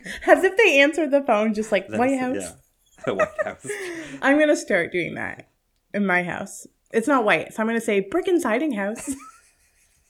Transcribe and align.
Okay. 0.00 0.10
As 0.32 0.44
if 0.44 0.56
they 0.56 0.80
answered 0.80 1.10
the 1.10 1.22
phone 1.22 1.54
just 1.54 1.72
like 1.72 1.88
That's- 1.88 1.98
White 1.98 2.18
House. 2.18 2.36
Yeah. 2.40 2.52
The 3.06 3.14
White 3.14 3.28
House. 3.44 3.66
I'm 4.22 4.38
gonna 4.40 4.56
start 4.56 4.90
doing 4.92 5.14
that 5.14 5.48
in 5.94 6.04
my 6.04 6.24
house. 6.24 6.66
It's 6.92 7.06
not 7.06 7.24
white, 7.24 7.54
so 7.54 7.62
I'm 7.62 7.66
gonna 7.68 7.80
say 7.80 8.00
brick 8.00 8.26
and 8.26 8.42
siding 8.42 8.72
house. 8.72 9.14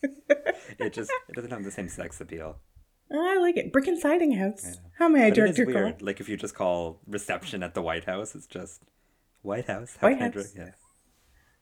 it 0.03 0.93
just 0.93 1.11
it 1.29 1.35
doesn't 1.35 1.51
have 1.51 1.65
the 1.65 1.71
same 1.71 1.89
sex 1.89 2.21
appeal. 2.21 2.57
Oh, 3.13 3.27
I 3.37 3.41
like 3.41 3.57
it. 3.57 3.73
Brick 3.73 3.87
and 3.89 3.99
siding 3.99 4.33
house. 4.33 4.79
How 4.99 5.09
may 5.09 5.25
I 5.27 5.31
But 5.31 5.35
direct 5.37 5.59
your 5.59 5.67
weird. 5.67 5.99
call? 5.99 6.07
Like 6.07 6.19
if 6.21 6.29
you 6.29 6.37
just 6.37 6.55
call 6.55 7.01
reception 7.07 7.63
at 7.63 7.75
the 7.75 7.83
White 7.83 8.05
House, 8.05 8.35
it's 8.35 8.47
just 8.47 8.83
White 9.43 9.67
House. 9.67 9.97
How 10.01 10.09
White 10.09 10.15
can 10.19 10.23
I 10.23 10.25
House. 10.27 10.53
direct- 10.53 10.57
Yeah. 10.57 10.71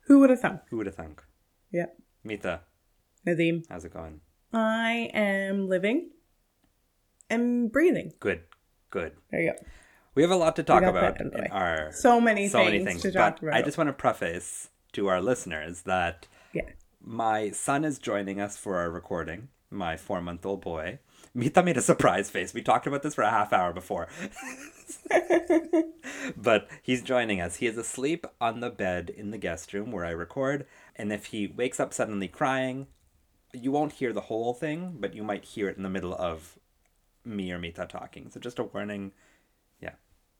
Who 0.07 0.21
would 0.21 0.31
have 0.31 0.41
thunk? 0.41 0.61
Who 0.71 0.77
would 0.79 0.87
have 0.87 0.95
thunk? 0.95 1.23
Yep. 1.73 1.97
Mita, 2.25 2.61
Nadim. 3.27 3.65
how's 3.69 3.85
it 3.85 3.93
going? 3.93 4.21
I 4.53 5.11
am 5.13 5.69
living 5.69 6.11
and 7.31 7.71
breathing. 7.71 8.13
Good. 8.21 8.43
Good. 8.91 9.13
There 9.31 9.41
you 9.41 9.53
go. 9.53 9.67
We 10.15 10.23
have 10.23 10.31
a 10.31 10.37
lot 10.37 10.57
to 10.57 10.63
talk 10.63 10.83
about 10.83 11.05
out 11.05 11.21
of 11.21 11.33
the 11.33 11.45
in 11.45 11.51
our 11.51 11.93
So 11.93 12.21
many 12.21 12.49
so 12.49 12.59
things, 12.59 12.73
many 12.73 12.85
things. 12.85 13.03
to 13.03 13.13
talk 13.13 13.41
but 13.41 13.49
about. 13.49 13.59
I 13.59 13.63
just 13.63 13.77
want 13.77 13.89
to 13.89 13.93
preface 13.93 14.71
to 14.93 15.09
our 15.09 15.21
listeners 15.21 15.83
that 15.83 16.27
yeah. 16.55 16.63
my 17.03 17.51
son 17.51 17.85
is 17.85 17.99
joining 17.99 18.41
us 18.41 18.57
for 18.57 18.77
our 18.77 18.91
recording. 18.91 19.49
My 19.71 19.97
four 19.97 20.23
month 20.23 20.47
old 20.47 20.63
boy. 20.63 21.01
Mita 21.35 21.63
made 21.63 21.77
a 21.77 21.83
surprise 21.83 22.31
face. 22.31 22.55
We 22.55 22.63
talked 22.63 22.87
about 22.87 23.03
this 23.03 23.15
for 23.15 23.23
a 23.23 23.31
half 23.31 23.53
hour 23.53 23.75
before. 23.75 24.09
but 26.37 26.69
he's 26.83 27.03
joining 27.03 27.43
us. 27.43 27.57
He 27.57 27.67
is 27.67 27.77
asleep 27.77 28.27
on 28.41 28.61
the 28.61 28.71
bed 28.71 29.11
in 29.11 29.33
the 29.33 29.39
guest 29.39 29.75
room 29.75 29.93
where 29.93 30.07
I 30.07 30.11
record. 30.11 30.67
And 30.95 31.13
if 31.13 31.27
he 31.27 31.47
wakes 31.47 31.79
up 31.79 31.93
suddenly 31.93 32.29
crying, 32.29 32.87
you 33.53 33.71
won't 33.71 33.93
hear 33.95 34.15
the 34.15 34.23
whole 34.23 34.55
thing, 34.55 34.97
but 34.99 35.15
you 35.15 35.23
might 35.23 35.45
hear 35.45 35.69
it 35.69 35.77
in 35.77 35.83
the 35.83 35.91
middle 35.91 36.15
of 36.15 36.59
me 37.27 37.51
or 37.53 37.59
Mita 37.59 37.87
talking. 37.89 38.31
So 38.31 38.41
just 38.41 38.59
a 38.59 38.65
warning. 38.65 39.13
Yeah. 39.81 39.93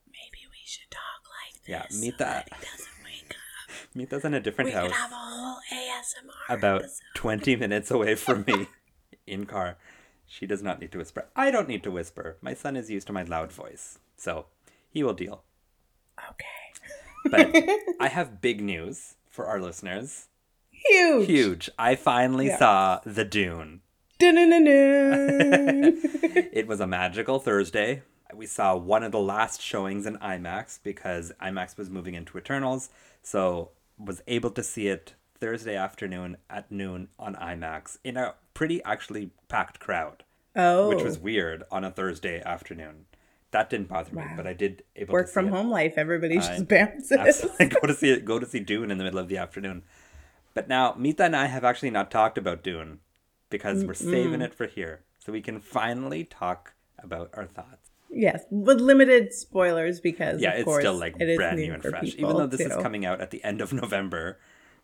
Maybe 0.07 0.45
we 0.49 0.57
should 0.65 0.89
talk 0.89 1.01
like 1.43 1.61
this. 1.61 1.69
Yeah. 1.69 1.85
so 1.89 1.99
Mita. 1.99 2.43
he 2.45 2.65
doesn't 2.65 3.03
wake 3.03 3.31
up. 3.31 3.35
Mita's 3.95 4.25
in 4.25 4.33
a 4.33 4.39
different 4.39 4.69
We 4.69 4.73
house. 4.73 4.87
could 4.87 4.95
have 4.95 5.11
a 5.11 5.15
whole 5.15 5.57
ASMR. 5.71 6.55
about 6.57 6.81
episode. 6.81 7.01
20 7.15 7.55
minutes 7.63 7.91
away 7.91 8.15
from 8.15 8.43
me 8.47 8.67
in 9.25 9.45
car. 9.45 9.77
She 10.25 10.45
does 10.45 10.61
not 10.61 10.79
need 10.81 10.91
to 10.91 10.97
whisper. 10.97 11.25
I 11.35 11.51
don't 11.51 11.67
need 11.69 11.83
to 11.83 11.91
whisper. 11.91 12.37
My 12.41 12.53
son 12.53 12.75
is 12.75 12.89
used 12.89 13.07
to 13.07 13.13
my 13.13 13.23
loud 13.23 13.51
voice, 13.51 13.99
so 14.17 14.47
he 14.89 15.01
will 15.03 15.13
deal. 15.13 15.43
Okay. 16.31 16.45
But 17.29 17.55
I 17.99 18.07
have 18.09 18.41
big 18.41 18.61
news 18.61 19.15
for 19.29 19.45
our 19.45 19.61
listeners. 19.61 20.27
Huge. 20.69 21.27
Huge. 21.27 21.69
I 21.79 21.95
finally 21.95 22.47
Yeah. 22.47 22.57
saw 22.59 22.99
The 23.05 23.23
Dune. 23.25 23.81
It 26.51 26.67
was 26.67 26.79
a 26.79 26.87
magical 26.87 27.39
Thursday. 27.39 28.01
We 28.33 28.47
saw 28.47 28.75
one 28.75 29.03
of 29.03 29.11
the 29.11 29.19
last 29.19 29.61
showings 29.61 30.07
in 30.07 30.17
IMAX 30.17 30.79
because 30.83 31.31
IMAX 31.41 31.77
was 31.77 31.89
moving 31.89 32.15
into 32.15 32.37
Eternals, 32.37 32.89
so 33.21 33.71
was 33.97 34.21
able 34.27 34.49
to 34.51 34.63
see 34.63 34.87
it 34.87 35.13
Thursday 35.39 35.75
afternoon 35.75 36.37
at 36.49 36.71
noon 36.71 37.09
on 37.19 37.35
IMAX 37.35 37.97
in 38.03 38.17
a 38.17 38.33
pretty 38.53 38.83
actually 38.83 39.31
packed 39.49 39.79
crowd. 39.79 40.23
oh. 40.55 40.89
which 40.89 41.03
was 41.03 41.17
oh. 41.17 41.21
weird 41.21 41.63
on 41.71 41.83
a 41.83 41.91
Thursday 41.91 42.41
afternoon. 42.41 43.05
That 43.51 43.69
didn't 43.69 43.87
bother 43.87 44.13
me, 44.13 44.23
but 44.35 44.47
I 44.47 44.53
did 44.53 44.83
able 44.95 45.13
work 45.13 45.27
to 45.27 45.29
see 45.29 45.33
from 45.33 45.47
it. 45.47 45.51
home 45.51 45.69
life. 45.69 45.93
Everybody 45.95 46.37
I- 46.37 46.41
just 46.41 46.67
bounces. 46.67 47.45
Go 47.59 47.87
to 47.87 47.93
see 47.93 48.09
it. 48.09 48.25
Go 48.25 48.39
to 48.39 48.45
see 48.45 48.59
Dune 48.59 48.91
in 48.91 48.97
the 48.97 49.03
middle 49.03 49.19
of 49.19 49.29
the 49.29 49.37
afternoon. 49.37 49.83
But 50.53 50.67
now 50.67 50.95
Mita 50.97 51.23
and 51.23 51.35
I 51.35 51.45
have 51.45 51.63
actually 51.63 51.91
not 51.91 52.09
talked 52.09 52.37
about 52.37 52.63
Dune 52.63 52.99
because 53.49 53.83
we're 53.85 53.93
saving 53.93 54.41
it 54.41 54.53
for 54.53 54.67
here, 54.67 55.03
so 55.19 55.31
we 55.31 55.41
can 55.41 55.59
finally 55.59 56.23
talk 56.23 56.73
about 57.03 57.29
our 57.33 57.45
thoughts. 57.45 57.89
Yes, 58.09 58.43
with 58.49 58.79
limited 58.79 59.33
spoilers 59.33 59.99
because 59.99 60.41
Yeah, 60.41 60.51
of 60.53 60.59
it's 60.59 60.65
course, 60.65 60.81
still 60.81 60.95
like 60.97 61.15
it 61.19 61.27
is 61.29 61.37
brand 61.37 61.57
new 61.57 61.73
and 61.73 61.83
fresh, 61.83 62.15
even 62.17 62.37
though 62.37 62.47
this 62.47 62.61
is 62.61 62.73
coming 62.81 63.05
out 63.05 63.19
at 63.21 63.31
the 63.31 63.43
end 63.43 63.61
of 63.61 63.73
November. 63.83 64.39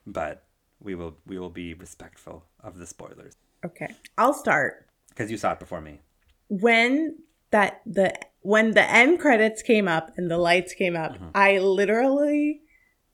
But 0.05 0.43
we 0.81 0.95
will 0.95 1.15
we 1.25 1.39
will 1.39 1.49
be 1.49 1.73
respectful 1.73 2.43
of 2.61 2.77
the 2.77 2.85
spoilers 2.85 3.35
Okay, 3.65 3.87
I'll 4.17 4.33
start 4.33 4.85
because 5.09 5.31
you 5.31 5.37
saw 5.37 5.53
it 5.53 5.59
before 5.59 5.79
me. 5.79 6.01
when 6.49 7.15
that 7.51 7.81
the 7.85 8.13
when 8.41 8.71
the 8.71 8.83
end 8.91 9.19
credits 9.21 9.61
came 9.61 9.87
up 9.87 10.11
and 10.17 10.29
the 10.29 10.37
lights 10.37 10.73
came 10.73 10.97
up. 10.97 11.13
Mm-hmm. 11.13 11.27
I 11.33 11.59
literally 11.59 12.61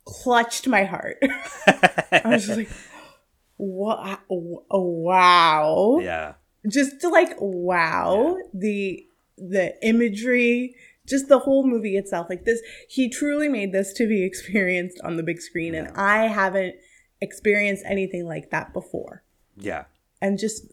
clutched 0.05 0.67
my 0.67 0.85
heart. 0.85 1.17
I 1.67 2.21
was 2.25 2.47
just 2.47 2.57
like, 2.57 2.69
"What? 3.59 4.21
Oh, 4.29 4.63
wow!" 4.71 5.99
Yeah, 6.01 6.33
just 6.67 6.99
to 7.01 7.09
like 7.09 7.35
wow 7.39 8.37
the 8.53 9.05
the 9.37 9.73
imagery 9.85 10.75
just 11.07 11.27
the 11.29 11.39
whole 11.39 11.65
movie 11.65 11.95
itself 11.95 12.27
like 12.29 12.43
this 12.43 12.61
he 12.89 13.09
truly 13.09 13.47
made 13.47 13.71
this 13.71 13.93
to 13.93 14.07
be 14.07 14.23
experienced 14.23 14.99
on 15.03 15.15
the 15.15 15.23
big 15.23 15.41
screen 15.41 15.73
and 15.73 15.87
i 15.95 16.27
haven't 16.27 16.75
experienced 17.21 17.83
anything 17.85 18.25
like 18.25 18.49
that 18.49 18.73
before 18.73 19.23
yeah. 19.57 19.85
and 20.21 20.37
just 20.37 20.71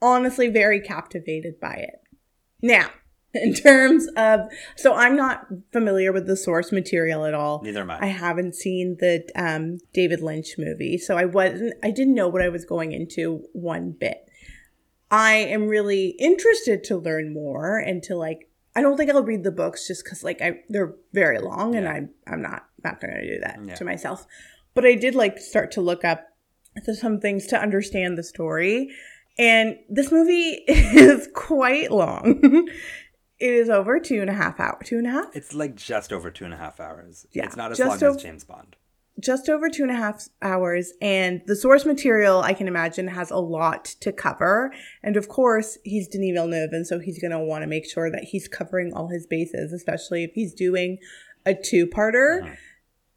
honestly 0.00 0.48
very 0.48 0.80
captivated 0.80 1.60
by 1.60 1.74
it 1.74 2.02
now 2.62 2.88
in 3.42 3.54
terms 3.54 4.06
of 4.16 4.40
so 4.76 4.94
i'm 4.94 5.16
not 5.16 5.46
familiar 5.72 6.12
with 6.12 6.26
the 6.26 6.36
source 6.36 6.70
material 6.72 7.24
at 7.24 7.34
all 7.34 7.60
Neither 7.62 7.80
am 7.80 7.90
I. 7.90 7.98
I 8.02 8.06
haven't 8.06 8.54
seen 8.54 8.96
the 9.00 9.24
um, 9.36 9.78
David 9.92 10.20
Lynch 10.20 10.54
movie, 10.58 10.98
so 10.98 11.16
I 11.16 11.24
wasn't. 11.24 11.74
I 11.82 11.90
didn't 11.90 12.14
know 12.14 12.28
what 12.28 12.42
I 12.42 12.48
was 12.48 12.64
going 12.64 12.92
into 12.92 13.44
one 13.52 13.90
bit. 13.92 14.18
I 15.10 15.34
am 15.36 15.66
really 15.68 16.08
interested 16.18 16.84
to 16.84 16.96
learn 16.96 17.32
more 17.32 17.78
and 17.78 18.02
to 18.04 18.16
like. 18.16 18.48
I 18.76 18.82
don't 18.82 18.96
think 18.96 19.10
I'll 19.10 19.22
read 19.24 19.42
the 19.44 19.50
books 19.50 19.88
just 19.88 20.04
because 20.04 20.22
like 20.22 20.40
I 20.42 20.60
they're 20.68 20.94
very 21.12 21.38
long 21.38 21.74
and 21.74 21.88
I'm 21.88 22.10
I'm 22.26 22.42
not 22.42 22.66
not 22.84 23.00
going 23.00 23.14
to 23.14 23.26
do 23.34 23.40
that 23.40 23.58
Yeah. 23.64 23.74
to 23.74 23.84
myself. 23.84 24.26
But 24.74 24.84
I 24.86 24.94
did 24.94 25.14
like 25.14 25.38
start 25.38 25.72
to 25.72 25.80
look 25.80 26.04
up 26.04 26.24
some 26.94 27.18
things 27.20 27.46
to 27.48 27.58
understand 27.58 28.16
the 28.16 28.22
story, 28.22 28.90
and 29.38 29.76
this 29.88 30.12
movie 30.12 30.62
is 30.68 31.28
quite 31.34 31.90
long. 31.90 32.68
it 33.40 33.50
is 33.50 33.68
over 33.68 34.00
two 34.00 34.20
and 34.20 34.30
a 34.30 34.34
half 34.34 34.58
hour, 34.60 34.78
two 34.84 34.98
and 34.98 35.06
a 35.06 35.10
half. 35.10 35.34
It's 35.36 35.54
like 35.54 35.74
just 35.76 36.12
over 36.12 36.30
two 36.30 36.44
and 36.44 36.54
a 36.54 36.56
half 36.56 36.80
hours. 36.80 37.26
Yeah, 37.32 37.44
it's 37.44 37.56
not 37.56 37.70
as 37.72 37.78
long 37.78 37.90
ov- 38.02 38.16
as 38.16 38.22
James 38.22 38.44
Bond. 38.44 38.76
just 39.20 39.48
over 39.48 39.68
two 39.68 39.82
and 39.82 39.90
a 39.90 39.94
half 39.96 40.28
hours 40.42 40.92
and 41.02 41.42
the 41.46 41.56
source 41.56 41.84
material 41.84 42.40
i 42.42 42.52
can 42.54 42.68
imagine 42.68 43.08
has 43.08 43.32
a 43.32 43.36
lot 43.36 43.84
to 43.84 44.12
cover 44.12 44.72
and 45.02 45.16
of 45.16 45.26
course 45.28 45.76
he's 45.84 46.06
denis 46.06 46.34
villeneuve 46.34 46.70
and 46.72 46.86
so 46.86 47.00
he's 47.00 47.20
going 47.20 47.32
to 47.32 47.38
want 47.40 47.62
to 47.62 47.66
make 47.66 47.84
sure 47.90 48.12
that 48.12 48.22
he's 48.30 48.46
covering 48.46 48.92
all 48.94 49.08
his 49.08 49.26
bases 49.26 49.72
especially 49.72 50.22
if 50.22 50.30
he's 50.34 50.54
doing 50.54 50.98
a 51.44 51.52
two-parter 51.52 52.42
Mhm. 52.42 52.56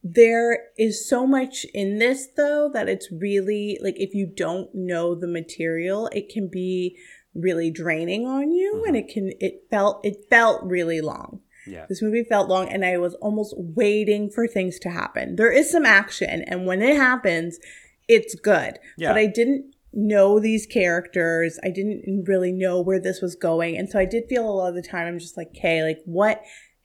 there 0.04 0.64
is 0.78 1.08
so 1.08 1.28
much 1.28 1.66
in 1.74 2.00
this 2.00 2.28
though 2.36 2.68
that 2.74 2.90
it's 2.90 3.12
really 3.12 3.78
like 3.84 4.00
if 4.00 4.16
you 4.16 4.26
don't 4.26 4.74
know 4.74 5.14
the 5.14 5.28
material 5.28 6.08
it 6.14 6.30
can 6.30 6.48
be 6.48 6.98
really 7.34 7.72
draining 7.72 8.28
on 8.28 8.52
you 8.52 8.84
and 8.86 8.96
mm-hmm. 8.96 9.08
it 9.08 9.14
can 9.14 9.32
it 9.40 9.66
felt 9.70 10.06
it 10.06 10.26
felt 10.30 10.64
really 10.64 11.00
long 11.00 11.40
Yeah. 11.66 11.86
this 11.88 12.02
movie 12.02 12.24
felt 12.24 12.50
long 12.50 12.68
and 12.68 12.84
I 12.84 12.98
was 12.98 13.14
almost 13.16 13.54
waiting 13.58 14.30
for 14.30 14.48
things 14.48 14.80
to 14.80 14.90
happen. 14.90 15.36
There 15.38 15.52
is 15.52 15.72
some 15.72 15.86
action 15.86 16.44
and 16.48 16.66
when 16.66 16.82
it 16.82 16.98
happens, 16.98 17.60
it's 18.08 18.36
good. 18.36 18.80
Yeah. 18.98 19.10
But 19.10 19.18
I 19.18 19.28
didn't 19.28 19.74
know 19.94 20.40
these 20.40 20.66
characters. 20.66 21.60
I 21.64 21.70
didn't 21.70 22.26
really 22.28 22.52
know 22.52 22.82
where 22.82 23.00
this 23.00 23.22
was 23.22 23.36
going. 23.36 23.78
And 23.78 23.90
so 23.90 24.00
I 24.00 24.06
did 24.06 24.24
feel 24.30 24.48
a 24.48 24.52
lot 24.52 24.70
of 24.70 24.76
the 24.76 24.82
time 24.82 25.08
I'm 25.08 25.20
just 25.20 25.38
like, 25.38 25.50
"Okay, 25.50 25.84
like 25.84 26.00
what 26.06 26.42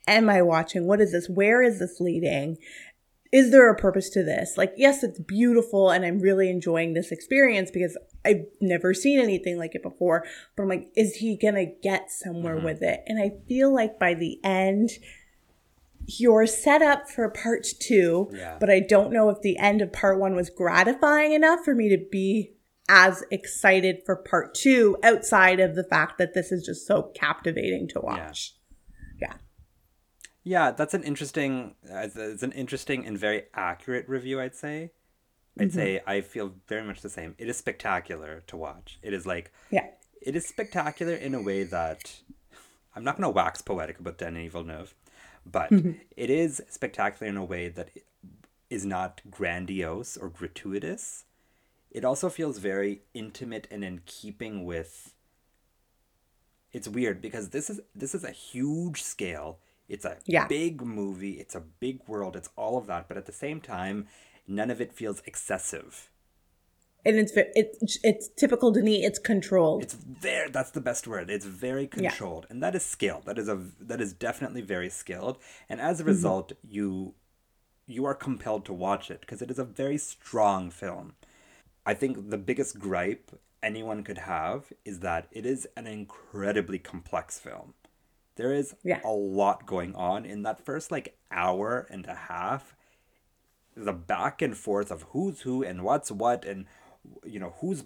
am 0.09 0.29
I 0.29 0.43
watching? 0.43 0.87
What 0.87 1.01
is 1.01 1.13
this? 1.13 1.29
Where 1.29 1.63
is 1.63 1.79
this 1.79 2.01
leading?" 2.01 2.59
Is 3.37 3.51
there 3.51 3.69
a 3.69 3.77
purpose 3.77 4.09
to 4.11 4.23
this? 4.23 4.57
Like, 4.57 4.73
yes, 4.79 5.03
it's 5.03 5.19
beautiful 5.21 5.91
and 5.91 6.07
I'm 6.07 6.21
really 6.21 6.49
enjoying 6.49 6.95
this 6.95 7.13
experience 7.13 7.71
because 7.71 7.99
I've 8.25 8.47
never 8.63 8.95
seen 8.95 9.21
anything 9.21 9.59
like 9.59 9.75
it 9.75 9.83
before. 9.83 10.25
But 10.57 10.63
I'm 10.63 10.71
like, 10.71 10.89
is 10.97 11.17
he 11.17 11.37
gonna 11.37 11.67
get 11.67 12.11
somewhere 12.11 12.57
Mhm. 12.57 12.65
with 12.65 12.83
it? 12.83 13.03
And 13.07 13.21
I 13.21 13.33
feel 13.47 13.71
like 13.75 13.99
by 13.99 14.15
the 14.15 14.41
end, 14.43 14.93
you're 16.07 16.47
set 16.47 16.81
up 16.81 17.11
for 17.11 17.29
part 17.29 17.67
two, 17.79 18.31
Yeah. 18.33 18.57
but 18.59 18.71
I 18.71 18.81
don't 18.81 19.13
know 19.13 19.29
if 19.29 19.43
the 19.43 19.59
end 19.59 19.83
of 19.83 19.93
part 19.93 20.19
one 20.19 20.35
was 20.35 20.49
gratifying 20.49 21.33
enough 21.33 21.63
for 21.63 21.75
me 21.75 21.91
to 21.91 21.99
be 21.99 22.55
as 22.89 23.23
excited 23.31 24.03
for 24.07 24.17
part 24.17 24.55
two 24.55 24.97
outside 25.03 25.61
of 25.61 25.75
the 25.75 25.85
fact 25.85 26.17
that 26.17 26.33
this 26.33 26.53
is 26.53 26.65
just 26.65 26.87
so 26.87 27.03
captivating 27.15 27.87
to 27.89 28.01
watch. 28.01 28.55
Yeah. 30.47 30.71
That's 30.71 30.95
an 30.95 31.03
interesting. 31.03 31.75
uh, 31.93 32.07
It's 32.15 32.43
an 32.45 32.53
interesting 32.53 33.05
and 33.05 33.19
very 33.19 33.43
accurate 33.53 34.09
review. 34.09 34.41
I'd 34.41 34.55
say. 34.55 34.93
I'd 35.59 35.73
say 35.73 36.01
I 36.07 36.21
feel 36.21 36.53
very 36.69 36.85
much 36.85 37.01
the 37.01 37.09
same. 37.11 37.35
It 37.39 37.49
is 37.49 37.57
spectacular 37.57 38.43
to 38.47 38.57
watch. 38.57 38.99
It 39.03 39.13
is 39.13 39.27
like 39.27 39.51
Yeah. 39.71 39.87
it 40.23 40.37
is 40.37 40.47
spectacular 40.47 41.15
in 41.15 41.35
a 41.35 41.43
way 41.43 41.65
that 41.65 42.21
I'm 42.95 43.03
not 43.05 43.17
going 43.17 43.23
to 43.25 43.31
wax 43.31 43.61
poetic 43.63 43.99
about 43.99 44.19
Denis 44.19 44.53
Villeneuve, 44.53 44.95
but 45.45 45.73
it 46.17 46.31
is 46.31 46.63
spectacular 46.69 47.29
in 47.29 47.37
a 47.37 47.45
way 47.45 47.69
that 47.69 47.89
is 48.71 48.85
not 48.85 49.21
grandiose 49.31 50.17
or 50.17 50.29
gratuitous. 50.29 51.25
It 51.91 52.05
also 52.05 52.29
feels 52.29 52.59
very 52.59 53.01
intimate 53.15 53.67
and 53.71 53.83
in 53.83 54.03
keeping 54.07 54.65
with. 54.65 55.15
It's 56.73 56.87
weird 56.89 57.23
because 57.23 57.49
this 57.51 57.71
is 57.71 57.81
this 57.95 58.15
is 58.15 58.25
a 58.25 58.31
huge 58.31 59.03
scale. 59.03 59.59
It's 59.89 60.05
a 60.05 60.19
Yeah. 60.25 60.47
big 60.47 60.83
movie. 60.83 61.39
It's 61.41 61.55
a 61.55 61.61
big 61.61 62.07
world. 62.09 62.37
It's 62.37 62.51
all 62.57 62.77
of 62.77 62.87
that, 62.87 63.09
but 63.09 63.17
at 63.17 63.27
the 63.27 63.33
same 63.33 63.61
time, 63.61 64.09
none 64.47 64.71
of 64.71 64.81
it 64.81 64.93
feels 64.93 65.23
excessive. 65.27 66.11
And 67.05 67.17
it's 67.17 67.33
it's 67.37 67.99
it's 68.03 68.29
typical 68.37 68.73
Denis. 68.73 69.05
It's 69.05 69.19
controlled. 69.21 69.85
It's 69.85 69.97
there. 70.21 70.49
That's 70.49 70.73
the 70.73 70.81
best 70.81 71.07
word. 71.07 71.31
It's 71.31 71.47
very 71.47 71.87
controlled, 71.87 72.47
and 72.51 72.61
that 72.65 72.75
is 72.75 72.85
skill. 72.85 73.23
That 73.27 73.39
is 73.39 73.49
a 73.49 73.57
that 73.81 74.01
is 74.01 74.13
definitely 74.13 74.63
very 74.63 74.91
skilled. 74.91 75.39
And 75.69 75.81
as 75.81 76.01
a 76.01 76.03
mm-hmm. 76.03 76.09
result, 76.09 76.53
you 76.69 77.15
you 77.87 78.05
are 78.05 78.15
compelled 78.15 78.65
to 78.65 78.73
watch 78.73 79.09
it 79.09 79.21
because 79.21 79.41
it 79.41 79.53
is 79.53 79.59
a 79.61 79.65
very 79.65 79.99
strong 79.99 80.71
film. 80.71 81.15
I 81.85 81.95
think 81.95 82.31
the 82.31 82.39
biggest 82.39 82.81
gripe 82.81 83.31
anyone 83.63 84.03
could 84.03 84.19
have 84.19 84.73
is 84.85 85.01
that 85.01 85.29
it 85.31 85.47
is 85.47 85.69
an 85.77 85.87
incredibly 85.87 86.81
complex 86.81 87.39
film. 87.39 87.75
There 88.37 88.53
is 88.53 88.75
Yeah. 88.83 89.01
a 89.05 89.13
lot 89.13 89.67
going 89.67 89.95
on 89.95 90.25
in 90.25 90.43
that 90.43 90.65
first 90.65 90.91
like 90.91 91.19
hour 91.31 91.87
and 91.91 92.07
a 92.07 92.15
half. 92.15 92.77
The 93.75 93.93
back 93.93 94.41
and 94.41 94.57
forth 94.57 94.91
of 94.91 95.03
who's 95.11 95.43
who 95.43 95.63
and 95.63 95.83
what's 95.83 96.11
what 96.11 96.45
and 96.45 96.67
you 97.25 97.39
know 97.39 97.55
who's 97.61 97.85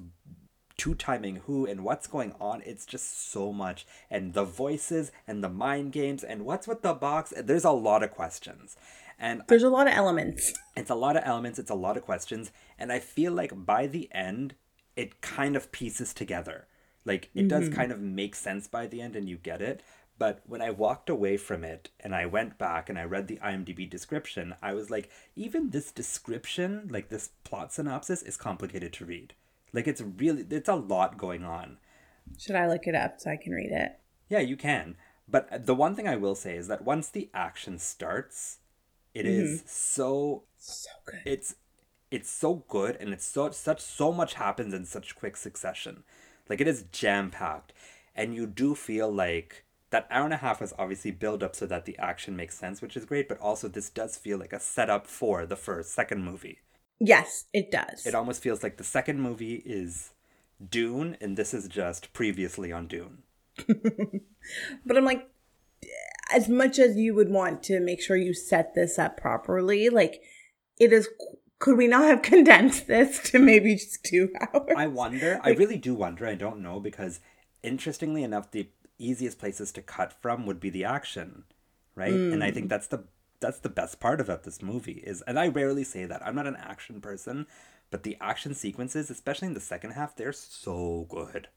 two 0.76 0.94
timing 0.94 1.36
who 1.46 1.66
and 1.66 1.84
what's 1.84 2.06
going 2.06 2.34
on. 2.40 2.62
It's 2.64 2.86
just 2.86 3.30
so 3.30 3.52
much. 3.52 3.86
And 4.10 4.32
the 4.32 4.44
voices 4.44 5.12
and 5.26 5.44
the 5.44 5.48
mind 5.48 5.92
games 5.92 6.24
and 6.24 6.46
what's 6.46 6.66
with 6.66 6.80
the 6.80 6.94
box. 6.94 7.34
There's 7.36 7.64
a 7.64 7.70
lot 7.70 8.02
of 8.02 8.12
questions. 8.12 8.76
And 9.18 9.42
There's 9.46 9.62
a 9.62 9.68
lot 9.68 9.86
of 9.86 9.92
elements. 9.92 10.54
it's 10.74 10.88
a 10.88 10.94
lot 10.94 11.16
of 11.16 11.22
elements, 11.26 11.58
it's 11.58 11.70
a 11.70 11.74
lot 11.74 11.98
of 11.98 12.02
questions. 12.02 12.50
And 12.78 12.90
I 12.90 12.98
feel 12.98 13.32
like 13.32 13.52
by 13.54 13.86
the 13.86 14.08
end, 14.12 14.54
it 14.96 15.20
kind 15.20 15.54
of 15.54 15.70
pieces 15.70 16.14
together. 16.14 16.66
Like 17.04 17.28
it 17.34 17.48
does 17.48 17.64
mm-hmm. 17.64 17.74
kind 17.74 17.92
of 17.92 18.00
make 18.00 18.34
sense 18.34 18.66
by 18.66 18.86
the 18.86 19.02
end 19.02 19.16
and 19.16 19.28
you 19.28 19.36
get 19.36 19.60
it. 19.60 19.82
But 20.20 20.42
when 20.44 20.60
I 20.60 20.68
walked 20.68 21.08
away 21.08 21.38
from 21.38 21.64
it 21.64 21.88
and 21.98 22.14
I 22.14 22.26
went 22.26 22.58
back 22.58 22.90
and 22.90 22.98
I 22.98 23.04
read 23.04 23.26
the 23.26 23.38
IMDb 23.42 23.88
description, 23.88 24.54
I 24.60 24.74
was 24.74 24.90
like, 24.90 25.08
even 25.34 25.70
this 25.70 25.90
description, 25.90 26.88
like 26.92 27.08
this 27.08 27.30
plot 27.42 27.72
synopsis, 27.72 28.20
is 28.20 28.36
complicated 28.36 28.92
to 28.92 29.06
read. 29.06 29.32
Like 29.72 29.88
it's 29.88 30.02
really, 30.02 30.44
it's 30.50 30.68
a 30.68 30.74
lot 30.74 31.16
going 31.16 31.42
on. 31.42 31.78
Should 32.38 32.54
I 32.54 32.68
look 32.68 32.86
it 32.86 32.94
up 32.94 33.18
so 33.18 33.30
I 33.30 33.38
can 33.42 33.54
read 33.54 33.72
it? 33.72 33.98
Yeah, 34.28 34.40
you 34.40 34.58
can. 34.58 34.96
But 35.26 35.64
the 35.64 35.74
one 35.74 35.94
thing 35.94 36.06
I 36.06 36.16
will 36.16 36.34
say 36.34 36.54
is 36.54 36.68
that 36.68 36.84
once 36.84 37.08
the 37.08 37.30
action 37.32 37.78
starts, 37.78 38.58
it 39.14 39.24
mm-hmm. 39.24 39.40
is 39.40 39.62
so 39.66 40.42
So 40.58 40.90
good. 41.06 41.20
it's 41.24 41.54
it's 42.10 42.30
so 42.30 42.64
good 42.68 42.98
and 43.00 43.14
it's 43.14 43.24
so 43.24 43.50
such 43.52 43.80
so 43.80 44.12
much 44.12 44.34
happens 44.34 44.74
in 44.74 44.84
such 44.84 45.16
quick 45.16 45.38
succession. 45.38 46.04
Like 46.46 46.60
it 46.60 46.68
is 46.68 46.84
jam 46.92 47.30
packed, 47.30 47.72
and 48.14 48.34
you 48.34 48.46
do 48.46 48.74
feel 48.74 49.10
like 49.10 49.64
that 49.90 50.06
hour 50.10 50.24
and 50.24 50.34
a 50.34 50.38
half 50.38 50.60
was 50.60 50.72
obviously 50.78 51.10
build 51.10 51.42
up 51.42 51.54
so 51.54 51.66
that 51.66 51.84
the 51.84 51.98
action 51.98 52.36
makes 52.36 52.56
sense, 52.56 52.80
which 52.80 52.96
is 52.96 53.04
great. 53.04 53.28
But 53.28 53.38
also, 53.40 53.68
this 53.68 53.90
does 53.90 54.16
feel 54.16 54.38
like 54.38 54.52
a 54.52 54.60
setup 54.60 55.06
for 55.06 55.46
the 55.46 55.56
first 55.56 55.92
second 55.92 56.24
movie. 56.24 56.58
Yes, 57.00 57.46
it 57.52 57.70
does. 57.70 58.06
It 58.06 58.14
almost 58.14 58.42
feels 58.42 58.62
like 58.62 58.76
the 58.76 58.84
second 58.84 59.20
movie 59.20 59.62
is 59.64 60.10
Dune, 60.68 61.16
and 61.20 61.36
this 61.36 61.54
is 61.54 61.66
just 61.66 62.12
previously 62.12 62.72
on 62.72 62.86
Dune. 62.86 63.22
But 64.86 64.96
I'm 64.96 65.04
like, 65.04 65.28
as 66.32 66.48
much 66.48 66.78
as 66.78 66.96
you 66.96 67.14
would 67.14 67.30
want 67.30 67.62
to 67.64 67.80
make 67.80 68.00
sure 68.00 68.16
you 68.16 68.32
set 68.34 68.74
this 68.74 68.98
up 68.98 69.16
properly, 69.16 69.88
like 69.88 70.22
it 70.78 70.92
is. 70.92 71.08
Could 71.58 71.76
we 71.76 71.88
not 71.88 72.04
have 72.04 72.22
condensed 72.34 72.86
this 72.86 73.18
to 73.30 73.38
maybe 73.38 73.74
just 73.74 74.02
two 74.02 74.32
hours? 74.40 74.72
I 74.74 74.86
wonder. 74.86 75.38
I 75.42 75.50
really 75.50 75.76
do 75.76 75.94
wonder. 75.94 76.26
I 76.26 76.34
don't 76.34 76.62
know 76.62 76.80
because, 76.80 77.20
interestingly 77.62 78.22
enough, 78.22 78.50
the 78.50 78.68
easiest 79.04 79.38
places 79.38 79.72
to 79.72 79.82
cut 79.82 80.12
from 80.12 80.46
would 80.46 80.60
be 80.60 80.70
the 80.70 80.84
action, 80.84 81.44
right? 81.94 82.12
And 82.12 82.44
I 82.44 82.50
think 82.50 82.66
mm. 82.66 82.70
that's 82.70 82.88
the 82.88 83.04
that's 83.40 83.60
the 83.60 83.68
best 83.68 84.00
part 84.00 84.20
about 84.20 84.44
this 84.44 84.62
movie 84.62 85.02
is, 85.04 85.22
and 85.22 85.38
I 85.38 85.48
rarely 85.48 85.84
say 85.84 86.04
that. 86.04 86.24
I'm 86.24 86.34
not 86.34 86.46
an 86.46 86.56
action 86.56 87.00
person, 87.00 87.46
but 87.90 88.02
the 88.02 88.16
action 88.20 88.54
sequences, 88.54 89.10
especially 89.10 89.48
in 89.48 89.54
the 89.54 89.60
second 89.60 89.92
half, 89.92 90.14
they're 90.14 90.32
so 90.32 91.06
good. 91.08 91.48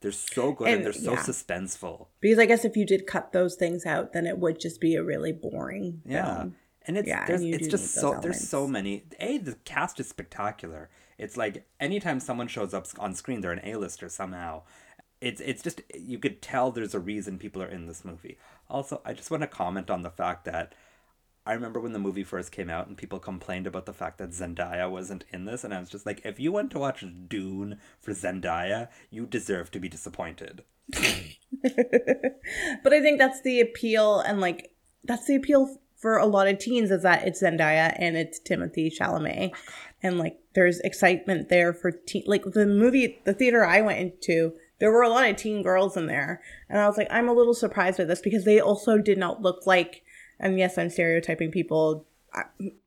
They're 0.00 0.12
so 0.12 0.52
good 0.52 0.68
and, 0.68 0.76
And, 0.76 0.84
they're 0.84 0.92
so 0.92 1.12
yeah. 1.12 1.20
suspenseful. 1.20 2.08
because 2.20 2.38
I 2.38 2.44
guess 2.44 2.64
if 2.64 2.76
you 2.76 2.84
did 2.84 3.06
cut 3.06 3.32
those 3.32 3.54
things 3.54 3.86
out, 3.86 4.12
then 4.12 4.26
it 4.26 4.38
would 4.38 4.60
just 4.60 4.80
be 4.80 4.96
a 4.96 5.02
really 5.02 5.32
boring. 5.32 6.02
Yeah. 6.04 6.36
film. 6.36 6.56
And 6.86 6.98
it's 6.98 7.08
Yeah, 7.08 7.24
there's 7.24 7.40
and 7.40 7.54
it's 7.54 7.68
just 7.68 7.94
so 7.94 8.12
those 8.12 8.22
there's 8.22 8.48
so 8.48 8.68
many. 8.68 9.04
A 9.18 9.38
the 9.38 9.54
cast 9.64 9.98
is 10.00 10.08
spectacular. 10.08 10.90
It's 11.16 11.38
like 11.38 11.66
anytime 11.80 12.20
someone 12.20 12.48
shows 12.48 12.74
up 12.74 12.86
on 12.98 13.14
screen, 13.14 13.40
they're 13.40 13.52
an 13.52 13.62
A-lister 13.64 14.10
somehow. 14.10 14.62
It's 15.24 15.40
it's 15.40 15.62
just 15.62 15.80
you 15.94 16.18
could 16.18 16.42
tell 16.42 16.70
there's 16.70 16.94
a 16.94 17.00
reason 17.00 17.38
people 17.38 17.62
are 17.62 17.66
in 17.68 17.86
this 17.86 18.04
movie. 18.04 18.36
Also, 18.68 19.00
I 19.06 19.14
just 19.14 19.30
want 19.30 19.42
to 19.42 19.46
comment 19.46 19.90
on 19.90 20.02
the 20.02 20.10
fact 20.10 20.44
that 20.44 20.74
I 21.46 21.54
remember 21.54 21.80
when 21.80 21.94
the 21.94 21.98
movie 21.98 22.24
first 22.24 22.52
came 22.52 22.68
out 22.68 22.88
and 22.88 22.96
people 22.96 23.18
complained 23.18 23.66
about 23.66 23.86
the 23.86 23.94
fact 23.94 24.18
that 24.18 24.30
Zendaya 24.30 24.90
wasn't 24.90 25.24
in 25.30 25.46
this, 25.46 25.64
and 25.64 25.72
I 25.72 25.80
was 25.80 25.88
just 25.88 26.04
like, 26.04 26.20
if 26.24 26.38
you 26.38 26.52
went 26.52 26.70
to 26.72 26.78
watch 26.78 27.04
Dune 27.28 27.78
for 28.00 28.12
Zendaya, 28.12 28.88
you 29.10 29.24
deserve 29.24 29.70
to 29.70 29.80
be 29.80 29.88
disappointed. 29.88 30.62
But 32.82 32.92
I 32.92 33.00
think 33.00 33.18
that's 33.18 33.40
the 33.40 33.60
appeal, 33.60 34.20
and 34.20 34.40
like 34.42 34.72
that's 35.04 35.26
the 35.26 35.36
appeal 35.36 35.78
for 35.96 36.18
a 36.18 36.26
lot 36.26 36.48
of 36.48 36.58
teens 36.58 36.90
is 36.90 37.02
that 37.02 37.26
it's 37.26 37.42
Zendaya 37.42 37.96
and 37.98 38.14
it's 38.14 38.38
Timothy 38.38 38.90
Chalamet, 38.90 39.52
oh 39.54 39.58
and 40.02 40.18
like 40.18 40.38
there's 40.54 40.80
excitement 40.80 41.48
there 41.48 41.72
for 41.72 41.90
teen. 41.90 42.24
Like 42.26 42.44
the 42.44 42.66
movie, 42.66 43.20
the 43.24 43.32
theater 43.32 43.64
I 43.64 43.80
went 43.80 43.98
into, 43.98 44.52
there 44.78 44.90
were 44.90 45.02
a 45.02 45.08
lot 45.08 45.28
of 45.28 45.36
teen 45.36 45.62
girls 45.62 45.96
in 45.96 46.06
there, 46.06 46.42
and 46.68 46.80
I 46.80 46.86
was 46.86 46.96
like, 46.96 47.08
I'm 47.10 47.28
a 47.28 47.32
little 47.32 47.54
surprised 47.54 47.98
by 47.98 48.04
this 48.04 48.20
because 48.20 48.44
they 48.44 48.60
also 48.60 48.98
did 48.98 49.18
not 49.18 49.42
look 49.42 49.66
like. 49.66 50.02
And 50.40 50.58
yes, 50.58 50.78
I'm 50.78 50.90
stereotyping 50.90 51.52
people. 51.52 52.06
I, 52.32 52.42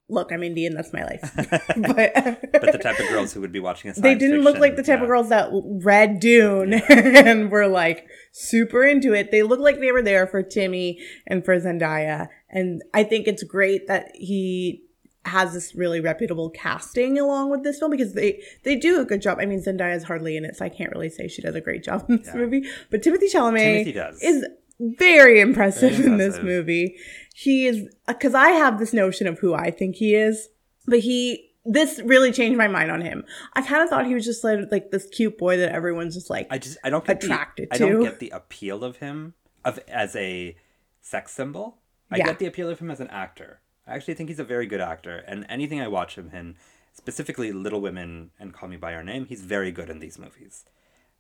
look, 0.10 0.32
I'm 0.32 0.44
Indian. 0.44 0.74
That's 0.74 0.94
my 0.94 1.03
life. 1.03 1.32
but 1.36 2.51
But 2.51 2.72
the 2.72 2.79
type 2.82 3.00
of 3.00 3.08
girls 3.08 3.34
who 3.34 3.41
would 3.41 3.51
be 3.51 3.60
watching 3.60 3.91
a 3.91 3.94
they 3.94 4.15
didn't 4.15 4.41
look 4.41 4.58
like 4.58 4.75
the 4.75 4.84
type 4.84 5.00
yeah. 5.00 5.03
of 5.03 5.08
girls 5.08 5.29
that 5.29 5.50
read 5.51 6.20
Dune 6.20 6.74
and 6.89 7.51
were 7.51 7.67
like 7.67 8.08
super 8.32 8.84
into 8.84 9.13
it. 9.13 9.32
They 9.32 9.44
look 9.44 9.60
like 9.60 9.79
they 9.79 9.91
were 9.91 10.01
there 10.01 10.27
for 10.27 10.44
Timmy 10.44 11.00
and 11.25 11.44
for 11.44 11.58
Zendaya. 11.60 12.27
And 12.50 12.82
I 12.94 13.03
think 13.03 13.27
it's 13.27 13.44
great 13.44 13.88
that 13.88 14.12
he 14.13 14.84
has 15.27 15.53
this 15.53 15.75
really 15.75 16.00
reputable 16.00 16.50
casting 16.50 17.19
along 17.19 17.51
with 17.51 17.63
this 17.63 17.79
film 17.79 17.91
because 17.91 18.13
they 18.13 18.41
they 18.63 18.75
do 18.75 19.00
a 19.01 19.05
good 19.05 19.22
job. 19.22 19.38
I 19.39 19.46
mean, 19.46 19.62
Zendaya 19.63 19.96
is 19.96 20.03
hardly 20.03 20.36
in 20.38 20.46
it, 20.46 20.55
so 20.55 20.65
I 20.65 20.69
can't 20.69 20.91
really 20.91 21.10
say 21.10 21.27
she 21.27 21.41
does 21.41 21.55
a 21.55 21.62
great 21.62 21.84
job 21.84 22.05
in 22.10 22.17
this 22.17 22.27
Yeah. 22.27 22.36
movie. 22.36 22.63
But 22.89 23.03
Timothy 23.03 23.27
Chalamet 23.27 23.84
Timothy 23.86 24.25
is 24.25 24.46
very 24.79 25.39
impressive, 25.39 25.93
Very 25.93 26.05
in 26.05 26.17
this 26.17 26.39
movie. 26.41 26.96
He 27.36 27.65
is 27.67 27.88
because 28.07 28.34
I 28.36 28.50
have 28.50 28.79
this 28.79 28.93
notion 28.93 29.27
of 29.27 29.39
who 29.39 29.53
I 29.53 29.72
think 29.72 29.96
he 29.96 30.15
is, 30.15 30.50
but 30.86 31.00
he 31.00 31.43
this 31.65 32.00
really 32.05 32.31
changed 32.31 32.57
my 32.57 32.67
mind 32.67 32.91
on 32.91 33.01
him. 33.01 33.25
I 33.53 33.62
kind 33.62 33.84
of 33.84 33.89
thought 33.89 34.05
he 34.07 34.13
was 34.13 34.24
just 34.25 34.43
like 34.43 34.60
like 34.72 34.91
this 34.91 35.05
cute 35.07 35.38
boy 35.38 35.57
that 35.57 35.72
everyone's 35.74 36.13
just 36.15 36.29
like. 36.29 36.48
I 36.50 36.57
just 36.60 36.77
I 36.84 36.89
don't 36.89 37.03
get 37.05 37.24
attracted 37.24 37.69
the, 37.69 37.75
I 37.75 37.77
don't 37.77 37.98
to. 37.98 38.03
get 38.03 38.19
the 38.19 38.29
appeal 38.29 38.84
of 38.84 38.98
him 38.98 39.34
of 39.65 39.79
as 39.88 40.15
a 40.15 40.55
sex 41.01 41.31
symbol. 41.34 41.79
I 42.10 42.17
Yeah. 42.17 42.25
get 42.27 42.39
the 42.39 42.46
appeal 42.46 42.69
of 42.69 42.79
him 42.79 42.89
as 42.89 43.00
an 43.01 43.07
actor. 43.10 43.60
I 43.88 43.96
actually 43.96 44.15
think 44.15 44.29
he's 44.29 44.39
a 44.39 44.44
very 44.44 44.67
good 44.67 44.82
actor, 44.82 45.24
and 45.27 45.46
anything 45.50 45.82
I 45.82 45.88
watch 45.88 46.17
him 46.17 46.29
in, 46.34 46.56
specifically 46.94 47.51
Little 47.51 47.82
Women 47.82 48.32
and 48.39 48.53
Call 48.53 48.70
Me 48.70 48.77
by 48.77 48.91
Your 48.91 49.03
Name, 49.03 49.25
he's 49.25 49.41
very 49.41 49.72
good 49.72 49.89
in 49.89 50.00
these 50.00 50.20
movies. 50.20 50.65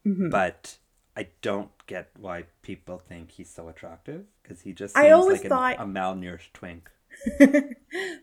Mm-hmm. 0.05 0.29
But 0.29 0.77
I 1.15 1.29
don't 1.41 1.71
get 1.87 2.11
why 2.17 2.45
people 2.61 3.01
think 3.07 3.31
he's 3.31 3.49
so 3.49 3.69
attractive 3.69 4.25
because 4.43 4.61
he 4.61 4.73
just 4.73 4.95
I 4.95 5.03
seems 5.03 5.13
always 5.13 5.43
like 5.43 5.79
an- 5.79 5.95
a 5.95 5.99
malnourished 5.99 6.53
twink. 6.53 6.89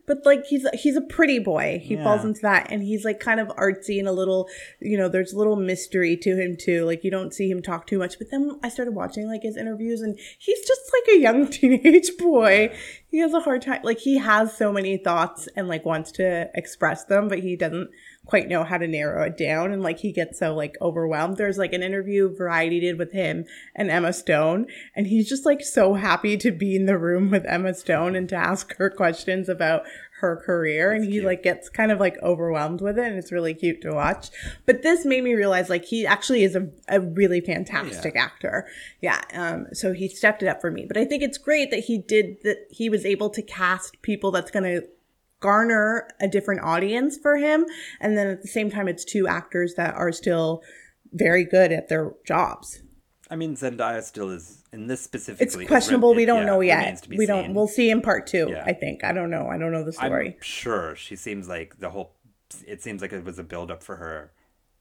but 0.06 0.24
like 0.24 0.46
he's 0.46 0.66
he's 0.74 0.94
a 0.94 1.00
pretty 1.00 1.38
boy. 1.38 1.80
He 1.82 1.96
falls 1.96 2.24
into 2.24 2.42
that, 2.42 2.70
and 2.70 2.82
he's 2.82 3.04
like 3.04 3.18
kind 3.18 3.40
of 3.40 3.48
artsy 3.48 3.98
and 3.98 4.06
a 4.06 4.12
little, 4.12 4.48
you 4.80 4.96
know, 4.96 5.08
there's 5.08 5.32
a 5.32 5.38
little 5.38 5.56
mystery 5.56 6.16
to 6.18 6.36
him 6.36 6.56
too. 6.56 6.84
Like 6.84 7.02
you 7.02 7.10
don't 7.10 7.34
see 7.34 7.50
him 7.50 7.60
talk 7.60 7.86
too 7.86 7.98
much. 7.98 8.18
But 8.18 8.28
then 8.30 8.58
I 8.62 8.68
started 8.68 8.94
watching 8.94 9.26
like 9.26 9.42
his 9.42 9.56
interviews, 9.56 10.00
and 10.00 10.18
he's 10.38 10.64
just 10.66 10.80
like 10.92 11.16
a 11.16 11.18
young 11.18 11.46
teenage 11.50 12.16
boy. 12.18 12.72
He 13.14 13.20
has 13.20 13.32
a 13.32 13.38
hard 13.38 13.62
time 13.62 13.78
like 13.84 14.00
he 14.00 14.18
has 14.18 14.56
so 14.56 14.72
many 14.72 14.96
thoughts 14.96 15.48
and 15.54 15.68
like 15.68 15.84
wants 15.84 16.10
to 16.10 16.50
express 16.52 17.04
them 17.04 17.28
but 17.28 17.38
he 17.38 17.54
doesn't 17.54 17.88
quite 18.26 18.48
know 18.48 18.64
how 18.64 18.78
to 18.78 18.88
narrow 18.88 19.24
it 19.24 19.36
down. 19.36 19.72
And 19.72 19.82
like 19.82 19.98
he 19.98 20.12
gets 20.12 20.38
so 20.38 20.54
like 20.54 20.76
overwhelmed. 20.80 21.36
There's 21.36 21.58
like 21.58 21.72
an 21.72 21.82
interview 21.82 22.34
variety 22.34 22.80
did 22.80 22.98
with 22.98 23.12
him 23.12 23.44
and 23.74 23.90
emma 23.90 24.12
stone 24.12 24.66
and 24.94 25.06
he's 25.06 25.28
just 25.28 25.44
like 25.44 25.60
so 25.60 25.94
happy 25.94 26.36
to 26.38 26.50
be 26.50 26.76
in 26.76 26.86
the 26.86 26.98
room 26.98 27.30
with 27.30 27.44
emma 27.46 27.74
stone 27.74 28.16
and 28.16 28.28
to 28.30 28.36
ask 28.36 28.76
her 28.76 28.90
questions 28.90 29.48
about 29.48 29.82
her 30.24 30.36
career 30.36 30.92
and 30.92 31.04
he 31.04 31.12
cute. 31.12 31.24
like 31.24 31.42
gets 31.42 31.68
kind 31.68 31.92
of 31.92 32.00
like 32.00 32.16
overwhelmed 32.22 32.80
with 32.80 32.98
it 32.98 33.06
and 33.06 33.16
it's 33.16 33.32
really 33.32 33.54
cute 33.54 33.80
to 33.82 33.92
watch. 33.92 34.30
But 34.66 34.82
this 34.82 35.04
made 35.04 35.24
me 35.24 35.34
realize 35.34 35.70
like 35.70 35.84
he 35.84 36.06
actually 36.06 36.44
is 36.44 36.56
a, 36.56 36.68
a 36.88 37.00
really 37.00 37.40
fantastic 37.40 38.16
actor. 38.16 38.66
Yeah 39.00 39.20
um 39.32 39.66
so 39.72 39.92
he 39.92 40.08
stepped 40.08 40.42
it 40.42 40.48
up 40.48 40.60
for 40.60 40.70
me. 40.70 40.84
But 40.86 40.96
i 40.96 41.04
think 41.04 41.22
it's 41.22 41.38
great 41.38 41.70
that 41.70 41.80
he 41.80 41.98
did 41.98 42.38
that 42.42 42.66
he 42.70 42.88
was 42.88 43.04
able 43.04 43.30
to 43.30 43.42
cast 43.42 44.00
people 44.02 44.30
that's 44.30 44.50
going 44.50 44.64
to 44.64 44.86
garner 45.40 46.08
a 46.20 46.28
different 46.28 46.62
audience 46.62 47.18
for 47.18 47.36
him 47.36 47.66
and 48.00 48.16
then 48.16 48.26
at 48.26 48.40
the 48.40 48.48
same 48.48 48.70
time 48.70 48.88
it's 48.88 49.04
two 49.04 49.28
actors 49.28 49.74
that 49.74 49.94
are 49.94 50.10
still 50.10 50.62
very 51.14 51.44
good 51.44 51.72
at 51.72 51.88
their 51.88 52.12
jobs. 52.26 52.82
I 53.30 53.36
mean, 53.36 53.56
Zendaya 53.56 54.02
still 54.02 54.30
is 54.30 54.63
in 54.74 54.86
this 54.88 55.00
it's 55.00 55.04
specifically. 55.04 55.64
is 55.64 55.68
questionable 55.68 56.10
re- 56.10 56.16
we 56.22 56.24
don't 56.26 56.40
yeah, 56.40 56.46
know 56.46 56.60
yet 56.60 56.78
remains 56.78 57.00
to 57.02 57.08
be 57.08 57.16
we 57.16 57.26
don't 57.26 57.54
we'll 57.54 57.68
see 57.68 57.88
in 57.90 58.00
part 58.02 58.26
two 58.26 58.46
Yeah. 58.50 58.64
i 58.66 58.72
think 58.72 59.04
i 59.04 59.12
don't 59.12 59.30
know 59.30 59.46
i 59.48 59.56
don't 59.56 59.72
know 59.72 59.84
the 59.84 59.92
story 59.92 60.28
I'm 60.36 60.42
sure 60.42 60.94
she 60.96 61.16
seems 61.16 61.48
like 61.48 61.78
the 61.78 61.90
whole. 61.90 62.12
It 62.66 62.82
seems 62.82 63.00
like 63.02 63.12
it 63.12 63.24
was 63.24 63.38
a 63.38 63.42
build 63.42 63.70
up 63.70 63.82
for 63.82 63.96
her. 63.96 64.32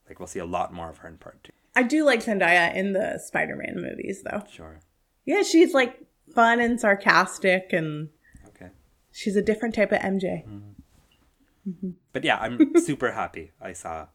Like 0.07 0.19
we'll 0.19 0.27
see 0.27 0.39
a 0.39 0.45
lot 0.45 0.73
more 0.73 0.89
of 0.89 0.97
her 0.99 1.07
in 1.09 1.17
part 1.17 1.43
two. 1.43 1.53
i 1.75 1.81
do 1.83 2.03
like 2.05 2.21
zendaya 2.23 2.75
in 2.75 2.93
the 2.93 3.17
spider-man 3.19 3.75
movies 3.87 4.21
though 4.23 4.43
Sure. 4.51 4.79
Yeah, 5.25 5.41
she's 5.43 5.73
like 5.73 5.93
fun 6.35 6.59
and 6.59 6.79
sarcastic, 6.79 7.71
and 7.71 8.09
Okay. 8.49 8.69
she's 9.11 9.35
a 9.37 9.41
different 9.41 9.73
type 9.75 9.91
of 9.91 9.99
MJ. 9.99 10.45
Mm-hmm. 10.45 11.69
Mm-hmm. 11.69 11.89
But 12.11 12.23
yeah, 12.25 12.37
I'm 12.39 12.75
super 12.89 13.11
happy. 13.11 13.51
I 13.61 13.71
saw. 13.73 14.07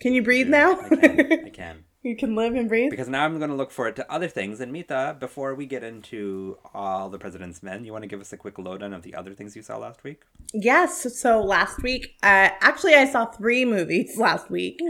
Can 0.00 0.12
you 0.14 0.22
breathe 0.22 0.48
now? 0.48 0.78
I 0.80 0.88
can. 0.96 1.20
I 1.46 1.50
can. 1.50 1.84
you 2.06 2.16
can 2.16 2.34
live 2.34 2.54
and 2.54 2.68
breathe. 2.68 2.90
Because 2.90 3.08
now 3.08 3.24
I'm 3.24 3.38
going 3.38 3.50
to 3.50 3.56
look 3.56 3.70
forward 3.70 3.96
to 3.96 4.10
other 4.10 4.28
things. 4.28 4.60
And 4.60 4.72
Mita, 4.72 5.16
before 5.18 5.54
we 5.54 5.66
get 5.66 5.82
into 5.82 6.58
all 6.72 7.10
the 7.10 7.18
President's 7.18 7.62
Men, 7.62 7.84
you 7.84 7.92
want 7.92 8.02
to 8.02 8.08
give 8.08 8.20
us 8.20 8.32
a 8.32 8.36
quick 8.36 8.58
lowdown 8.58 8.92
of 8.92 9.02
the 9.02 9.14
other 9.14 9.34
things 9.34 9.56
you 9.56 9.62
saw 9.62 9.76
last 9.76 10.04
week? 10.04 10.22
Yes. 10.54 11.18
So 11.18 11.42
last 11.42 11.82
week, 11.82 12.16
uh, 12.22 12.50
actually, 12.60 12.94
I 12.94 13.06
saw 13.06 13.26
three 13.26 13.64
movies 13.76 14.16
last 14.16 14.50
week. 14.50 14.80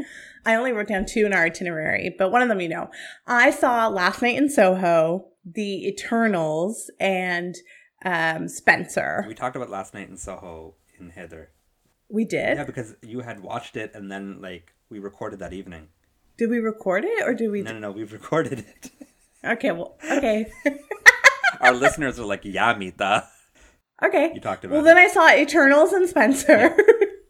I 0.44 0.54
only 0.54 0.72
wrote 0.72 0.88
down 0.88 1.06
two 1.06 1.26
in 1.26 1.32
our 1.32 1.44
itinerary, 1.44 2.14
but 2.16 2.30
one 2.30 2.42
of 2.42 2.48
them 2.48 2.60
you 2.60 2.68
know. 2.68 2.90
I 3.26 3.50
saw 3.50 3.88
Last 3.88 4.22
Night 4.22 4.36
in 4.36 4.48
Soho, 4.48 5.26
The 5.44 5.88
Eternals, 5.88 6.90
and 7.00 7.56
um, 8.04 8.48
Spencer. 8.48 9.24
We 9.26 9.34
talked 9.34 9.56
about 9.56 9.70
last 9.70 9.94
night 9.94 10.08
in 10.08 10.16
Soho 10.16 10.74
in 10.98 11.10
Heather. 11.10 11.50
We 12.08 12.24
did. 12.24 12.56
Yeah, 12.56 12.64
because 12.64 12.94
you 13.02 13.20
had 13.20 13.40
watched 13.40 13.76
it 13.76 13.90
and 13.94 14.10
then 14.10 14.40
like 14.40 14.72
we 14.88 14.98
recorded 14.98 15.40
that 15.40 15.52
evening. 15.52 15.88
Did 16.38 16.50
we 16.50 16.58
record 16.58 17.04
it 17.04 17.22
or 17.26 17.34
did 17.34 17.50
we? 17.50 17.62
No, 17.62 17.72
no, 17.72 17.78
no, 17.78 17.90
we've 17.92 18.12
recorded 18.12 18.60
it. 18.60 18.90
Okay. 19.44 19.70
Well. 19.72 19.96
Okay. 20.10 20.50
Our 21.60 21.72
listeners 21.72 22.18
are 22.18 22.26
like, 22.26 22.44
"Yeah, 22.44 22.74
Mita." 22.74 23.26
Okay. 24.04 24.32
You 24.34 24.40
talked 24.40 24.64
about 24.64 24.74
Well, 24.74 24.82
it. 24.82 24.84
then 24.84 24.98
I 24.98 25.08
saw 25.08 25.34
Eternals 25.34 25.92
and 25.92 26.06
Spencer 26.08 26.76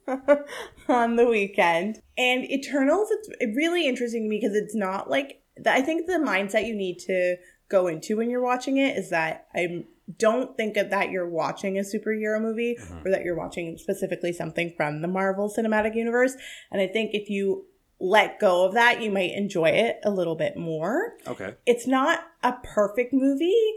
on 0.88 1.16
the 1.16 1.26
weekend. 1.26 2.00
And 2.18 2.44
Eternals, 2.50 3.08
it's 3.10 3.28
really 3.56 3.86
interesting 3.86 4.24
to 4.24 4.28
me 4.28 4.38
because 4.40 4.56
it's 4.56 4.74
not 4.74 5.08
like, 5.08 5.42
I 5.64 5.80
think 5.82 6.06
the 6.06 6.14
mindset 6.14 6.66
you 6.66 6.74
need 6.74 6.98
to 7.06 7.36
go 7.68 7.86
into 7.86 8.16
when 8.16 8.30
you're 8.30 8.42
watching 8.42 8.78
it 8.78 8.96
is 8.96 9.10
that 9.10 9.46
I 9.54 9.84
don't 10.18 10.56
think 10.56 10.76
of 10.76 10.90
that 10.90 11.10
you're 11.10 11.28
watching 11.28 11.78
a 11.78 11.82
superhero 11.82 12.40
movie 12.40 12.76
Mm-hmm. 12.80 13.06
or 13.06 13.10
that 13.10 13.22
you're 13.22 13.36
watching 13.36 13.76
specifically 13.78 14.32
something 14.32 14.72
from 14.76 15.02
the 15.02 15.08
Marvel 15.08 15.52
Cinematic 15.56 15.94
Universe. 15.94 16.34
And 16.72 16.80
I 16.80 16.86
think 16.88 17.10
if 17.12 17.28
you 17.30 17.66
let 17.98 18.38
go 18.38 18.66
of 18.66 18.74
that, 18.74 19.02
you 19.02 19.10
might 19.10 19.32
enjoy 19.32 19.70
it 19.70 20.00
a 20.04 20.10
little 20.10 20.34
bit 20.34 20.56
more. 20.56 21.14
Okay. 21.26 21.54
it's 21.64 21.86
not 21.86 22.20
a 22.42 22.54
perfect 22.62 23.12
movie 23.12 23.74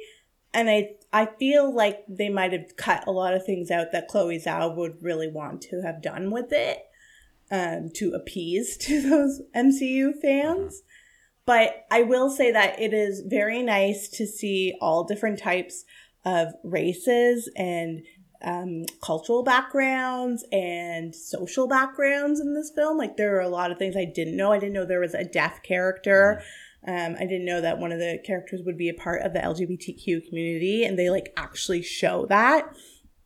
and 0.54 0.70
i 0.70 0.90
i 1.14 1.26
feel 1.26 1.74
like 1.74 2.04
they 2.08 2.30
might 2.30 2.52
have 2.52 2.76
cut 2.78 3.06
a 3.08 3.12
lot 3.12 3.34
of 3.34 3.46
things 3.46 3.72
out 3.72 3.92
that 3.92 4.08
chloe 4.08 4.40
zhao 4.40 4.76
would 4.76 5.02
really 5.02 5.28
want 5.30 5.62
to 5.62 5.82
have 5.82 6.02
done 6.02 6.32
with 6.32 6.52
it 6.52 6.86
um, 7.52 7.90
to 7.94 8.12
appease 8.14 8.78
to 8.86 9.02
those 9.02 9.42
mcu 9.56 10.14
fans. 10.22 10.84
But 11.46 11.86
i 11.90 12.04
will 12.04 12.30
say 12.30 12.52
that 12.52 12.80
it 12.80 12.94
is 12.94 13.22
very 13.22 13.64
nice 13.64 14.08
to 14.10 14.26
see 14.28 14.76
all 14.82 15.04
different 15.04 15.40
types 15.40 15.86
of 16.26 16.54
races 16.64 17.50
and 17.56 18.04
um, 18.44 18.86
cultural 19.02 19.44
backgrounds 19.44 20.46
and 20.52 21.14
social 21.16 21.68
backgrounds 21.68 22.40
in 22.40 22.54
this 22.54 22.72
film. 22.74 22.98
Like 22.98 23.18
there 23.18 23.36
are 23.38 23.42
a 23.42 23.50
lot 23.50 23.72
of 23.72 23.78
things 23.78 23.96
I 23.96 24.06
didn't 24.06 24.38
know. 24.38 24.52
I 24.52 24.60
didn't 24.60 24.74
know 24.74 24.86
there 24.86 25.00
was 25.02 25.14
a 25.14 25.26
deaf 25.26 25.62
character. 25.64 26.42
Um, 26.88 27.16
I 27.20 27.26
didn't 27.26 27.46
know 27.46 27.60
that 27.62 27.80
one 27.80 27.92
of 27.92 28.00
the 28.00 28.20
characters 28.26 28.62
would 28.66 28.78
be 28.78 28.90
a 28.90 28.94
part 28.94 29.22
of 29.24 29.34
the 29.34 29.40
LGBTQ 29.40 30.30
community, 30.30 30.86
and 30.86 30.98
they 30.98 31.10
like 31.10 31.34
actually 31.36 31.82
show 31.82 32.26
that. 32.28 32.74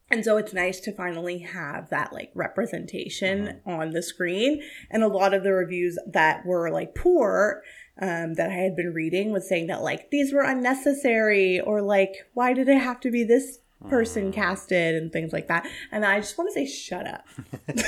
And 0.09 0.23
so 0.23 0.37
it's 0.37 0.53
nice 0.53 0.79
to 0.81 0.91
finally 0.91 1.39
have 1.39 1.89
that 1.89 2.13
like 2.13 2.31
representation 2.35 3.61
on 3.65 3.91
the 3.91 4.03
screen. 4.03 4.61
And 4.91 5.03
a 5.03 5.07
lot 5.07 5.33
of 5.33 5.43
the 5.43 5.53
reviews 5.53 5.97
that 6.07 6.45
were 6.45 6.69
like 6.69 6.93
poor 6.93 7.63
um, 8.01 8.33
that 8.35 8.49
I 8.49 8.53
had 8.53 8.75
been 8.75 8.93
reading 8.93 9.31
was 9.31 9.47
saying 9.47 9.67
that 9.67 9.81
like 9.81 10.11
these 10.11 10.33
were 10.33 10.43
unnecessary 10.43 11.59
or 11.59 11.81
like 11.81 12.13
why 12.33 12.53
did 12.53 12.67
it 12.67 12.81
have 12.81 12.99
to 13.01 13.11
be 13.11 13.23
this 13.23 13.59
person 13.89 14.31
casted 14.31 14.95
and 14.95 15.11
things 15.11 15.33
like 15.33 15.47
that. 15.47 15.67
And 15.91 16.05
I 16.05 16.19
just 16.19 16.37
want 16.37 16.49
to 16.49 16.53
say 16.53 16.65
shut 16.65 17.05
up. 17.07 17.25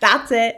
That's 0.00 0.30
it. 0.32 0.56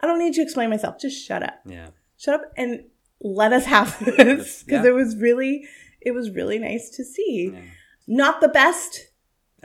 I 0.00 0.06
don't 0.06 0.18
need 0.18 0.34
to 0.34 0.42
explain 0.42 0.70
myself. 0.70 1.00
Just 1.00 1.24
shut 1.26 1.42
up 1.42 1.60
Yeah. 1.66 1.88
shut 2.16 2.34
up 2.36 2.52
and 2.56 2.84
let 3.20 3.52
us 3.52 3.64
have 3.66 3.98
this 4.04 4.62
because 4.62 4.84
Yeah. 4.84 4.90
it 4.90 4.94
was 4.94 5.16
really 5.16 5.66
it 6.00 6.12
was 6.12 6.30
really 6.30 6.58
nice 6.58 6.90
to 6.90 7.04
see 7.04 7.50
Yeah. 7.52 7.60
not 8.06 8.40
the 8.40 8.48
best 8.48 9.08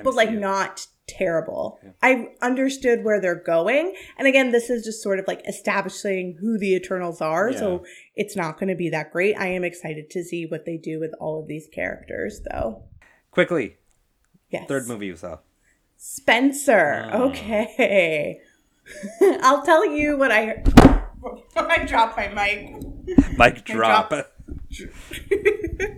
but 0.01 0.13
like 0.15 0.31
not 0.31 0.87
terrible 1.07 1.77
Yeah. 1.83 1.89
i 2.03 2.27
understood 2.41 3.03
where 3.03 3.19
they're 3.19 3.35
going 3.43 3.93
and 4.17 4.27
again 4.27 4.51
this 4.51 4.69
is 4.69 4.85
just 4.85 5.01
sort 5.03 5.19
of 5.19 5.25
like 5.27 5.41
establishing 5.47 6.37
who 6.39 6.57
the 6.57 6.73
eternals 6.75 7.19
are 7.19 7.51
so 7.51 7.83
it's 8.15 8.35
not 8.37 8.57
going 8.59 8.69
to 8.69 8.75
be 8.75 8.89
that 8.91 9.11
great 9.11 9.35
i 9.35 9.47
am 9.47 9.63
excited 9.65 10.09
to 10.11 10.23
see 10.23 10.45
what 10.45 10.65
they 10.65 10.77
do 10.77 10.99
with 10.99 11.11
all 11.19 11.41
of 11.41 11.47
these 11.47 11.67
characters 11.73 12.41
though 12.51 12.83
Quickly, 13.31 13.75
yes 14.49 14.67
third 14.67 14.87
movie 14.87 15.07
you 15.07 15.15
saw. 15.15 15.37
spencer 15.97 17.09
Ah. 17.11 17.17
okay 17.23 18.39
i'll 19.41 19.63
tell 19.63 19.85
you 19.85 20.17
what 20.17 20.31
i 20.31 20.63
i 21.55 21.85
dropped 21.85 22.17
my 22.17 22.27
mic 22.29 22.75
Mic 23.37 23.65
drop. 23.65 24.09
drop. 24.09 24.31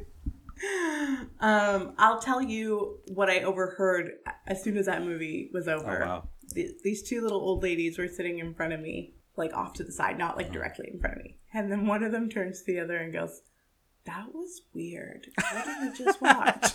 um, 1.41 1.93
I'll 1.98 2.20
tell 2.22 2.41
you 2.41 3.00
what 3.13 3.29
I 3.29 3.41
overheard 3.41 4.12
as 4.48 4.63
soon 4.63 4.77
as 4.77 4.86
that 4.86 5.03
movie 5.03 5.50
was 5.53 5.67
over. 5.67 6.03
Oh, 6.03 6.05
wow. 6.08 6.27
Th- 6.53 6.72
These 6.84 7.03
two 7.03 7.22
little 7.22 7.41
old 7.41 7.63
ladies 7.63 7.98
were 7.98 8.08
sitting 8.08 8.39
in 8.39 8.53
front 8.53 8.72
of 8.74 8.79
me, 8.79 9.13
like 9.36 9.53
off 9.53 9.74
to 9.74 9.84
the 9.84 9.91
side, 9.91 10.17
not 10.17 10.38
like 10.38 10.53
directly 10.53 10.89
in 10.93 11.00
front 11.01 11.17
of 11.17 11.24
me. 11.24 11.38
And 11.53 11.70
then 11.72 11.86
one 11.86 12.01
of 12.03 12.12
them 12.13 12.29
turns 12.29 12.60
to 12.63 12.72
the 12.74 12.79
other 12.79 12.96
and 12.98 13.12
goes, 13.12 13.41
That 14.05 14.34
was 14.34 14.62
weird. 14.74 15.27
What 15.51 15.65
did 15.65 15.91
we 15.91 16.05
just 16.05 16.22
watch? 16.22 16.72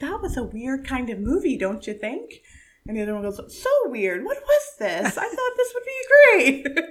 That 0.00 0.20
was 0.22 0.36
a 0.36 0.42
weird 0.42 0.86
kind 0.86 1.10
of 1.10 1.18
movie, 1.18 1.56
don't 1.56 1.86
you 1.86 1.94
think? 1.94 2.42
And 2.86 2.96
the 2.96 3.02
other 3.02 3.14
one 3.14 3.22
goes, 3.22 3.40
So 3.62 3.70
weird. 3.86 4.24
What 4.24 4.38
was 4.40 4.74
this? 4.78 5.16
I 5.18 5.28
thought 5.28 5.52
this 5.56 5.74
would 5.74 5.84
be 5.84 6.64
great. 6.72 6.86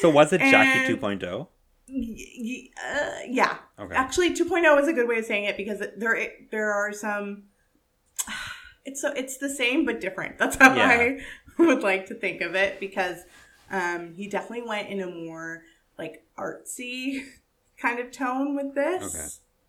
So 0.00 0.10
was 0.10 0.32
it 0.32 0.38
Jackie 0.40 0.92
And- 0.92 1.00
2.0? 1.00 1.48
Y- 1.88 2.16
y- 2.40 2.68
uh, 2.84 3.18
yeah. 3.28 3.58
Okay. 3.78 3.94
Actually, 3.94 4.30
2.0 4.34 4.80
is 4.82 4.88
a 4.88 4.92
good 4.92 5.06
way 5.08 5.18
of 5.18 5.24
saying 5.24 5.44
it 5.44 5.56
because 5.56 5.80
it- 5.80 5.98
there 6.00 6.28
there 6.50 6.72
are 6.72 6.92
some. 6.92 7.44
It's 8.84 9.00
so 9.00 9.12
it's 9.12 9.36
the 9.36 9.48
same 9.48 9.84
but 9.86 10.00
different. 10.00 10.38
That's 10.38 10.56
how 10.56 10.74
Yeah. 10.74 10.88
I 10.88 11.20
would 11.62 11.84
like 11.84 12.06
to 12.06 12.14
think 12.14 12.40
of 12.40 12.56
it 12.56 12.80
because 12.80 13.18
um, 13.70 14.12
he 14.16 14.26
definitely 14.26 14.66
went 14.66 14.88
in 14.88 15.00
a 15.00 15.06
more 15.06 15.62
like 15.96 16.24
artsy 16.36 17.22
kind 17.78 18.00
of 18.00 18.10
tone 18.10 18.56
with 18.56 18.74
this. 18.74 19.14
Okay. 19.14 19.28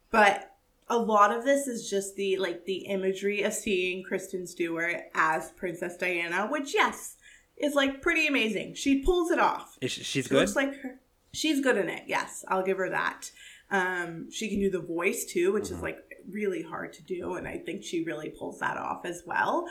But 0.09 0.52
a 0.93 0.97
lot 0.97 1.35
of 1.35 1.43
this 1.43 1.67
is 1.67 1.89
just 1.89 2.15
the 2.15 2.37
like 2.37 2.65
the 2.65 2.85
imagery 2.85 3.41
of 3.43 3.53
seeing 3.53 4.03
Kristen 4.03 4.45
Stewart 4.47 4.95
as 5.13 5.51
Princess 5.51 5.97
Diana, 5.97 6.47
which 6.49 6.73
yes 6.73 7.15
is 7.57 7.73
like 7.75 8.01
pretty 8.01 8.27
amazing. 8.27 8.73
She 8.75 9.01
pulls 9.03 9.31
it 9.31 9.39
off. 9.39 9.77
Is 9.81 9.91
she, 9.91 10.03
she's 10.03 10.25
She 10.25 10.29
good? 10.29 10.39
looks 10.39 10.55
like 10.55 10.75
her. 10.81 10.99
She's 11.33 11.61
good 11.61 11.77
in 11.77 11.89
it. 11.89 12.03
Yes, 12.07 12.45
I'll 12.47 12.63
give 12.63 12.77
her 12.77 12.89
that. 12.89 13.31
Um, 13.71 14.29
she 14.31 14.49
can 14.49 14.59
do 14.59 14.69
the 14.69 14.79
voice 14.81 15.25
too, 15.25 15.51
which 15.53 15.65
is 15.65 15.71
Mm-hmm. 15.71 15.83
like 15.83 15.97
really 16.29 16.61
hard 16.63 16.93
to 16.93 17.03
do, 17.03 17.35
and 17.35 17.47
I 17.47 17.57
think 17.57 17.83
she 17.83 18.03
really 18.03 18.29
pulls 18.29 18.59
that 18.59 18.77
off 18.77 19.05
as 19.05 19.23
well. 19.25 19.67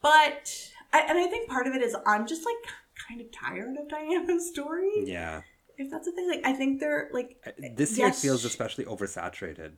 But 0.00 0.70
I, 0.92 1.00
and 1.08 1.18
I 1.18 1.26
think 1.26 1.48
part 1.48 1.66
of 1.66 1.74
it 1.74 1.82
is 1.82 1.96
I'm 2.06 2.26
just 2.26 2.44
like 2.44 2.72
kind 3.08 3.20
of 3.20 3.30
tired 3.32 3.76
of 3.78 3.88
Diana's 3.88 4.48
story. 4.48 5.04
yeah. 5.06 5.42
If 5.78 5.90
that's 5.90 6.04
the 6.06 6.12
thing, 6.12 6.28
like 6.28 6.42
I 6.44 6.52
think 6.52 6.80
they're 6.80 7.08
like 7.12 7.36
This 7.76 7.96
year 7.98 8.08
Yes, 8.08 8.20
feels 8.22 8.44
especially 8.44 8.84
oversaturated. 8.84 9.72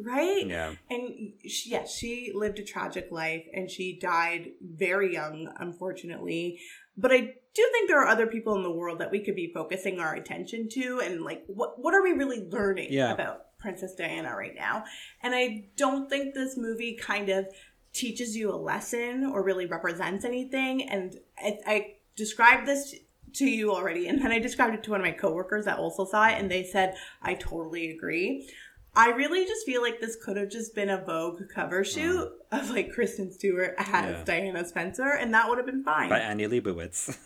Right? 0.00 0.46
Yeah. 0.46 0.74
And 0.90 1.32
she, 1.48 1.70
yes, 1.70 1.94
she 1.94 2.32
lived 2.34 2.58
a 2.58 2.64
tragic 2.64 3.08
life 3.10 3.44
and 3.52 3.70
she 3.70 3.98
died 3.98 4.50
very 4.62 5.12
young, 5.12 5.52
unfortunately. 5.58 6.60
But 6.96 7.12
I 7.12 7.18
do 7.20 7.68
think 7.72 7.88
there 7.88 8.02
are 8.02 8.08
other 8.08 8.26
people 8.26 8.54
in 8.56 8.62
the 8.62 8.70
world 8.70 8.98
that 9.00 9.10
we 9.10 9.20
could 9.20 9.36
be 9.36 9.50
focusing 9.52 10.00
our 10.00 10.14
attention 10.14 10.68
to 10.70 11.00
and 11.04 11.22
like 11.22 11.44
what 11.46 11.80
what 11.80 11.94
are 11.94 12.02
we 12.02 12.12
really 12.12 12.48
learning 12.50 12.88
Yeah. 12.92 13.12
about 13.12 13.58
Princess 13.58 13.94
Diana 13.94 14.34
right 14.36 14.54
now? 14.54 14.84
And 15.22 15.34
I 15.34 15.66
don't 15.76 16.08
think 16.10 16.34
this 16.34 16.56
movie 16.56 16.96
kind 17.00 17.28
of 17.28 17.46
teaches 17.92 18.36
you 18.36 18.52
a 18.52 18.56
lesson 18.56 19.24
or 19.24 19.44
really 19.44 19.66
represents 19.66 20.24
anything. 20.24 20.88
And 20.88 21.16
I, 21.38 21.58
I 21.66 21.86
described 22.16 22.66
this 22.66 22.94
to 23.34 23.44
you 23.46 23.72
already, 23.72 24.06
and 24.06 24.20
then 24.22 24.30
I 24.30 24.38
described 24.38 24.74
it 24.74 24.82
to 24.84 24.90
one 24.92 25.00
of 25.00 25.04
my 25.06 25.12
coworkers 25.12 25.64
that 25.64 25.78
also 25.78 26.04
saw 26.04 26.28
it, 26.28 26.34
and 26.38 26.48
they 26.48 26.62
said, 26.62 26.94
I 27.20 27.34
totally 27.34 27.90
agree. 27.90 28.48
I 28.96 29.10
really 29.10 29.44
just 29.44 29.66
feel 29.66 29.82
like 29.82 30.00
this 30.00 30.16
could 30.16 30.36
have 30.36 30.50
just 30.50 30.74
been 30.74 30.88
a 30.88 30.98
Vogue 31.04 31.42
cover 31.52 31.82
mm. 31.82 31.94
shoot 31.94 32.32
of 32.52 32.70
like 32.70 32.92
Kristen 32.92 33.32
Stewart 33.32 33.74
as 33.78 33.88
Yeah. 33.88 34.24
Diana 34.24 34.64
Spencer, 34.64 35.08
and 35.08 35.34
that 35.34 35.48
would 35.48 35.58
have 35.58 35.66
been 35.66 35.82
fine. 35.82 36.08
By 36.08 36.20
Annie 36.20 36.46
Leibovitz. 36.46 37.16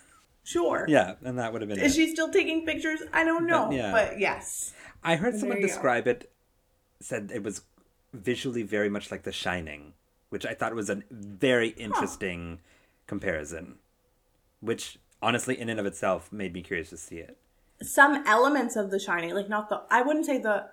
sure. 0.45 0.87
yeah, 0.89 1.15
and 1.23 1.39
that 1.39 1.53
would 1.53 1.63
have 1.63 1.69
been 1.69 1.79
Is 1.79 1.93
it. 1.93 1.97
she 1.97 2.11
still 2.11 2.31
taking 2.31 2.65
pictures? 2.65 3.01
I 3.13 3.25
don't 3.25 3.47
know. 3.47 3.67
But, 3.67 3.77
yeah. 3.77 3.93
But 3.93 4.19
yes. 4.19 4.73
I 5.05 5.17
heard 5.17 5.35
There 5.35 5.41
someone 5.41 5.59
you 5.59 5.65
go. 5.65 5.69
describe 5.69 6.07
it, 6.07 6.31
said 7.01 7.31
it 7.35 7.43
was 7.43 7.63
visually 8.13 8.63
very 8.63 8.89
much 8.89 9.11
like 9.11 9.23
The 9.25 9.33
Shining, 9.33 9.93
which 10.31 10.47
I 10.47 10.55
thought 10.55 10.75
was 10.75 10.89
a 10.89 11.03
very 11.11 11.69
interesting 11.71 12.61
comparison, 13.07 13.77
which 14.61 14.99
honestly, 15.21 15.59
in 15.59 15.69
and 15.69 15.79
of 15.79 15.87
itself, 15.87 16.33
made 16.33 16.55
me 16.55 16.63
curious 16.63 16.91
to 16.91 16.97
see 16.97 17.17
it. 17.19 17.37
Some 17.83 18.25
elements 18.27 18.75
of 18.75 18.91
The 18.91 18.99
Shining, 18.99 19.35
like 19.35 19.49
not 19.49 19.69
the, 19.69 19.83
I 19.91 20.03
wouldn't 20.03 20.27
say 20.27 20.39
the, 20.39 20.67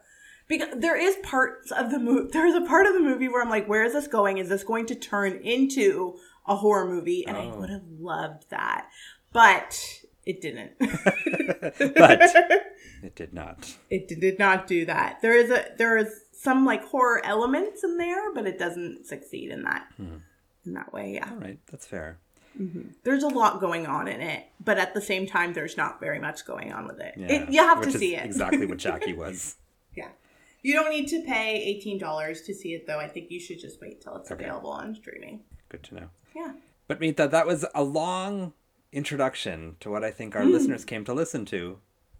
because 0.47 0.69
there 0.77 0.95
is 0.99 1.15
parts 1.23 1.71
of 1.71 1.91
the 1.91 1.99
movie, 1.99 2.29
there's 2.31 2.53
a 2.55 2.61
part 2.61 2.85
of 2.85 2.93
the 2.93 2.99
movie 2.99 3.27
where 3.27 3.41
I'm 3.41 3.49
like, 3.49 3.67
where 3.67 3.83
is 3.83 3.93
this 3.93 4.07
going? 4.07 4.37
Is 4.37 4.49
this 4.49 4.63
going 4.63 4.85
to 4.87 4.95
turn 4.95 5.33
into 5.37 6.17
a 6.47 6.55
horror 6.55 6.87
movie? 6.87 7.25
And 7.27 7.35
I 7.37 7.45
Oh. 7.45 7.57
would 7.59 7.69
have 7.69 7.83
loved 7.99 8.49
that. 8.51 8.87
But 9.33 9.79
it 10.25 10.41
didn't. 10.41 10.71
But 10.79 12.21
it 13.03 13.15
did 13.15 13.33
not. 13.33 13.75
it 13.89 14.07
did 14.07 14.39
not 14.39 14.67
do 14.67 14.85
that. 14.85 15.21
There 15.21 15.33
is 15.35 15.49
a 15.51 15.65
there 15.77 15.97
is 15.97 16.21
some 16.31 16.65
like 16.65 16.83
horror 16.85 17.21
elements 17.25 17.83
in 17.83 17.97
there, 17.97 18.33
but 18.33 18.45
it 18.47 18.57
doesn't 18.59 19.05
succeed 19.07 19.51
in 19.51 19.63
that 19.63 19.87
Hmm. 19.97 20.17
in 20.65 20.73
that 20.73 20.93
way. 20.93 21.13
Yeah, 21.15 21.29
All 21.29 21.37
right, 21.37 21.59
that's 21.71 21.85
fair. 21.85 22.19
there's 23.03 23.23
a 23.23 23.27
lot 23.27 23.59
going 23.59 23.85
on 23.85 24.07
in 24.07 24.21
it, 24.21 24.45
but 24.63 24.77
at 24.77 24.93
the 24.93 25.01
same 25.01 25.27
time, 25.27 25.53
there's 25.53 25.75
not 25.75 25.99
very 25.99 26.19
much 26.19 26.45
going 26.45 26.71
on 26.71 26.87
with 26.87 26.99
it. 27.01 27.15
Yeah, 27.17 27.27
it 27.27 27.49
you 27.51 27.61
have 27.61 27.81
to 27.81 27.89
is 27.89 27.95
see 27.99 28.15
it. 28.15 28.23
Exactly 28.25 28.65
what 28.65 28.77
Jackie 28.77 29.13
was. 29.25 29.55
You 30.65 30.73
don't 30.73 30.89
need 30.89 31.07
to 31.09 31.21
pay 31.23 31.49
eighteen 31.71 31.97
dollars 31.97 32.41
to 32.43 32.53
see 32.53 32.73
it, 32.73 32.85
though. 32.87 32.99
I 32.99 33.07
think 33.07 33.29
you 33.31 33.39
should 33.39 33.59
just 33.59 33.79
wait 33.81 34.01
till 34.01 34.15
it's 34.17 34.31
Okay. 34.31 34.43
available 34.45 34.71
on 34.71 34.95
streaming. 34.95 35.41
Good 35.69 35.83
to 35.83 35.95
know. 35.95 36.09
Yeah, 36.35 36.53
But 36.87 36.99
Mita, 36.99 37.27
that 37.27 37.45
was 37.47 37.65
a 37.73 37.83
long 37.83 38.53
introduction 38.91 39.75
to 39.81 39.89
what 39.89 40.03
I 40.03 40.11
think 40.11 40.35
our 40.35 40.45
listeners 40.45 40.85
came 40.85 41.03
to 41.05 41.13
listen 41.13 41.45
to, 41.45 41.79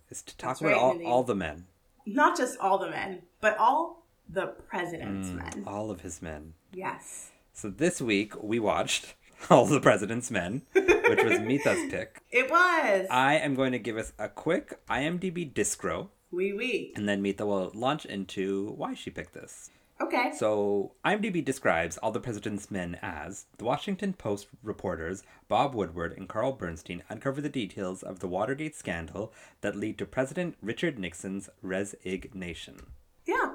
is 0.09 0.21
to 0.23 0.37
talk 0.37 0.49
That's 0.51 0.61
about 0.61 0.69
right, 0.97 1.05
all, 1.05 1.13
all 1.13 1.23
the 1.23 1.35
men, 1.35 1.65
not 2.05 2.37
just 2.37 2.59
all 2.59 2.77
the 2.77 2.89
men, 2.89 3.21
but 3.41 3.57
all 3.57 4.03
the 4.29 4.47
president's 4.47 5.29
Mm. 5.29 5.35
men. 5.37 5.63
all 5.67 5.89
of 5.91 6.01
his 6.01 6.21
men. 6.21 6.53
Yes, 6.73 7.31
So 7.53 7.69
this 7.69 8.01
week 8.01 8.31
we 8.43 8.59
watched 8.59 9.15
All 9.49 9.65
the 9.65 9.79
President's 9.81 10.31
Men, 10.31 10.61
which 10.73 11.23
was 11.23 11.39
Mita's 11.51 11.91
pick. 11.91 12.21
it 12.31 12.49
was. 12.49 13.05
I 13.11 13.35
am 13.35 13.53
going 13.55 13.73
to 13.73 13.79
give 13.79 13.97
us 13.97 14.11
a 14.17 14.27
quick 14.29 14.79
IMDb 14.87 15.51
discro, 15.53 16.09
Wee 16.35 16.53
wee. 16.53 16.93
and 16.95 17.07
then 17.07 17.21
Mita 17.21 17.45
will 17.45 17.71
launch 17.73 18.05
into 18.05 18.73
why 18.77 18.93
she 18.93 19.09
picked 19.09 19.33
this. 19.33 19.71
Okay. 20.01 20.33
So, 20.35 20.91
IMDb 21.05 21.43
describes 21.43 21.97
All 21.97 22.11
the 22.11 22.19
President's 22.19 22.69
Men 22.69 22.99
as 23.01 23.45
the 23.57 23.63
Washington 23.63 24.11
Post 24.11 24.47
reporters 24.61 25.23
Bob 25.47 25.73
Woodward 25.73 26.17
and 26.17 26.27
Carl 26.27 26.51
Bernstein 26.51 27.01
uncover 27.07 27.39
the 27.39 27.47
details 27.47 28.03
of 28.03 28.19
the 28.19 28.27
Watergate 28.27 28.75
scandal 28.75 29.31
that 29.61 29.77
lead 29.77 29.97
to 29.99 30.05
President 30.05 30.57
Richard 30.61 30.99
Nixon's 30.99 31.49
resignation. 31.61 32.87
Yeah, 33.25 33.53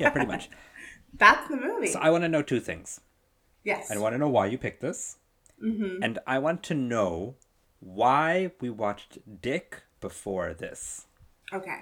Yeah, 0.00 0.08
pretty 0.10 0.26
much. 0.28 0.48
that's 1.14 1.46
the 1.48 1.56
movie. 1.58 1.88
So, 1.88 1.98
I 2.00 2.08
want 2.10 2.24
to 2.24 2.28
know 2.28 2.42
two 2.42 2.60
things. 2.60 3.00
yes. 3.62 3.90
I 3.90 3.98
want 3.98 4.14
to 4.14 4.18
know 4.18 4.28
why 4.30 4.46
you 4.46 4.56
picked 4.58 4.80
this, 4.80 5.18
Mm-hmm. 5.62 6.02
and 6.02 6.18
I 6.26 6.38
want 6.38 6.62
to 6.64 6.74
know 6.74 7.34
why 7.80 8.52
we 8.62 8.70
watched 8.70 9.18
Dick 9.42 9.82
before 10.00 10.54
this. 10.54 11.06
Okay. 11.52 11.80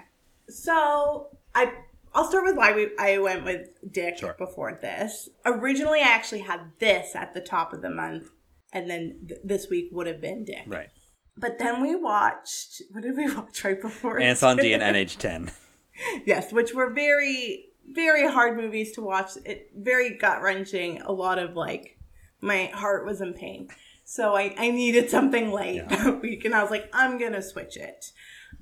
So 0.49 1.37
I 1.55 1.71
I'll 2.13 2.27
start 2.27 2.45
with 2.45 2.55
why 2.55 2.73
we 2.73 2.89
I 2.99 3.17
went 3.19 3.43
with 3.45 3.67
Dick 3.91 4.17
Sure. 4.17 4.35
before 4.37 4.77
this. 4.81 5.29
Originally, 5.45 5.99
I 6.01 6.09
actually 6.09 6.41
had 6.41 6.61
this 6.79 7.15
at 7.15 7.33
the 7.33 7.41
top 7.41 7.73
of 7.73 7.81
the 7.81 7.89
month, 7.89 8.29
and 8.73 8.89
then 8.89 9.25
th- 9.27 9.41
this 9.43 9.69
week 9.69 9.89
would 9.91 10.07
have 10.07 10.21
been 10.21 10.43
Dick. 10.45 10.63
Right. 10.67 10.89
But 11.37 11.59
then 11.59 11.81
we 11.81 11.95
watched 11.95 12.81
what 12.91 13.03
did 13.03 13.15
we 13.15 13.33
watch 13.33 13.63
right 13.63 13.81
before? 13.81 14.19
Incendies 14.19 14.73
and 14.79 14.95
NH10. 14.95 15.51
yes, 16.25 16.51
which 16.51 16.73
were 16.73 16.91
very 16.93 17.65
very 17.91 18.27
hard 18.27 18.57
movies 18.57 18.91
to 18.93 19.01
watch. 19.01 19.31
It 19.45 19.71
very 19.75 20.17
gut 20.17 20.41
wrenching. 20.41 21.01
A 21.01 21.11
lot 21.11 21.39
of 21.39 21.55
like 21.55 21.97
my 22.41 22.65
heart 22.67 23.05
was 23.05 23.21
in 23.21 23.33
pain. 23.33 23.69
So 24.05 24.35
I, 24.35 24.55
I 24.57 24.71
needed 24.71 25.09
something 25.09 25.51
light 25.51 25.75
Yeah. 25.75 25.87
that 26.03 26.21
week 26.21 26.43
and 26.45 26.55
I 26.55 26.61
was 26.63 26.71
like, 26.71 26.89
I'm 26.93 27.19
gonna 27.19 27.41
switch 27.43 27.77
it. 27.77 28.11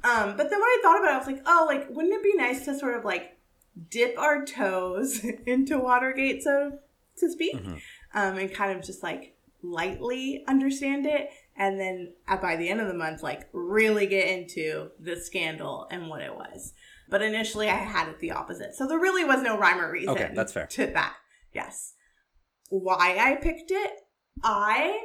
Um, 0.03 0.37
but 0.37 0.49
then 0.49 0.59
when 0.59 0.61
I 0.61 0.79
thought 0.83 0.99
about 0.99 1.11
it, 1.11 1.15
I 1.15 1.17
was 1.17 1.27
like, 1.27 1.41
oh, 1.45 1.65
like, 1.67 1.87
wouldn't 1.89 2.13
it 2.13 2.23
be 2.23 2.35
nice 2.35 2.65
to 2.65 2.77
sort 2.77 2.97
of 2.97 3.03
like 3.03 3.37
dip 3.89 4.17
our 4.17 4.45
toes 4.45 5.23
into 5.45 5.77
Watergate, 5.77 6.43
so 6.43 6.79
to 7.17 7.31
speak, 7.31 7.55
um, 8.13 8.37
and 8.37 8.53
kind 8.53 8.77
of 8.77 8.85
just 8.85 9.01
like 9.03 9.35
lightly 9.63 10.43
understand 10.47 11.05
it, 11.05 11.29
and 11.55 11.79
then 11.79 12.13
uh, 12.27 12.37
by 12.37 12.55
the 12.55 12.69
end 12.69 12.79
of 12.79 12.87
the 12.87 12.93
month, 12.93 13.23
like 13.23 13.49
really 13.53 14.05
get 14.05 14.27
into 14.27 14.89
the 14.99 15.15
scandal 15.15 15.87
and 15.91 16.09
what 16.09 16.21
it 16.21 16.33
was. 16.33 16.73
But 17.09 17.21
initially, 17.21 17.69
I 17.69 17.75
had 17.75 18.07
it 18.09 18.19
the 18.19 18.31
opposite, 18.31 18.75
so 18.75 18.87
there 18.87 18.99
really 18.99 19.23
was 19.23 19.41
no 19.41 19.57
rhyme 19.57 19.79
or 19.79 19.91
reason. 19.91 20.09
Okay, 20.09 20.31
that's 20.33 20.53
fair. 20.53 20.67
To 20.67 20.87
that, 20.87 21.15
yes. 21.53 21.93
Why 22.69 23.17
I 23.17 23.35
picked 23.35 23.71
it, 23.71 23.91
I 24.43 24.99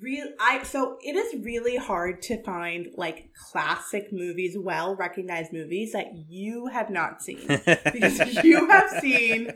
real 0.00 0.26
I 0.40 0.62
so 0.62 0.98
it 1.02 1.16
is 1.16 1.44
really 1.44 1.76
hard 1.76 2.22
to 2.22 2.42
find 2.42 2.88
like 2.96 3.30
classic 3.50 4.12
movies, 4.12 4.56
well 4.58 4.96
recognized 4.96 5.52
movies 5.52 5.92
that 5.92 6.12
you 6.28 6.66
have 6.66 6.90
not 6.90 7.22
seen 7.22 7.46
because 7.46 8.42
you 8.42 8.68
have 8.68 8.90
seen 9.00 9.52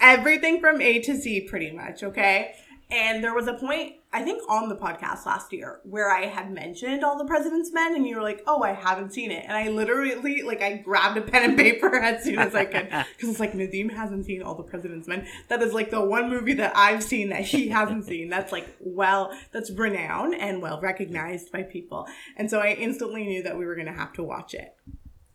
everything 0.00 0.60
from 0.60 0.80
A 0.80 1.00
to 1.00 1.14
Z 1.14 1.42
pretty 1.42 1.70
much, 1.70 2.02
okay? 2.02 2.54
And 2.90 3.24
there 3.24 3.34
was 3.34 3.46
a 3.46 3.54
point, 3.54 3.94
I 4.14 4.22
think 4.22 4.42
on 4.46 4.68
the 4.68 4.76
podcast 4.76 5.24
last 5.24 5.54
year, 5.54 5.80
where 5.84 6.10
I 6.10 6.26
had 6.26 6.52
mentioned 6.52 7.02
All 7.02 7.16
the 7.16 7.24
President's 7.24 7.72
Men, 7.72 7.94
and 7.94 8.06
you 8.06 8.16
were 8.16 8.22
like, 8.22 8.42
oh, 8.46 8.62
I 8.62 8.72
haven't 8.72 9.14
seen 9.14 9.30
it. 9.30 9.44
And 9.48 9.56
I 9.56 9.70
literally, 9.70 10.42
like, 10.42 10.60
I 10.60 10.76
grabbed 10.76 11.16
a 11.16 11.22
pen 11.22 11.50
and 11.50 11.58
paper 11.58 11.96
as 11.96 12.22
soon 12.22 12.38
as 12.38 12.54
I 12.54 12.66
could. 12.66 12.88
Because 13.12 13.30
it's 13.30 13.40
like, 13.40 13.52
Nadim 13.52 13.90
hasn't 13.90 14.26
seen 14.26 14.42
All 14.42 14.54
the 14.54 14.62
President's 14.62 15.08
Men. 15.08 15.26
That 15.48 15.62
is 15.62 15.72
like 15.72 15.90
the 15.90 16.04
one 16.04 16.28
movie 16.28 16.54
that 16.54 16.76
I've 16.76 17.02
seen 17.02 17.30
that 17.30 17.42
he 17.42 17.68
hasn't 17.68 18.04
seen. 18.04 18.28
That's 18.28 18.52
like, 18.52 18.68
well, 18.80 19.32
that's 19.50 19.70
renowned 19.70 20.34
and 20.34 20.60
well 20.60 20.80
recognized 20.80 21.50
by 21.50 21.62
people. 21.62 22.06
And 22.36 22.50
so 22.50 22.58
I 22.60 22.72
instantly 22.72 23.24
knew 23.24 23.42
that 23.44 23.56
we 23.56 23.64
were 23.64 23.74
going 23.74 23.86
to 23.86 23.92
have 23.92 24.12
to 24.14 24.22
watch 24.22 24.54
it. 24.54 24.76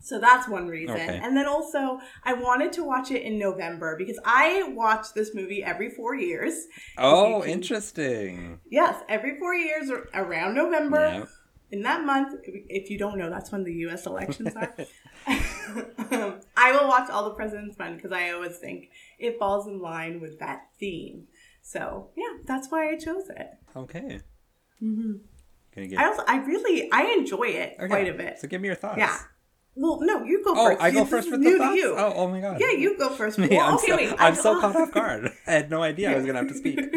So 0.00 0.18
that's 0.18 0.48
one 0.48 0.68
reason. 0.68 0.94
Okay. 0.94 1.20
And 1.22 1.36
then 1.36 1.46
also, 1.46 1.98
I 2.24 2.34
wanted 2.34 2.72
to 2.74 2.84
watch 2.84 3.10
it 3.10 3.22
in 3.22 3.38
November 3.38 3.96
because 3.96 4.18
I 4.24 4.72
watch 4.74 5.06
this 5.14 5.34
movie 5.34 5.62
every 5.62 5.90
four 5.90 6.14
years. 6.14 6.66
Oh, 6.96 7.40
can- 7.40 7.50
interesting. 7.50 8.60
Yes, 8.70 9.02
every 9.08 9.38
four 9.38 9.54
years 9.54 9.90
around 10.14 10.54
November. 10.54 11.00
Yeah. 11.00 11.24
In 11.70 11.82
that 11.82 12.04
month, 12.04 12.40
if- 12.44 12.90
you 12.90 12.98
don't 12.98 13.18
know, 13.18 13.28
that's 13.28 13.52
when 13.52 13.64
the 13.64 13.74
U.S. 13.74 14.06
elections 14.06 14.54
are. 14.56 14.74
I 15.26 16.72
will 16.72 16.88
watch 16.88 17.10
all 17.10 17.24
the 17.24 17.34
President's 17.34 17.78
Men 17.78 17.96
because 17.96 18.12
I 18.12 18.30
always 18.30 18.56
think 18.56 18.90
it 19.18 19.38
falls 19.38 19.66
in 19.66 19.80
line 19.80 20.20
with 20.20 20.38
that 20.38 20.68
theme. 20.78 21.26
So 21.60 22.08
yeah, 22.16 22.38
that's 22.46 22.70
why 22.70 22.88
I 22.90 22.96
chose 22.96 23.28
it. 23.28 23.50
Okay. 23.76 24.20
Mm-hmm. 24.82 25.12
Give 25.74 25.98
I 25.98 26.06
also, 26.06 26.22
I 26.26 26.36
really, 26.38 26.90
I 26.90 27.14
enjoy 27.18 27.48
it 27.48 27.76
Okay, 27.78 27.88
quite 27.88 28.08
a 28.08 28.14
bit. 28.14 28.38
So 28.40 28.48
give 28.48 28.60
me 28.60 28.68
your 28.68 28.74
thoughts. 28.74 28.98
Yeah. 28.98 29.16
Well, 29.80 30.00
no, 30.00 30.24
you 30.24 30.42
go 30.44 30.54
Oh, 30.56 30.66
first. 30.70 30.82
I 30.82 30.90
go 30.90 31.00
This 31.00 31.10
first 31.10 31.30
with 31.30 31.42
the 31.44 31.56
thoughts. 31.58 31.76
you. 31.76 31.94
Oh, 31.96 32.12
oh 32.16 32.28
my 32.28 32.40
god. 32.40 32.58
Yeah, 32.60 32.72
you 32.72 32.96
go 32.98 33.10
first. 33.10 33.38
Me, 33.42 33.48
Well, 33.48 33.60
I'm 33.60 33.74
okay, 33.74 33.86
so, 33.88 33.96
wait. 33.96 34.12
I'm 34.18 34.32
I- 34.32 34.36
so 34.36 34.60
caught 34.60 34.74
off 34.76 34.92
guard. 34.92 35.30
I 35.46 35.52
had 35.52 35.70
no 35.70 35.82
idea 35.82 36.10
I 36.12 36.16
was 36.16 36.26
gonna 36.26 36.38
have 36.40 36.48
to 36.48 36.54
speak. 36.54 36.80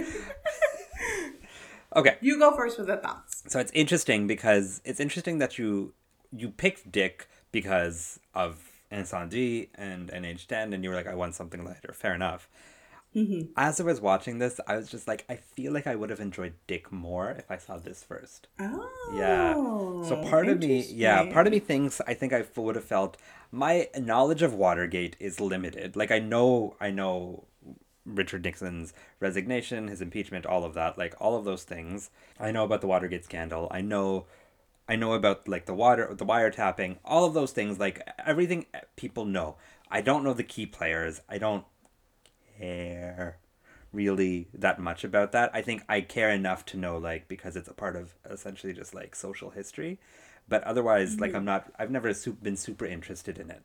okay, 1.96 2.18
You 2.22 2.40
go 2.40 2.56
first 2.56 2.78
with 2.78 2.88
the 2.88 2.98
thoughts. 2.98 3.44
so 3.48 3.60
it's 3.60 3.72
interesting 3.74 4.28
because 4.28 4.82
it's 4.86 5.00
interesting 5.00 5.40
that 5.40 5.58
you 5.58 5.94
you 6.36 6.50
picked 6.50 6.92
Dick 6.92 7.28
because 7.52 8.20
of 8.34 8.60
Incendies 8.92 9.68
and 9.76 10.10
NH10, 10.10 10.74
and 10.74 10.84
you 10.84 10.90
were 10.90 10.96
like, 10.96 11.08
I 11.08 11.16
want 11.16 11.36
something 11.36 11.64
lighter. 11.66 11.94
Fair 11.94 12.14
enough. 12.16 12.48
Mm-hmm. 13.16 13.52
As 13.58 13.82
I 13.82 13.84
was 13.84 14.00
watching 14.00 14.40
this, 14.40 14.60
I 14.68 14.78
was 14.78 14.90
just 14.90 15.08
like, 15.08 15.26
I 15.28 15.36
feel 15.36 15.74
like 15.74 15.86
I 15.86 15.96
would 15.96 16.10
have 16.10 16.22
enjoyed 16.22 16.54
Dick 16.66 16.92
more 16.92 17.32
if 17.32 17.52
I 17.52 17.58
saw 17.58 17.78
this 17.78 18.04
first. 18.04 18.48
Oh. 18.60 19.14
Yeah. 19.14 19.54
So 20.08 20.24
part 20.30 20.48
of 20.48 20.60
me, 20.60 20.86
yeah, 20.90 21.32
part 21.32 21.46
of 21.46 21.52
me 21.52 21.60
thinks 21.60 22.00
I 22.08 22.14
think 22.14 22.32
I 22.32 22.46
would 22.56 22.76
have 22.76 22.86
felt 22.86 23.18
my 23.52 23.90
knowledge 23.98 24.42
of 24.42 24.54
Watergate 24.54 25.18
is 25.20 25.42
limited. 25.42 25.96
Like 25.98 26.12
I 26.12 26.20
know, 26.20 26.76
I 26.80 26.90
know 26.92 27.46
Richard 28.06 28.44
Nixon's 28.44 28.94
resignation, 29.20 29.90
his 29.90 30.02
impeachment, 30.02 30.46
all 30.46 30.64
of 30.64 30.74
that, 30.76 30.98
like 30.98 31.14
all 31.20 31.36
of 31.36 31.44
those 31.44 31.64
things. 31.64 32.12
I 32.40 32.52
know 32.52 32.64
about 32.64 32.80
the 32.80 32.88
Watergate 32.88 33.26
scandal. 33.26 33.68
I 33.72 33.82
know, 33.82 34.26
I 34.88 34.96
know 34.96 35.14
about 35.14 35.50
like 35.50 35.66
the 35.66 35.74
water, 35.74 36.14
the 36.14 36.26
wiretapping, 36.26 36.98
all 37.04 37.26
of 37.26 37.34
those 37.34 37.52
things. 37.52 37.78
Like 37.78 38.10
everything 38.26 38.68
people 38.96 39.26
know. 39.26 39.58
I 39.90 40.00
don't 40.00 40.24
know 40.24 40.34
the 40.34 40.44
key 40.44 40.66
players. 40.66 41.20
I 41.28 41.38
don't 41.38 41.66
care 42.62 43.38
really 43.94 44.48
that 44.54 44.80
much 44.80 45.04
about 45.04 45.32
that. 45.34 45.52
I 45.54 45.62
think 45.62 45.84
I 45.90 46.02
care 46.02 46.30
enough 46.30 46.66
to 46.68 46.78
know 46.78 46.98
like 46.98 47.28
because 47.28 47.56
it's 47.56 47.68
a 47.68 47.74
part 47.74 47.96
of 47.96 48.16
essentially 48.30 48.74
just 48.74 48.94
like 48.94 49.16
social 49.16 49.50
history. 49.50 50.00
But 50.48 50.64
otherwise, 50.64 51.20
like 51.20 51.30
mm-hmm. 51.32 51.38
I'm 51.38 51.46
not 51.46 51.72
I've 51.78 51.92
never 51.92 52.14
been 52.42 52.58
super 52.58 52.86
interested 52.86 53.38
in 53.38 53.52
it. 53.52 53.64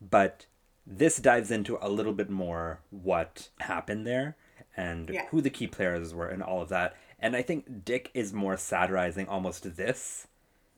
But 0.00 0.46
this 0.86 1.16
dives 1.16 1.50
into 1.50 1.78
a 1.80 1.88
little 1.88 2.12
bit 2.12 2.30
more 2.30 2.80
what 2.90 3.48
happened 3.60 4.06
there 4.06 4.36
and 4.76 5.08
Yeah. 5.10 5.26
who 5.30 5.40
the 5.40 5.50
key 5.50 5.66
players 5.66 6.12
were 6.14 6.28
and 6.28 6.42
all 6.42 6.62
of 6.62 6.68
that. 6.68 6.96
And 7.18 7.34
I 7.34 7.42
think 7.42 7.84
Dick 7.84 8.10
is 8.14 8.32
more 8.32 8.56
satirizing 8.56 9.28
almost 9.28 9.76
this. 9.76 10.26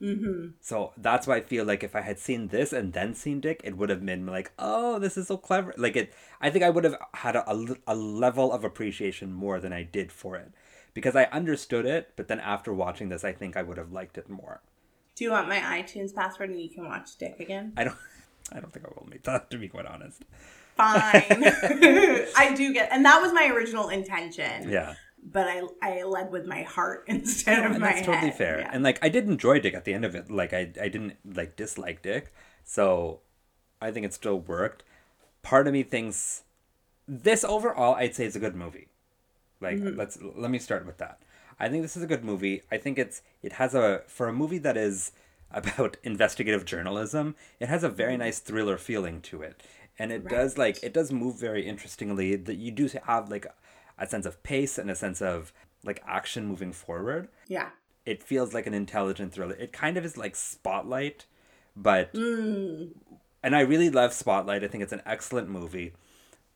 Mm-hmm. 0.00 0.48
So 0.60 0.92
that's 0.96 1.26
why 1.26 1.36
I 1.36 1.40
feel 1.40 1.64
like 1.64 1.82
if 1.82 1.96
I 1.96 2.02
had 2.02 2.18
seen 2.18 2.48
this 2.48 2.72
and 2.72 2.92
then 2.92 3.14
seen 3.14 3.40
Dick, 3.40 3.60
it 3.64 3.76
would 3.76 3.88
have 3.88 4.04
been 4.04 4.26
like, 4.26 4.52
oh, 4.58 4.98
this 4.98 5.16
is 5.16 5.28
so 5.28 5.36
clever. 5.36 5.74
Like 5.76 5.96
it, 5.96 6.12
I 6.40 6.50
think 6.50 6.64
I 6.64 6.70
would 6.70 6.84
have 6.84 6.96
had 7.14 7.36
a, 7.36 7.50
a, 7.50 7.76
a 7.86 7.94
level 7.94 8.52
of 8.52 8.64
appreciation 8.64 9.32
more 9.32 9.58
than 9.58 9.72
I 9.72 9.82
did 9.82 10.12
for 10.12 10.36
it 10.36 10.52
because 10.94 11.16
I 11.16 11.24
understood 11.24 11.86
it. 11.86 12.12
But 12.16 12.28
then 12.28 12.40
after 12.40 12.72
watching 12.72 13.08
this, 13.08 13.24
I 13.24 13.32
think 13.32 13.56
I 13.56 13.62
would 13.62 13.78
have 13.78 13.92
liked 13.92 14.18
it 14.18 14.28
more. 14.28 14.60
Do 15.14 15.24
you 15.24 15.30
want 15.30 15.48
my 15.48 15.60
iTunes 15.60 16.14
password 16.14 16.50
and 16.50 16.60
you 16.60 16.68
can 16.68 16.84
watch 16.84 17.16
Dick 17.16 17.40
again? 17.40 17.72
I 17.76 17.84
don't, 17.84 17.96
I 18.52 18.60
don't 18.60 18.72
think 18.72 18.84
I 18.84 18.88
will 18.88 19.08
make 19.08 19.22
that 19.22 19.50
to 19.50 19.58
be 19.58 19.68
quite 19.68 19.86
honest. 19.86 20.24
Fine. 20.76 21.24
I 22.36 22.52
do 22.54 22.74
get, 22.74 22.90
and 22.92 23.02
that 23.06 23.22
was 23.22 23.32
my 23.32 23.46
original 23.46 23.88
intention. 23.88 24.68
Yeah. 24.68 24.94
But 25.28 25.48
I 25.48 25.62
I 25.82 26.02
led 26.04 26.30
with 26.30 26.46
my 26.46 26.62
heart 26.62 27.04
instead 27.08 27.64
of 27.64 27.72
and 27.72 27.80
my 27.80 27.92
that's 27.94 28.06
totally 28.06 28.30
fair. 28.30 28.60
Yeah. 28.60 28.70
And 28.72 28.84
like 28.84 28.98
I 29.02 29.08
did 29.08 29.26
enjoy 29.28 29.58
Dick 29.60 29.74
at 29.74 29.84
the 29.84 29.92
end 29.94 30.04
of 30.04 30.14
it. 30.14 30.30
Like 30.30 30.52
I 30.52 30.70
I 30.80 30.88
didn't 30.88 31.16
like 31.24 31.56
dislike 31.56 32.02
Dick. 32.02 32.32
So 32.64 33.20
I 33.82 33.90
think 33.90 34.06
it 34.06 34.14
still 34.14 34.38
worked. 34.38 34.82
Part 35.42 35.66
of 35.66 35.72
me 35.72 35.82
thinks 35.82 36.44
this 37.08 37.44
overall 37.44 37.94
I'd 37.96 38.14
say 38.14 38.24
is 38.26 38.36
a 38.36 38.40
good 38.40 38.54
movie. 38.56 38.88
Like 39.60 39.78
Mm-hmm. 39.78 39.98
let's 39.98 40.18
let 40.22 40.50
me 40.50 40.58
start 40.58 40.86
with 40.86 40.98
that. 40.98 41.18
I 41.58 41.68
think 41.68 41.82
this 41.82 41.96
is 41.96 42.02
a 42.02 42.06
good 42.06 42.24
movie. 42.24 42.62
I 42.70 42.76
think 42.76 42.98
it's 42.98 43.22
it 43.42 43.54
has 43.54 43.74
a 43.74 44.02
for 44.06 44.28
a 44.28 44.32
movie 44.32 44.58
that 44.58 44.76
is 44.76 45.12
about 45.50 45.96
investigative 46.02 46.64
journalism, 46.64 47.34
it 47.60 47.68
has 47.68 47.82
a 47.84 47.88
very 47.88 48.16
nice 48.16 48.38
thriller 48.40 48.76
feeling 48.76 49.20
to 49.22 49.42
it. 49.42 49.62
And 49.98 50.12
it 50.12 50.28
does 50.28 50.58
like 50.58 50.82
it 50.82 50.92
does 50.92 51.10
move 51.10 51.36
very 51.40 51.66
interestingly. 51.66 52.36
That 52.36 52.56
you 52.56 52.70
do 52.70 52.88
have 53.06 53.30
like 53.30 53.46
a 53.98 54.06
sense 54.06 54.26
of 54.26 54.42
pace 54.42 54.78
and 54.78 54.90
a 54.90 54.94
sense 54.94 55.22
of 55.22 55.52
like 55.84 56.02
action 56.06 56.46
moving 56.46 56.72
forward 56.72 57.28
yeah. 57.48 57.70
it 58.04 58.22
feels 58.22 58.52
like 58.52 58.66
an 58.66 58.74
intelligent 58.74 59.32
thriller. 59.32 59.54
It 59.54 59.72
kind 59.72 59.96
of 59.96 60.04
is 60.04 60.16
like 60.16 60.36
Spotlight, 60.36 61.26
but 61.76 62.12
mm. 62.14 62.90
and 63.42 63.56
I 63.56 63.60
really 63.60 63.90
love 63.90 64.12
Spotlight. 64.12 64.64
I 64.64 64.68
think 64.68 64.82
it's 64.82 64.92
an 64.92 65.02
excellent 65.06 65.48
movie, 65.48 65.92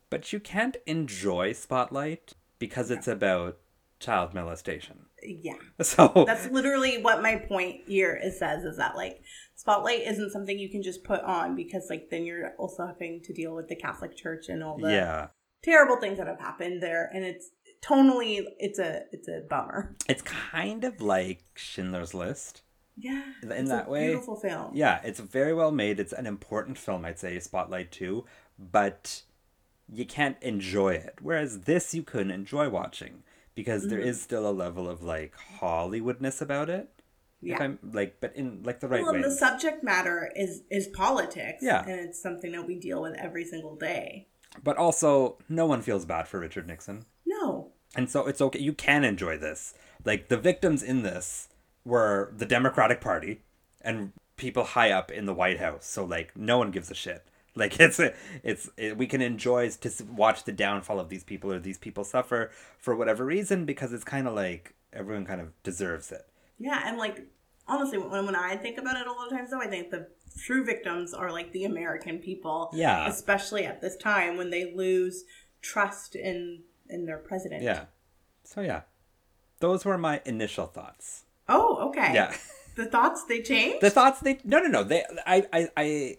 but 0.09 0.33
you 0.33 0.41
can't 0.41 0.77
enjoy 0.87 1.53
Spotlight 1.53 2.35
because 2.59 2.91
it's 2.91 3.09
about 3.09 3.59
child 4.01 4.35
molestation. 4.35 5.07
Yeah. 5.23 5.55
So 5.83 6.25
That's 6.27 6.49
literally 6.51 7.03
what 7.03 7.23
my 7.23 7.37
point 7.37 7.83
here 7.87 8.19
is 8.23 8.39
says 8.39 8.65
is 8.65 8.77
that 8.77 8.97
like 8.97 9.23
spotlight 9.55 10.01
isn't 10.07 10.31
something 10.31 10.59
you 10.59 10.69
can 10.69 10.83
just 10.83 11.05
put 11.05 11.21
on 11.23 11.55
because 11.57 11.87
like 11.89 12.11
then 12.11 12.25
you're 12.25 12.55
also 12.59 12.87
having 12.87 13.21
to 13.23 13.33
deal 13.33 13.55
with 13.55 13.69
the 13.69 13.77
Catholic 13.77 14.17
Church 14.17 14.49
and 14.49 14.63
all 14.63 14.79
the 14.79 14.91
yeah, 14.91 15.29
terrible 15.63 15.97
things 15.97 16.19
that 16.19 16.27
have 16.27 16.41
happened 16.41 16.83
there 16.83 17.11
and 17.13 17.25
it's 17.25 17.51
tonally 17.83 18.43
it's 18.59 18.79
a 18.79 19.03
it's 19.13 19.29
a 19.29 19.41
bummer. 19.49 19.97
it's 20.09 20.23
kind 20.23 20.85
of 20.85 21.01
like 21.01 21.43
Schindler's 21.55 22.15
List. 22.15 22.63
Yeah. 22.97 23.23
In 23.43 23.51
it's 23.53 23.71
that 23.71 23.87
a 23.87 23.91
way, 23.91 24.09
Beautiful 24.09 24.37
film. 24.37 24.73
Yeah, 24.75 25.01
it's 25.03 25.21
very 25.21 25.55
well 25.55 25.71
made. 25.71 25.99
It's 25.99 26.13
an 26.13 26.27
important 26.27 26.77
film, 26.77 27.05
I'd 27.07 27.19
say, 27.19 27.39
Spotlight 27.39 27.91
too, 27.91 28.27
but 28.59 29.23
you 29.91 30.05
can't 30.05 30.37
enjoy 30.43 30.95
it. 30.95 31.17
Whereas 31.23 31.61
this 31.61 31.95
you 31.95 32.03
can 32.03 32.31
enjoy 32.31 32.69
watching 32.69 33.23
because 33.55 33.89
there 33.89 34.01
mm-hmm. 34.01 34.09
is 34.09 34.21
still 34.21 34.47
a 34.49 34.53
level 34.53 34.89
of 34.89 35.03
like 35.03 35.35
Hollywoodness 35.61 36.43
about 36.43 36.69
it. 36.69 36.91
If 37.43 37.49
Yeah. 37.49 37.63
I'm 37.63 37.79
like, 37.83 38.21
but 38.21 38.37
in 38.37 38.63
like 38.65 38.81
the 38.81 38.89
right 38.89 39.03
Well, 39.03 39.15
way. 39.15 39.23
the 39.23 39.31
subject 39.31 39.83
matter 39.83 40.31
is 40.37 40.63
is 40.71 40.89
politics. 40.89 41.63
Yeah. 41.63 41.83
And 41.83 42.01
it's 42.01 42.21
something 42.23 42.53
that 42.53 42.67
we 42.67 42.79
deal 42.79 43.01
with 43.01 43.15
every 43.17 43.47
single 43.47 43.77
day. 43.77 44.29
But 44.63 44.77
also, 44.77 45.39
no 45.49 45.67
one 45.67 45.83
feels 45.83 46.05
bad 46.05 46.29
for 46.29 46.41
Richard 46.41 46.67
Nixon. 46.67 47.05
No. 47.25 47.69
And 47.95 48.11
so 48.11 48.27
it's 48.27 48.41
okay. 48.41 48.59
You 48.59 48.73
can 48.73 49.05
enjoy 49.05 49.39
this. 49.39 49.75
Like 50.05 50.29
the 50.29 50.37
victims 50.37 50.83
in 50.83 51.03
this 51.03 51.49
were 51.85 52.33
the 52.37 52.47
Democratic 52.47 53.01
Party 53.01 53.43
and 53.81 54.13
people 54.37 54.65
high 54.65 54.91
up 54.91 55.11
in 55.11 55.27
the 55.27 55.35
White 55.35 55.61
House. 55.61 55.87
So 55.87 56.05
like 56.05 56.37
no 56.37 56.59
one 56.59 56.71
gives 56.71 56.91
a 56.91 56.95
shit. 56.95 57.25
Like 57.57 57.81
it's 57.81 58.01
it's 58.45 58.71
it, 58.77 58.97
we 58.97 59.09
can 59.09 59.21
enjoy 59.21 59.69
to 59.71 60.05
watch 60.05 60.45
the 60.45 60.53
downfall 60.53 61.01
of 61.01 61.09
these 61.09 61.25
people 61.25 61.53
or 61.53 61.59
these 61.59 61.79
people 61.79 62.05
suffer 62.05 62.53
for 62.79 62.95
whatever 62.95 63.25
reason 63.25 63.65
because 63.65 63.93
it's 63.93 64.05
kind 64.05 64.29
of 64.29 64.35
like 64.35 64.75
everyone 64.93 65.27
kind 65.27 65.41
of 65.41 65.49
deserves 65.65 66.13
it. 66.13 66.29
Yeah, 66.61 66.81
and 66.87 66.97
like 66.97 67.27
honestly, 67.67 67.99
when 67.99 68.25
when 68.25 68.37
I 68.37 68.57
think 68.57 68.79
about 68.79 68.97
it 68.97 69.07
a 69.09 69.13
lot 69.13 69.27
of 69.27 69.33
times, 69.33 69.51
though, 69.51 69.61
I 69.61 69.67
think 69.67 69.91
the 69.91 70.07
true 70.39 70.65
victims 70.65 71.13
are 71.15 71.31
like 71.33 71.53
the 71.53 71.65
American 71.65 72.19
people. 72.19 72.71
Yeah. 72.73 73.09
especially 73.09 73.65
at 73.65 73.81
this 73.81 73.97
time 73.97 74.37
when 74.37 74.51
they 74.51 74.73
lose 74.75 75.25
trust 75.63 76.15
in 76.17 76.63
in 76.89 77.07
their 77.07 77.19
president. 77.19 77.63
Yeah. 77.63 77.85
So 78.45 78.61
yeah. 78.61 78.83
Those 79.61 79.85
were 79.85 79.99
my 79.99 80.23
initial 80.25 80.67
thoughts. 80.67 81.25
Oh, 81.49 81.89
okay. 81.89 82.13
Yeah. 82.15 82.35
The 82.77 82.87
thoughts 82.87 83.25
they 83.25 83.43
change. 83.43 83.81
the 83.81 83.91
thoughts 83.91 84.21
they 84.21 84.39
no 84.45 84.59
no 84.61 84.69
no 84.69 84.85
they 84.85 85.05
I 85.27 85.45
I 85.53 85.69
I 85.77 86.17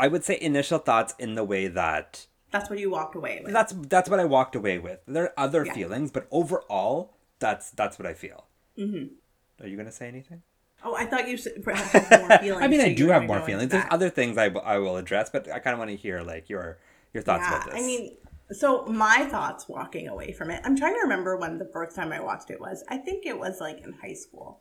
I 0.00 0.08
would 0.08 0.24
say 0.24 0.36
initial 0.40 0.78
thoughts 0.78 1.14
in 1.18 1.36
the 1.36 1.44
way 1.44 1.68
that 1.68 2.26
That's 2.50 2.68
what 2.68 2.78
you 2.80 2.90
walked 2.90 3.14
away 3.14 3.40
with. 3.42 3.52
that's 3.52 3.72
that's 3.88 4.10
what 4.10 4.18
I 4.20 4.24
walked 4.24 4.54
away 4.56 4.78
with. 4.78 4.98
There 5.06 5.24
are 5.24 5.32
other 5.38 5.64
Yeah. 5.64 5.72
feelings, 5.72 6.10
but 6.10 6.26
overall, 6.30 7.14
that's 7.38 7.70
that's 7.70 7.98
what 7.98 8.06
I 8.06 8.14
feel. 8.14 8.46
Mm-hmm. 8.76 9.62
Are 9.64 9.68
you 9.68 9.76
gonna 9.76 9.92
say 9.92 10.08
anything? 10.08 10.42
Oh, 10.84 10.94
I 10.94 11.06
thought 11.06 11.28
you 11.28 11.34
s- 11.34 11.46
had 11.66 12.28
more 12.28 12.38
feelings. 12.38 12.62
I 12.62 12.68
mean, 12.68 12.80
so 12.80 12.86
I 12.86 12.94
do 12.94 13.08
have 13.08 13.24
more 13.24 13.40
feelings. 13.40 13.70
There's 13.70 13.84
other 13.90 14.10
things 14.10 14.38
I, 14.38 14.46
I 14.46 14.78
will 14.78 14.96
address, 14.96 15.30
but 15.30 15.50
I 15.50 15.58
kind 15.58 15.74
of 15.74 15.78
want 15.78 15.90
to 15.90 15.96
hear 15.96 16.20
like 16.22 16.48
your 16.48 16.78
your 17.14 17.22
thoughts 17.22 17.44
yeah, 17.44 17.56
about 17.56 17.66
this. 17.72 17.82
I 17.82 17.86
mean, 17.86 18.16
so 18.50 18.84
my 18.86 19.26
thoughts 19.30 19.68
walking 19.68 20.08
away 20.08 20.32
from 20.32 20.50
it. 20.50 20.60
I'm 20.64 20.76
trying 20.76 20.94
to 20.94 21.00
remember 21.00 21.36
when 21.36 21.58
the 21.58 21.70
first 21.72 21.96
time 21.96 22.12
I 22.12 22.20
watched 22.20 22.50
it 22.50 22.60
was. 22.60 22.84
I 22.88 22.96
think 22.98 23.26
it 23.26 23.38
was 23.38 23.60
like 23.60 23.80
in 23.84 23.92
high 23.94 24.14
school 24.14 24.60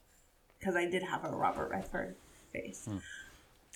because 0.60 0.76
I 0.76 0.86
did 0.86 1.04
have 1.04 1.24
a 1.26 1.30
Robert 1.30 1.70
Redford 1.72 2.16
face. 2.54 2.86
Hmm. 2.86 2.98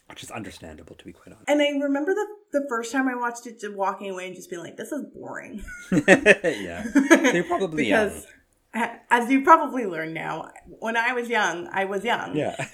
which 0.10 0.22
is 0.22 0.30
understandable 0.30 0.96
to 0.96 1.06
be 1.06 1.12
quite 1.14 1.34
honest. 1.34 1.50
And 1.50 1.62
I 1.62 1.70
remember 1.84 2.14
the 2.14 2.28
the 2.60 2.66
first 2.70 2.92
time 2.92 3.08
I 3.08 3.16
watched 3.16 3.48
it, 3.48 3.60
just 3.60 3.74
walking 3.76 4.10
away 4.12 4.28
and 4.28 4.36
just 4.36 4.50
being 4.50 4.62
like, 4.62 4.78
"This 4.78 4.92
is 4.92 5.04
boring." 5.14 5.64
yeah, 6.08 6.86
you're 7.34 7.44
probably 7.46 7.88
young. 7.90 8.06
because, 8.10 8.26
a- 8.26 8.28
as 8.76 9.32
you 9.32 9.42
probably 9.44 9.86
learned 9.86 10.14
now, 10.14 10.52
when 10.80 10.98
I 10.98 11.14
was 11.14 11.30
young, 11.30 11.68
I 11.72 11.86
was 11.86 12.04
young. 12.04 12.36
Yeah, 12.36 12.56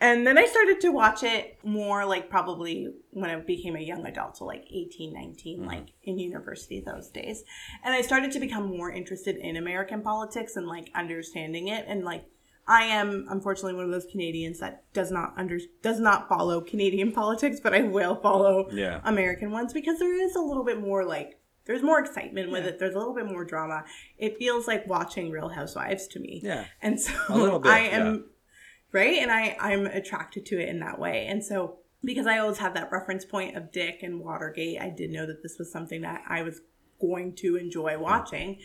and 0.00 0.26
then 0.26 0.38
I 0.38 0.46
started 0.46 0.80
to 0.82 0.90
watch 0.90 1.22
it 1.22 1.58
more 1.62 2.04
like 2.06 2.30
probably 2.30 2.88
when 3.10 3.30
I 3.30 3.36
became 3.40 3.76
a 3.76 3.80
young 3.80 4.06
adult, 4.06 4.36
so 4.38 4.44
like 4.44 4.64
18, 4.70 5.12
19, 5.12 5.58
Mm-hmm. 5.58 5.66
like 5.68 5.86
in 6.02 6.18
university 6.18 6.80
those 6.80 7.08
days. 7.08 7.44
And 7.84 7.94
I 7.94 8.00
started 8.00 8.32
to 8.32 8.40
become 8.40 8.66
more 8.76 8.90
interested 8.90 9.36
in 9.36 9.56
American 9.56 10.00
politics 10.02 10.56
and 10.56 10.66
like 10.66 10.90
understanding 10.94 11.68
it 11.68 11.84
and 11.86 12.04
like 12.04 12.24
I 12.66 12.84
am 12.84 13.26
unfortunately 13.28 13.74
one 13.74 13.84
of 13.84 13.90
those 13.90 14.06
Canadians 14.10 14.58
that 14.60 14.84
does 14.94 15.10
not 15.10 15.34
under 15.36 15.58
does 15.82 16.00
not 16.00 16.28
follow 16.30 16.60
Canadian 16.62 17.12
politics, 17.20 17.60
but 17.62 17.74
I 17.74 17.82
will 17.82 18.16
follow 18.16 18.68
Yeah. 18.72 19.00
American 19.04 19.50
ones 19.50 19.72
because 19.74 19.98
there 19.98 20.14
is 20.14 20.34
a 20.34 20.40
little 20.40 20.64
bit 20.64 20.80
more 20.80 21.04
like 21.04 21.38
there's 21.66 21.82
more 21.82 21.98
excitement 21.98 22.50
with 22.50 22.66
it. 22.66 22.78
There's 22.78 22.94
a 22.94 22.98
little 22.98 23.14
bit 23.14 23.26
more 23.26 23.44
drama. 23.44 23.84
It 24.18 24.38
feels 24.38 24.66
like 24.66 24.86
watching 24.86 25.30
Real 25.30 25.48
Housewives 25.48 26.06
to 26.08 26.20
me. 26.20 26.40
Yeah. 26.42 26.64
And 26.82 27.00
so 27.00 27.60
bit, 27.60 27.70
I 27.70 27.78
am 27.80 28.14
yeah. 28.14 28.20
right 28.92 29.18
and 29.18 29.30
i 29.30 29.56
i'm 29.60 29.86
attracted 29.86 30.46
to 30.46 30.60
it 30.60 30.68
in 30.68 30.78
that 30.80 30.98
way 30.98 31.26
and 31.26 31.44
so 31.44 31.78
because 32.04 32.26
i 32.26 32.38
always 32.38 32.58
had 32.58 32.74
that 32.74 32.92
reference 32.92 33.24
point 33.24 33.56
of 33.56 33.72
dick 33.72 34.02
and 34.02 34.20
watergate 34.20 34.80
i 34.80 34.88
did 34.88 35.10
know 35.10 35.26
that 35.26 35.42
this 35.42 35.58
was 35.58 35.70
something 35.72 36.02
that 36.02 36.22
i 36.28 36.42
was 36.42 36.60
going 37.00 37.34
to 37.34 37.56
enjoy 37.56 37.98
watching 37.98 38.58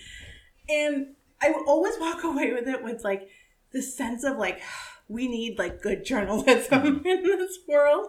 and 0.69 1.15
i 1.41 1.49
would 1.49 1.67
always 1.67 1.95
walk 1.99 2.23
away 2.23 2.53
with 2.53 2.67
it 2.67 2.83
with 2.83 3.03
like 3.03 3.27
the 3.71 3.81
sense 3.81 4.23
of 4.23 4.37
like 4.37 4.61
we 5.07 5.27
need 5.27 5.57
like 5.57 5.81
good 5.81 6.05
journalism 6.05 7.01
in 7.05 7.23
this 7.23 7.57
world. 7.67 8.07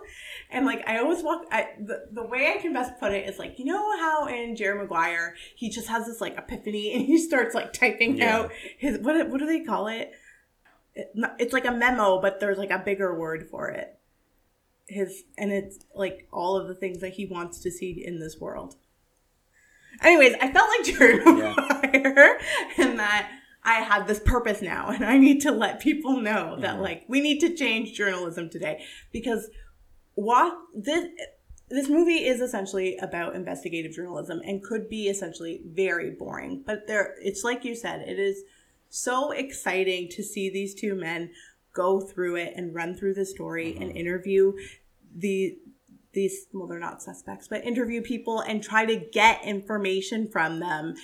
And 0.52 0.66
like 0.66 0.82
I 0.88 0.98
always 0.98 1.22
walk 1.22 1.44
I 1.52 1.68
the, 1.78 2.06
the 2.10 2.22
way 2.24 2.52
I 2.56 2.60
can 2.60 2.72
best 2.72 2.98
put 2.98 3.12
it 3.12 3.28
is 3.28 3.38
like, 3.38 3.58
you 3.58 3.64
know 3.64 3.96
how 3.98 4.26
in 4.26 4.56
Jerry 4.56 4.78
Maguire 4.78 5.34
he 5.54 5.70
just 5.70 5.88
has 5.88 6.06
this 6.06 6.20
like 6.20 6.36
epiphany 6.36 6.92
and 6.94 7.04
he 7.06 7.18
starts 7.18 7.54
like 7.54 7.72
typing 7.72 8.16
Yeah. 8.16 8.36
out 8.38 8.52
his 8.78 8.98
what 8.98 9.28
what 9.28 9.38
do 9.38 9.46
they 9.46 9.60
call 9.64 9.86
it? 9.88 10.12
It- 10.94 11.12
It's 11.38 11.52
like 11.52 11.66
a 11.66 11.72
memo, 11.72 12.20
but 12.20 12.40
there's 12.40 12.58
like 12.58 12.70
a 12.70 12.78
bigger 12.78 13.16
word 13.18 13.48
for 13.50 13.68
it. 13.70 13.96
His 14.88 15.22
and 15.38 15.52
it's 15.52 15.78
like 15.94 16.26
all 16.32 16.56
of 16.56 16.66
the 16.66 16.74
things 16.74 17.00
that 17.00 17.10
he 17.14 17.26
wants 17.26 17.60
to 17.60 17.70
see 17.70 17.92
in 18.04 18.18
this 18.18 18.38
world. 18.40 18.74
Anyways, 20.02 20.34
I 20.40 20.52
felt 20.52 20.68
like 20.68 20.84
Jerry 20.84 21.16
Yeah. 21.24 21.54
Maguire 21.56 22.38
and 22.78 22.98
that 22.98 23.30
I 23.62 23.74
have 23.82 24.06
this 24.08 24.20
purpose 24.20 24.62
now 24.62 24.88
and 24.88 25.04
I 25.04 25.18
need 25.18 25.42
to 25.42 25.50
let 25.52 25.80
people 25.80 26.20
know 26.20 26.56
that 26.60 26.76
Mhm. 26.76 26.80
like 26.82 27.04
we 27.08 27.20
need 27.20 27.40
to 27.40 27.54
change 27.54 27.92
journalism 27.92 28.48
today 28.48 28.82
because 29.12 29.50
what 30.14 30.56
this 30.74 31.08
this 31.70 31.88
movie 31.88 32.26
is 32.26 32.40
essentially 32.40 32.96
about 32.98 33.36
investigative 33.36 33.92
journalism 33.92 34.40
and 34.44 34.62
could 34.62 34.88
be 34.88 35.08
essentially 35.08 35.62
very 35.66 36.10
boring 36.10 36.62
but 36.66 36.86
there 36.86 37.14
it's 37.22 37.44
like 37.44 37.64
you 37.64 37.74
said 37.74 38.00
it 38.00 38.18
is 38.18 38.42
so 38.88 39.30
exciting 39.30 40.08
to 40.08 40.22
see 40.22 40.50
these 40.50 40.74
two 40.74 40.94
men 40.94 41.30
go 41.72 42.00
through 42.00 42.34
it 42.36 42.52
and 42.56 42.74
run 42.74 42.94
through 42.94 43.14
the 43.14 43.24
story 43.24 43.76
and 43.76 43.90
mm-hmm. 43.90 43.98
interview 43.98 44.52
the 45.14 45.56
these 46.12 46.46
well 46.52 46.66
they're 46.66 46.80
not 46.80 47.00
suspects 47.02 47.46
but 47.46 47.64
interview 47.64 48.02
people 48.02 48.40
and 48.40 48.62
try 48.62 48.84
to 48.84 48.96
get 48.96 49.42
information 49.44 50.28
from 50.28 50.58
them 50.58 50.94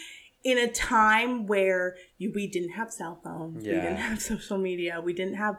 in 0.43 0.59
a 0.59 0.69
time 0.69 1.47
where 1.47 1.97
you, 2.19 2.33
we 2.35 2.47
didn't 2.47 2.71
have 2.71 2.93
cell 2.93 3.21
phones 3.23 3.65
we 3.65 3.71
didn't 3.71 3.97
have 3.97 4.21
social 4.21 4.59
media 4.59 5.01
we 5.01 5.13
didn't 5.13 5.35
have 5.35 5.57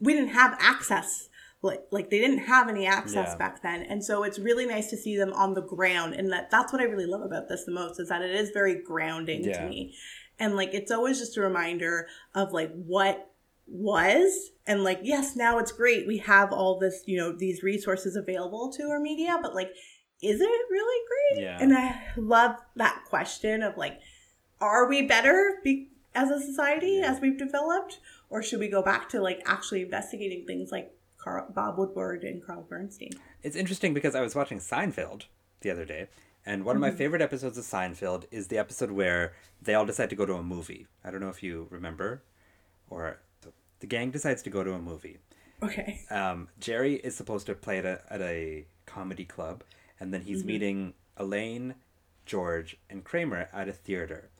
we 0.00 0.14
didn't 0.14 0.30
have 0.30 0.56
access 0.60 1.28
like 1.62 1.80
like 1.90 2.10
they 2.10 2.18
didn't 2.18 2.38
have 2.46 2.68
any 2.68 2.86
access 2.86 3.28
Yeah. 3.30 3.36
back 3.36 3.62
then 3.62 3.82
and 3.82 4.04
so 4.04 4.22
it's 4.22 4.38
really 4.38 4.66
nice 4.66 4.90
to 4.90 4.96
see 4.96 5.16
them 5.16 5.32
on 5.32 5.54
the 5.54 5.62
ground 5.62 6.14
and 6.14 6.30
that 6.32 6.50
that's 6.50 6.72
what 6.72 6.82
i 6.82 6.84
really 6.84 7.06
love 7.06 7.22
about 7.22 7.48
this 7.48 7.64
the 7.64 7.72
most 7.72 7.98
is 7.98 8.08
that 8.10 8.22
it 8.22 8.30
is 8.34 8.50
very 8.50 8.82
grounding 8.82 9.42
Yeah. 9.42 9.62
to 9.62 9.68
me 9.68 9.94
and 10.38 10.54
like 10.54 10.74
it's 10.74 10.90
always 10.92 11.18
just 11.18 11.36
a 11.36 11.40
reminder 11.40 12.08
of 12.34 12.52
like 12.52 12.70
what 12.74 13.32
was 13.66 14.50
and 14.66 14.84
like 14.84 15.00
yes 15.02 15.34
now 15.34 15.58
it's 15.58 15.72
great 15.72 16.06
we 16.06 16.18
have 16.18 16.52
all 16.52 16.78
this 16.78 17.02
you 17.06 17.16
know 17.16 17.32
these 17.36 17.62
resources 17.62 18.14
available 18.16 18.70
to 18.72 18.84
our 18.84 19.00
media 19.00 19.36
but 19.42 19.54
like 19.54 19.70
is 20.22 20.40
it 20.40 20.60
really 20.70 21.04
great 21.08 21.42
Yeah. 21.44 21.58
and 21.60 21.76
i 21.76 22.00
love 22.16 22.56
that 22.76 23.02
question 23.08 23.62
of 23.62 23.76
like 23.76 23.98
are 24.60 24.88
we 24.88 25.02
better 25.02 25.58
be- 25.64 25.88
as 26.14 26.30
a 26.30 26.40
society 26.40 26.98
Yeah. 27.00 27.10
as 27.10 27.20
we've 27.20 27.36
developed 27.38 27.98
or 28.30 28.42
should 28.42 28.60
we 28.60 28.68
go 28.68 28.82
back 28.82 29.08
to 29.10 29.20
like 29.20 29.42
actually 29.46 29.82
investigating 29.82 30.46
things 30.46 30.70
like 30.70 30.92
Carl, 31.26 31.46
bob 31.52 31.76
woodward 31.76 32.22
and 32.22 32.44
carl 32.46 32.64
bernstein 32.68 33.10
It's 33.42 33.56
interesting 33.56 33.92
because 33.92 34.14
I 34.14 34.20
was 34.20 34.36
watching 34.36 34.60
Seinfeld 34.60 35.24
the 35.60 35.70
other 35.72 35.84
day, 35.84 36.06
and 36.44 36.64
one 36.64 36.76
of 36.76 36.80
my 36.80 36.92
favorite 36.92 37.20
episodes 37.20 37.58
of 37.58 37.64
Seinfeld 37.64 38.26
is 38.30 38.46
the 38.46 38.58
episode 38.58 38.92
where 38.92 39.32
they 39.60 39.74
all 39.74 39.84
decide 39.86 40.10
to 40.10 40.16
go 40.16 40.24
to 40.24 40.34
a 40.34 40.42
movie. 40.42 40.86
I 41.04 41.10
don't 41.10 41.20
know 41.20 41.30
if 41.30 41.42
you 41.42 41.66
remember, 41.70 42.22
or 42.88 43.18
the 43.80 43.86
gang 43.86 44.10
decides 44.12 44.42
to 44.42 44.50
go 44.50 44.62
to 44.62 44.72
a 44.74 44.78
movie. 44.78 45.18
okay 45.62 46.00
Um, 46.10 46.48
Jerry 46.60 46.94
is 46.94 47.16
supposed 47.16 47.46
to 47.46 47.54
play 47.54 47.78
at 47.78 47.84
a, 47.84 48.00
at 48.08 48.20
a 48.20 48.66
comedy 48.86 49.24
club, 49.24 49.64
and 49.98 50.14
then 50.14 50.20
he's 50.22 50.44
meeting 50.44 50.94
Elaine, 51.16 51.74
George, 52.24 52.78
and 52.88 53.02
Kramer 53.02 53.48
at 53.52 53.68
a 53.68 53.72
theater. 53.72 54.30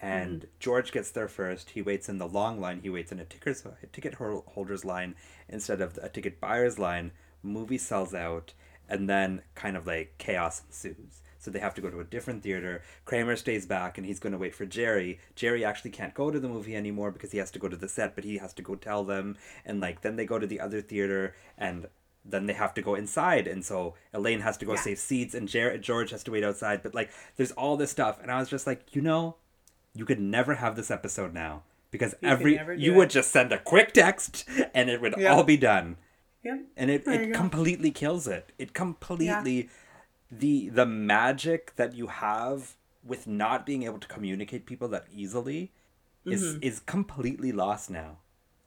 And 0.00 0.40
mm-hmm. 0.40 0.50
George 0.60 0.92
gets 0.92 1.10
there 1.10 1.28
first. 1.28 1.70
He 1.70 1.82
waits 1.82 2.08
in 2.08 2.18
the 2.18 2.28
long 2.28 2.60
line. 2.60 2.80
He 2.82 2.90
waits 2.90 3.12
in 3.12 3.18
a 3.18 3.24
ticket 3.24 3.62
a 3.82 3.86
ticket 3.86 4.14
holder's 4.14 4.84
line 4.84 5.14
instead 5.48 5.80
of 5.80 5.98
a 6.02 6.08
ticket 6.08 6.40
buyer's 6.40 6.78
line. 6.78 7.12
Movie 7.42 7.78
sells 7.78 8.14
out, 8.14 8.52
and 8.88 9.08
then 9.08 9.42
kind 9.54 9.76
of 9.76 9.86
like 9.86 10.14
chaos 10.18 10.62
ensues. 10.66 11.22
So 11.40 11.50
they 11.52 11.60
have 11.60 11.74
to 11.74 11.80
go 11.80 11.88
to 11.88 12.00
a 12.00 12.04
different 12.04 12.42
theater. 12.42 12.82
Kramer 13.04 13.36
stays 13.36 13.64
back, 13.64 13.96
and 13.96 14.06
he's 14.06 14.18
going 14.18 14.32
to 14.32 14.38
wait 14.38 14.54
for 14.54 14.66
Jerry. 14.66 15.20
Jerry 15.36 15.64
actually 15.64 15.92
can't 15.92 16.14
go 16.14 16.30
to 16.30 16.40
the 16.40 16.48
movie 16.48 16.74
anymore 16.74 17.12
because 17.12 17.30
he 17.30 17.38
has 17.38 17.50
to 17.52 17.58
go 17.60 17.68
to 17.68 17.76
the 17.76 17.88
set, 17.88 18.14
but 18.14 18.24
he 18.24 18.38
has 18.38 18.52
to 18.54 18.62
go 18.62 18.74
tell 18.74 19.04
them. 19.04 19.36
And 19.64 19.80
like 19.80 20.02
then 20.02 20.16
they 20.16 20.26
go 20.26 20.38
to 20.38 20.46
the 20.46 20.60
other 20.60 20.80
theater, 20.80 21.34
and 21.56 21.86
then 22.24 22.46
they 22.46 22.52
have 22.52 22.74
to 22.74 22.82
go 22.82 22.94
inside 22.94 23.46
and 23.46 23.64
so 23.64 23.94
elaine 24.12 24.40
has 24.40 24.58
to 24.58 24.66
go 24.66 24.74
Yeah. 24.74 24.80
save 24.80 24.98
seats 24.98 25.34
and 25.34 25.48
Jer- 25.48 25.78
george 25.78 26.10
has 26.10 26.22
to 26.24 26.30
wait 26.30 26.44
outside 26.44 26.82
but 26.82 26.94
like 26.94 27.10
there's 27.36 27.52
all 27.52 27.76
this 27.76 27.90
stuff 27.90 28.18
and 28.20 28.30
i 28.30 28.38
was 28.38 28.50
just 28.50 28.66
like 28.66 28.94
you 28.94 29.00
know 29.00 29.36
you 29.94 30.04
could 30.04 30.20
never 30.20 30.54
have 30.56 30.76
this 30.76 30.90
episode 30.90 31.32
now 31.34 31.62
because 31.90 32.14
could 32.14 32.28
every 32.28 32.54
you 32.76 32.92
it. 32.92 32.96
would 32.96 33.10
just 33.10 33.30
send 33.30 33.52
a 33.52 33.58
quick 33.58 33.92
text 33.92 34.44
and 34.74 34.88
it 34.90 35.00
would 35.00 35.14
Yeah. 35.16 35.32
all 35.32 35.44
be 35.44 35.56
done 35.56 35.96
yeah 36.44 36.58
and 36.76 36.90
it, 36.90 37.04
There 37.04 37.22
it 37.22 37.34
completely 37.34 37.90
kills 37.90 38.26
it 38.28 38.52
it 38.58 38.72
completely 38.74 39.68
the 40.30 40.68
the 40.68 40.86
magic 40.86 41.74
that 41.76 41.94
you 41.94 42.06
have 42.08 42.76
with 43.02 43.26
not 43.26 43.64
being 43.64 43.82
able 43.84 43.98
to 43.98 44.08
communicate 44.08 44.66
people 44.66 44.88
that 44.88 45.06
easily 45.12 45.72
is 46.26 46.42
Mm-hmm. 46.42 46.62
is 46.62 46.80
completely 46.80 47.52
lost 47.52 47.90
now 47.90 48.18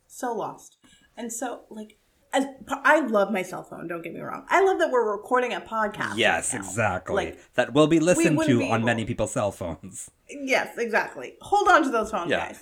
so 0.07 0.33
lost. 0.33 0.77
And 1.15 1.31
so, 1.31 1.61
like, 1.69 1.97
as 2.33 2.45
I 2.69 3.01
love 3.01 3.31
my 3.31 3.41
cell 3.41 3.63
phone. 3.63 3.87
Don't 3.87 4.01
get 4.01 4.13
me 4.13 4.21
wrong. 4.21 4.45
I 4.49 4.63
love 4.63 4.79
that 4.79 4.89
we're 4.91 5.11
recording 5.11 5.53
a 5.53 5.61
podcast. 5.61 6.17
yes 6.17 6.53
right 6.53 6.59
exactly 6.61 7.15
Like, 7.15 7.53
that 7.55 7.73
will 7.73 7.87
be 7.87 7.99
listened 7.99 8.39
to 8.43 8.59
be 8.59 8.69
on 8.69 8.79
able- 8.79 8.85
many 8.85 9.05
people's 9.05 9.31
cell 9.33 9.51
phones 9.51 10.09
yes, 10.29 10.77
exactly. 10.77 11.35
Hold 11.41 11.67
on 11.67 11.83
to 11.83 11.89
those 11.89 12.09
phones, 12.11 12.31
Yeah. 12.31 12.47
guys. 12.47 12.59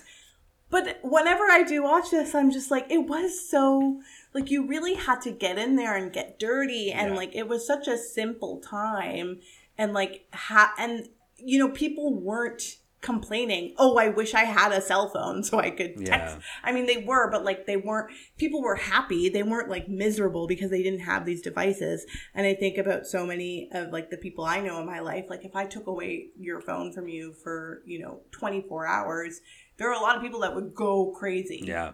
But 0.70 0.98
whenever 1.02 1.44
I 1.44 1.62
do 1.64 1.82
watch 1.82 2.10
this, 2.10 2.34
I'm 2.34 2.50
just 2.52 2.70
like, 2.70 2.86
it 2.90 2.98
was 3.08 3.48
so 3.48 4.00
like 4.34 4.50
you 4.50 4.66
really 4.66 4.94
had 4.94 5.20
to 5.22 5.30
get 5.32 5.58
in 5.58 5.74
there 5.76 5.94
and 5.96 6.12
get 6.12 6.38
dirty, 6.38 6.90
and 6.92 7.10
Yeah. 7.12 7.16
like 7.16 7.34
it 7.34 7.48
was 7.48 7.66
such 7.66 7.86
a 7.88 7.96
simple 7.98 8.58
time, 8.60 9.40
and 9.78 9.92
like 9.92 10.26
ha 10.32 10.72
and 10.78 11.08
you 11.36 11.58
know 11.58 11.68
people 11.68 12.12
weren't 12.14 12.76
complaining 13.00 13.74
oh 13.78 13.96
i 13.96 14.08
wish 14.08 14.34
i 14.34 14.44
had 14.44 14.72
a 14.72 14.80
cell 14.80 15.08
phone 15.08 15.42
so 15.42 15.58
i 15.58 15.70
could 15.70 16.04
text. 16.04 16.36
Yeah. 16.36 16.42
i 16.62 16.70
mean 16.70 16.86
they 16.86 16.98
were 16.98 17.30
but 17.30 17.44
like 17.44 17.66
they 17.66 17.76
weren't 17.76 18.12
people 18.36 18.62
were 18.62 18.76
happy. 18.76 19.28
They 19.28 19.42
weren't 19.42 19.70
like 19.70 19.88
miserable 19.88 20.46
because 20.46 20.70
they 20.70 20.82
didn't 20.82 21.00
have 21.00 21.24
these 21.24 21.40
devices. 21.40 22.04
And 22.34 22.46
i 22.46 22.54
think 22.54 22.76
about 22.78 23.06
so 23.06 23.24
many 23.24 23.70
of 23.72 23.90
like 23.90 24.10
the 24.10 24.16
people 24.16 24.44
i 24.44 24.60
know 24.60 24.80
in 24.80 24.86
my 24.86 25.00
life 25.00 25.26
like 25.30 25.44
if 25.44 25.56
i 25.56 25.64
took 25.64 25.86
away 25.86 26.28
your 26.38 26.60
phone 26.60 26.92
from 26.92 27.08
you 27.08 27.32
for 27.32 27.82
you 27.86 27.98
know 27.98 28.20
24 28.32 28.86
hours 28.86 29.40
there 29.80 29.88
are 29.88 29.94
a 29.94 30.02
lot 30.02 30.14
of 30.14 30.22
people 30.22 30.40
that 30.40 30.54
would 30.54 30.74
go 30.74 31.10
crazy. 31.18 31.62
Yeah. 31.64 31.92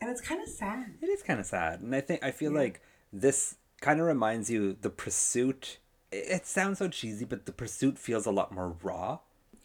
And 0.00 0.10
it's 0.10 0.22
kind 0.22 0.42
of 0.42 0.48
sad. 0.48 0.94
It 1.02 1.06
is 1.06 1.22
kind 1.22 1.38
of 1.38 1.44
sad, 1.44 1.80
and 1.80 1.94
I 1.94 2.00
think 2.00 2.22
I 2.22 2.30
feel 2.30 2.52
like 2.52 2.80
this 3.12 3.56
kind 3.80 4.00
of 4.00 4.06
reminds 4.06 4.48
you 4.48 4.76
the 4.80 4.90
pursuit. 4.90 5.78
It, 6.10 6.24
it 6.28 6.46
sounds 6.46 6.78
so 6.78 6.88
cheesy, 6.88 7.26
but 7.26 7.44
the 7.44 7.52
pursuit 7.52 7.98
feels 7.98 8.24
a 8.24 8.30
lot 8.30 8.52
more 8.52 8.76
raw. 8.82 9.18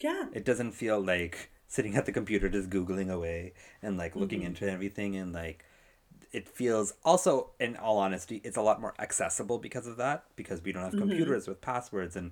Yeah 0.03 0.25
It 0.33 0.45
doesn't 0.45 0.73
feel 0.73 0.99
like 0.99 1.49
sitting 1.67 1.95
at 1.95 2.05
the 2.05 2.11
computer 2.11 2.49
just 2.49 2.69
googling 2.69 3.09
away 3.11 3.53
and 3.81 3.97
like 3.97 4.15
looking 4.15 4.39
Mm-hmm. 4.39 4.47
into 4.47 4.69
everything 4.69 5.15
and 5.15 5.33
like 5.33 5.65
it 6.31 6.47
feels 6.49 6.93
also 7.03 7.51
in 7.59 7.75
all 7.77 7.97
honesty 7.97 8.41
it's 8.43 8.57
a 8.57 8.61
lot 8.69 8.81
more 8.81 8.93
accessible 8.99 9.57
because 9.59 9.87
of 9.87 9.97
that 9.97 10.23
because 10.35 10.61
we 10.63 10.71
don't 10.71 10.83
have 10.83 10.93
Mm-hmm. 10.93 11.09
computers 11.09 11.47
with 11.47 11.61
passwords 11.61 12.15
and 12.15 12.31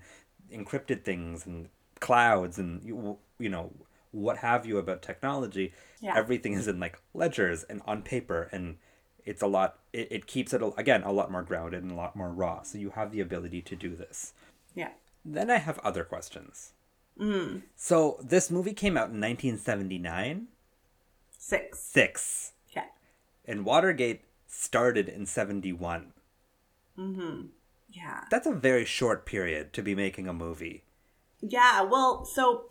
encrypted 0.52 1.04
things 1.04 1.46
and 1.46 1.70
clouds 2.00 2.58
and 2.58 2.84
you, 2.84 3.18
you 3.40 3.50
know 3.50 3.72
what 4.12 4.38
have 4.38 4.66
you 4.66 4.78
about 4.78 5.02
technology 5.02 5.72
Yeah. 6.02 6.14
everything 6.18 6.54
is 6.54 6.68
in 6.68 6.80
like 6.80 7.00
ledgers 7.14 7.64
and 7.64 7.82
on 7.86 8.02
paper 8.02 8.50
and 8.52 8.78
it's 9.24 9.42
a 9.42 9.48
lot 9.48 9.80
it, 9.94 10.08
it 10.12 10.28
keeps 10.28 10.52
it 10.54 10.62
again 10.78 11.04
a 11.04 11.12
lot 11.12 11.32
more 11.32 11.44
grounded 11.44 11.84
and 11.84 11.92
a 11.92 11.96
lot 11.96 12.16
more 12.16 12.30
raw 12.30 12.64
so 12.64 12.78
you 12.78 12.90
have 12.92 13.12
the 13.12 13.22
ability 13.22 13.62
to 13.62 13.76
do 13.76 13.96
this 13.96 14.34
yeah 14.76 14.90
then 15.24 15.50
i 15.50 15.58
have 15.58 15.80
other 15.80 16.04
questions 16.04 16.74
Mm. 17.20 17.64
so 17.76 18.18
this 18.24 18.50
movie 18.50 18.74
came 18.74 18.98
out 18.98 19.10
in 19.10 19.20
1979 19.22 20.48
six. 21.38 21.80
Six. 21.80 22.54
Yeah. 22.76 22.86
And 23.46 23.66
watergate 23.66 24.22
started 24.48 25.08
in 25.08 25.26
71 25.26 26.14
yeah. 27.92 28.22
That's 28.30 28.48
a 28.48 28.54
very 28.54 28.86
short 28.86 29.26
period 29.26 29.74
to 29.74 29.82
be 29.82 29.96
making 29.96 30.28
a 30.28 30.34
movie. 30.34 30.84
Yeah, 31.42 31.82
well, 31.82 32.26
so 32.26 32.66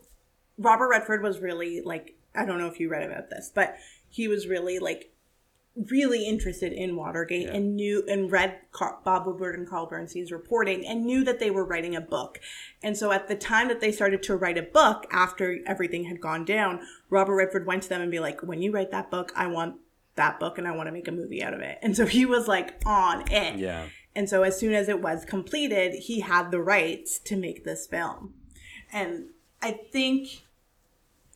Robert 0.59 0.89
Redford 0.89 1.23
was 1.23 1.41
really 1.41 1.81
like 1.81 2.15
I 2.35 2.45
don't 2.45 2.59
know 2.59 2.69
if 2.69 2.79
you 2.79 2.89
read 2.89 3.03
about 3.03 3.31
this, 3.31 3.51
but 3.55 3.77
he 4.09 4.29
was 4.29 4.47
really 4.47 4.79
like 4.79 5.10
really 5.77 6.27
interested 6.27 6.73
in 6.73 6.97
Watergate 6.97 7.47
Yeah. 7.47 7.55
and 7.55 7.77
knew 7.77 8.03
and 8.09 8.31
read 8.31 8.59
Car- 8.73 8.99
Bob 9.05 9.27
Woodward 9.27 9.55
and 9.57 9.69
Carl 9.69 9.87
Bernstein's 9.87 10.33
reporting 10.33 10.85
and 10.87 11.05
knew 11.05 11.23
that 11.25 11.39
they 11.39 11.51
were 11.51 11.65
writing 11.65 11.95
a 11.95 12.01
book. 12.01 12.41
And 12.83 12.97
so 12.97 13.13
at 13.13 13.29
the 13.29 13.37
time 13.37 13.69
that 13.69 13.81
they 13.81 13.93
started 13.93 14.23
to 14.25 14.37
write 14.37 14.59
a 14.59 14.63
book 14.63 15.07
after 15.13 15.59
everything 15.67 16.05
had 16.05 16.21
gone 16.21 16.45
down, 16.45 16.81
Robert 17.09 17.37
Redford 17.37 17.67
went 17.67 17.85
to 17.85 17.89
them 17.89 18.03
and 18.03 18.11
be 18.11 18.19
like, 18.21 18.43
"When 18.43 18.61
you 18.63 18.73
write 18.73 18.91
that 18.91 19.11
book, 19.11 19.33
I 19.37 19.47
want 19.47 19.77
that 20.17 20.41
book 20.41 20.59
and 20.59 20.67
I 20.67 20.73
want 20.75 20.89
to 20.89 20.93
make 20.93 21.09
a 21.09 21.13
movie 21.13 21.43
out 21.43 21.55
of 21.55 21.61
it." 21.61 21.79
And 21.83 21.97
so 21.97 22.05
he 22.05 22.27
was 22.27 22.49
like 22.49 22.75
on 22.85 23.31
it. 23.31 23.59
yeah 23.59 23.87
And 24.15 24.29
so 24.29 24.43
as 24.43 24.59
soon 24.59 24.75
as 24.75 24.89
it 24.89 25.01
was 25.01 25.25
completed, 25.25 25.95
he 25.95 26.21
had 26.21 26.51
the 26.51 26.61
rights 26.61 27.19
to 27.21 27.37
make 27.37 27.65
this 27.65 27.87
film. 27.87 28.35
And 28.93 29.29
I 29.63 29.79
think 29.93 30.43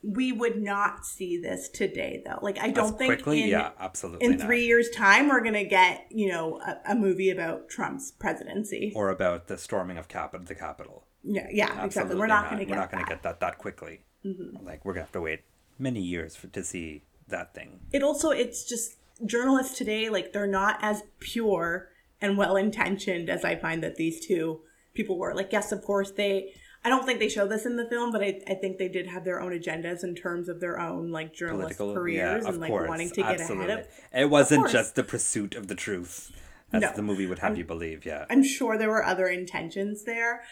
we 0.07 0.33
would 0.33 0.61
not 0.63 1.07
see 1.07 1.39
this 1.39 1.69
today 1.69 2.23
though. 2.27 2.39
Like 2.43 2.59
I 2.59 2.71
don't 2.71 2.93
As 2.93 2.99
think 2.99 3.15
quickly, 3.15 3.43
in 3.45 3.49
yeah, 3.49 3.71
absolutely. 3.79 4.27
in 4.27 4.37
not. 4.37 4.47
three 4.47 4.67
years' 4.67 4.91
time 4.91 5.29
we're 5.29 5.43
gonna 5.43 5.65
get 5.65 6.07
you 6.11 6.29
know 6.29 6.61
a, 6.61 6.93
a 6.93 6.95
movie 6.95 7.31
about 7.31 7.69
Trump's 7.69 8.11
presidency. 8.11 8.93
or 8.95 9.11
about 9.11 9.47
the 9.49 9.57
storming 9.57 9.97
of 9.99 10.09
Cap- 10.09 10.35
the 10.47 10.55
Capitol. 10.55 11.07
yeah, 11.23 11.47
yeah, 11.51 11.85
exactly. 11.85 12.17
We're 12.17 12.27
not, 12.27 12.51
gonna 12.51 12.65
get 12.65 12.71
We're 12.71 12.77
not 12.77 12.91
going 12.91 13.03
that. 13.05 13.09
to 13.09 13.15
get 13.15 13.23
that 13.23 13.41
that 13.41 13.59
quickly. 13.59 14.01
Mm-hmm. 14.25 14.65
Like 14.67 14.85
we're 14.85 14.93
gonna 14.95 15.05
have 15.05 15.13
to 15.13 15.21
wait 15.21 15.41
many 15.79 16.01
years 16.01 16.37
for 16.37 16.49
to 16.49 16.63
see 16.63 17.05
that 17.29 17.55
thing. 17.55 17.81
it 17.93 18.03
also 18.03 18.31
it's 18.31 18.65
just 18.65 18.97
journalists 19.25 19.79
today 19.79 20.11
like 20.11 20.33
they're 20.33 20.47
not 20.47 20.79
as 20.83 21.03
pure 21.21 21.89
and 22.21 22.37
well 22.37 22.57
intentioned 22.57 23.31
as 23.31 23.45
I 23.45 23.57
find 23.57 23.83
that 23.83 23.97
these 23.97 24.25
two 24.25 24.61
people 24.93 25.19
were. 25.19 25.35
Like 25.35 25.51
yes, 25.53 25.73
of 25.73 25.83
course 25.83 26.11
they. 26.11 26.53
I 26.85 26.91
don't 26.91 27.07
think 27.07 27.19
they 27.19 27.29
show 27.31 27.49
this 27.49 27.65
in 27.65 27.77
the 27.77 27.87
film, 27.89 28.13
but 28.13 28.23
I, 28.23 28.41
I 28.47 28.55
think 28.55 28.77
they 28.79 28.89
did 28.89 29.07
have 29.07 29.25
their 29.25 29.41
own 29.41 29.53
agendas 29.53 30.05
in 30.05 30.15
terms 30.15 30.49
of 30.51 30.61
their 30.61 30.79
own 30.79 31.11
like 31.11 31.33
journalist 31.33 31.79
Political, 31.79 31.95
careers 31.95 32.43
yeah, 32.45 32.49
and 32.51 32.61
like 32.61 32.71
course, 32.71 32.89
wanting 32.89 33.09
to 33.11 33.23
get 33.23 33.41
absolutely. 33.41 33.67
ahead 33.73 33.79
of. 33.81 33.87
It 34.13 34.21
It 34.23 34.31
wasn't 34.31 34.61
course. 34.63 34.73
just 34.73 34.95
the 34.95 35.03
pursuit 35.05 35.55
of 35.55 35.69
the 35.69 35.75
truth, 35.75 36.31
as 36.73 36.83
No. 36.83 36.93
the 36.95 37.03
movie 37.03 37.27
would 37.27 37.39
have 37.39 37.57
you 37.57 37.65
believe. 37.65 38.05
Yeah, 38.05 38.27
I'm 38.29 38.43
sure 38.45 38.77
there 38.77 38.91
were 38.91 39.05
other 39.05 39.27
intentions 39.29 40.05
there. 40.05 40.43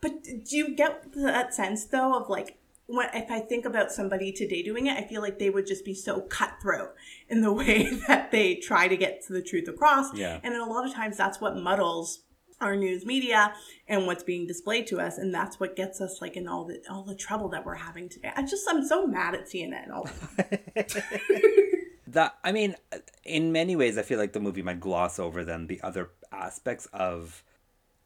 But 0.00 0.22
do 0.24 0.56
you 0.56 0.74
get 0.74 1.12
that 1.16 1.54
sense 1.54 1.84
though 1.84 2.14
of 2.18 2.28
like 2.28 2.58
when 2.86 3.08
if 3.14 3.30
I 3.30 3.40
think 3.40 3.64
about 3.64 3.92
somebody 3.92 4.32
today 4.32 4.62
doing 4.62 4.86
it, 4.86 4.96
I 4.96 5.06
feel 5.06 5.22
like 5.22 5.38
they 5.38 5.48
would 5.50 5.66
just 5.66 5.84
be 5.84 5.94
so 5.94 6.20
cutthroat 6.22 6.94
in 7.28 7.40
the 7.42 7.52
way 7.60 7.90
that 8.08 8.30
they 8.30 8.54
try 8.56 8.88
to 8.88 8.96
get 8.96 9.22
to 9.26 9.32
the 9.32 9.42
truth 9.42 9.68
across. 9.68 10.14
Yeah. 10.14 10.40
And 10.42 10.54
then 10.54 10.60
a 10.60 10.66
lot 10.68 10.86
of 10.86 10.94
times 10.94 11.16
that's 11.16 11.40
what 11.40 11.56
muddles 11.56 12.20
our 12.60 12.76
news 12.76 13.04
media 13.04 13.52
and 13.88 14.06
what's 14.06 14.22
being 14.22 14.46
displayed 14.46 14.86
to 14.86 15.00
us 15.00 15.18
and 15.18 15.34
that's 15.34 15.58
what 15.58 15.76
gets 15.76 16.00
us 16.00 16.20
like 16.20 16.36
in 16.36 16.48
all 16.48 16.64
the 16.64 16.80
all 16.88 17.02
the 17.02 17.14
trouble 17.14 17.48
that 17.48 17.64
we're 17.64 17.74
having 17.74 18.08
today. 18.08 18.32
I 18.34 18.42
just 18.42 18.66
I'm 18.68 18.84
so 18.86 19.06
mad 19.06 19.34
at 19.34 19.46
CNN 19.46 19.90
all 19.92 20.04
the 20.04 20.82
time. 20.82 21.02
that 22.14 22.36
I 22.42 22.52
mean, 22.52 22.76
in 23.24 23.52
many 23.52 23.76
ways, 23.76 23.98
I 23.98 24.02
feel 24.02 24.18
like 24.18 24.32
the 24.32 24.40
movie 24.40 24.62
might 24.62 24.80
gloss 24.80 25.18
over 25.18 25.44
then 25.44 25.66
the 25.66 25.80
other 25.82 26.10
aspects 26.32 26.86
of 26.92 27.44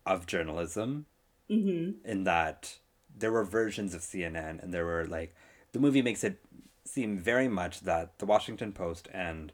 of 0.04 0.26
journalism. 0.26 1.06
Mm-hmm. 1.50 2.06
In 2.08 2.24
that 2.24 2.76
there 3.16 3.32
were 3.32 3.44
versions 3.44 3.94
of 3.94 4.02
CNN, 4.02 4.62
and 4.62 4.74
there 4.74 4.84
were 4.84 5.06
like 5.06 5.34
the 5.72 5.78
movie 5.78 6.02
makes 6.02 6.24
it 6.24 6.40
seem 6.84 7.18
very 7.18 7.48
much 7.48 7.80
that 7.80 8.18
the 8.18 8.26
Washington 8.26 8.72
Post 8.72 9.08
and 9.12 9.52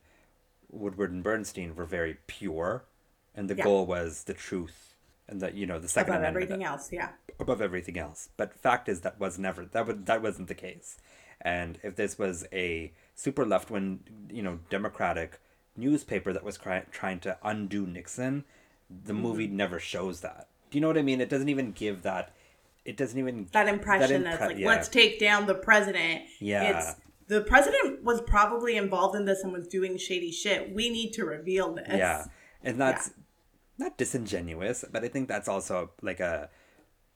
Woodward 0.70 1.12
and 1.12 1.22
Bernstein 1.22 1.74
were 1.74 1.84
very 1.84 2.18
pure, 2.26 2.84
and 3.34 3.48
the 3.48 3.56
Yeah. 3.56 3.64
goal 3.64 3.86
was 3.86 4.24
the 4.24 4.34
truth, 4.34 4.94
and 5.28 5.40
that 5.40 5.54
you 5.54 5.66
know 5.66 5.78
the 5.78 5.88
Second 5.88 6.14
Above 6.14 6.20
Amendment 6.22 6.44
everything 6.44 6.64
else, 6.64 6.92
yeah. 6.92 7.10
above 7.38 7.60
everything 7.60 7.98
else. 7.98 8.28
But 8.36 8.54
fact 8.54 8.88
is 8.88 9.00
that 9.02 9.18
was 9.18 9.38
never 9.38 9.64
that 9.64 9.86
was 9.86 9.96
that 10.04 10.22
wasn't 10.22 10.48
the 10.48 10.54
case. 10.54 10.98
And 11.40 11.78
if 11.82 11.96
this 11.96 12.18
was 12.18 12.46
a 12.52 12.92
super 13.14 13.44
left 13.44 13.70
wing, 13.70 14.00
you 14.30 14.42
know, 14.42 14.60
democratic 14.70 15.40
newspaper 15.76 16.32
that 16.32 16.44
was 16.44 16.56
cry- 16.56 16.86
trying 16.90 17.20
to 17.20 17.36
undo 17.42 17.86
Nixon, 17.86 18.44
the 18.88 19.12
mm-hmm. 19.12 19.22
movie 19.22 19.46
never 19.46 19.78
shows 19.78 20.20
that. 20.20 20.48
Do 20.70 20.78
you 20.78 20.80
know 20.80 20.88
what 20.88 20.98
I 20.98 21.02
mean? 21.02 21.20
It 21.20 21.28
doesn't 21.28 21.48
even 21.48 21.72
give 21.72 22.02
that. 22.02 22.34
It 22.84 22.96
doesn't 22.96 23.18
even 23.18 23.48
that 23.52 23.68
impression 23.68 24.24
impre- 24.24 24.34
of 24.34 24.40
like 24.40 24.58
yeah. 24.58 24.66
let's 24.66 24.88
take 24.88 25.18
down 25.18 25.46
the 25.46 25.54
president 25.54 26.24
Yeah. 26.38 26.78
it's 26.78 26.96
the 27.28 27.40
president 27.40 28.04
was 28.04 28.20
probably 28.20 28.76
involved 28.76 29.16
in 29.16 29.24
this 29.24 29.42
and 29.42 29.54
was 29.54 29.66
doing 29.66 29.96
shady 29.96 30.30
shit 30.30 30.74
we 30.74 30.90
need 30.90 31.14
to 31.14 31.24
reveal 31.24 31.72
this 31.72 31.88
Yeah, 31.88 32.26
and 32.62 32.78
that's 32.78 33.12
not 33.78 33.96
disingenuous, 33.98 34.84
but 34.90 35.04
I 35.04 35.08
think 35.08 35.28
that's 35.28 35.48
also 35.48 35.90
like 36.02 36.20
a 36.20 36.50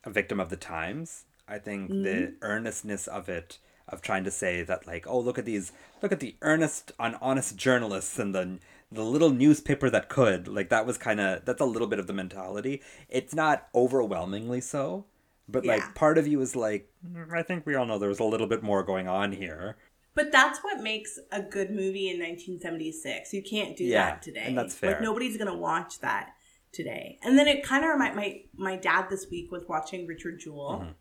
a 0.03 0.09
victim 0.09 0.39
of 0.39 0.49
the 0.49 0.57
times. 0.57 1.25
I 1.47 1.57
think 1.59 1.89
the 1.89 2.33
earnestness 2.41 3.07
of 3.07 3.27
it, 3.27 3.57
of 3.87 4.01
trying 4.01 4.23
to 4.23 4.31
say 4.31 4.63
that 4.63 4.85
like, 4.87 5.07
oh, 5.07 5.19
look 5.19 5.37
at 5.39 5.45
these, 5.45 5.71
look 6.01 6.11
at 6.11 6.19
the 6.19 6.35
earnest, 6.41 6.91
un- 6.99 7.17
honest 7.21 7.57
journalists 7.57 8.19
and 8.19 8.33
the 8.35 8.59
the 8.91 9.03
little 9.03 9.29
newspaper 9.29 9.89
that 9.89 10.09
could, 10.09 10.47
like 10.47 10.69
that 10.69 10.85
was 10.85 10.97
kind 10.97 11.19
of 11.19 11.45
that's 11.45 11.61
a 11.61 11.65
little 11.65 11.87
bit 11.87 11.99
of 11.99 12.07
the 12.07 12.13
mentality. 12.13 12.81
It's 13.09 13.33
not 13.35 13.67
overwhelmingly 13.75 14.61
so, 14.61 15.05
but 15.47 15.65
Yeah. 15.65 15.73
like 15.75 15.95
part 15.95 16.17
of 16.17 16.27
you 16.27 16.39
is 16.41 16.55
like, 16.55 16.89
"Mm, 17.05 17.31
I 17.33 17.43
think 17.43 17.65
we 17.65 17.75
all 17.75 17.85
know 17.85 17.99
there 17.99 18.09
was 18.09 18.19
a 18.19 18.23
little 18.23 18.47
bit 18.47 18.63
more 18.63 18.83
going 18.83 19.07
on 19.07 19.31
here. 19.33 19.77
but 20.15 20.31
that's 20.31 20.59
what 20.63 20.81
makes 20.81 21.17
a 21.31 21.41
good 21.41 21.69
movie 21.71 22.09
in 22.09 22.19
1976 22.19 23.31
you 23.33 23.41
can't 23.43 23.77
do 23.77 23.85
Yeah, 23.85 24.09
that 24.09 24.21
today 24.21 24.43
and 24.47 24.57
that's 24.57 24.73
like 24.83 24.99
fair. 24.99 25.01
nobody's 25.01 25.37
gonna 25.37 25.55
watch 25.55 25.99
that 25.99 26.33
today 26.71 27.17
and 27.23 27.37
then 27.37 27.47
it 27.47 27.63
kind 27.63 27.83
of 27.83 27.89
remind 27.91 28.15
my 28.15 28.41
my 28.55 28.75
dad 28.75 29.07
this 29.09 29.27
week 29.31 29.51
was 29.51 29.63
watching 29.67 30.05
richard 30.07 30.39
jewell 30.39 30.79
Mm-hmm. 30.81 30.91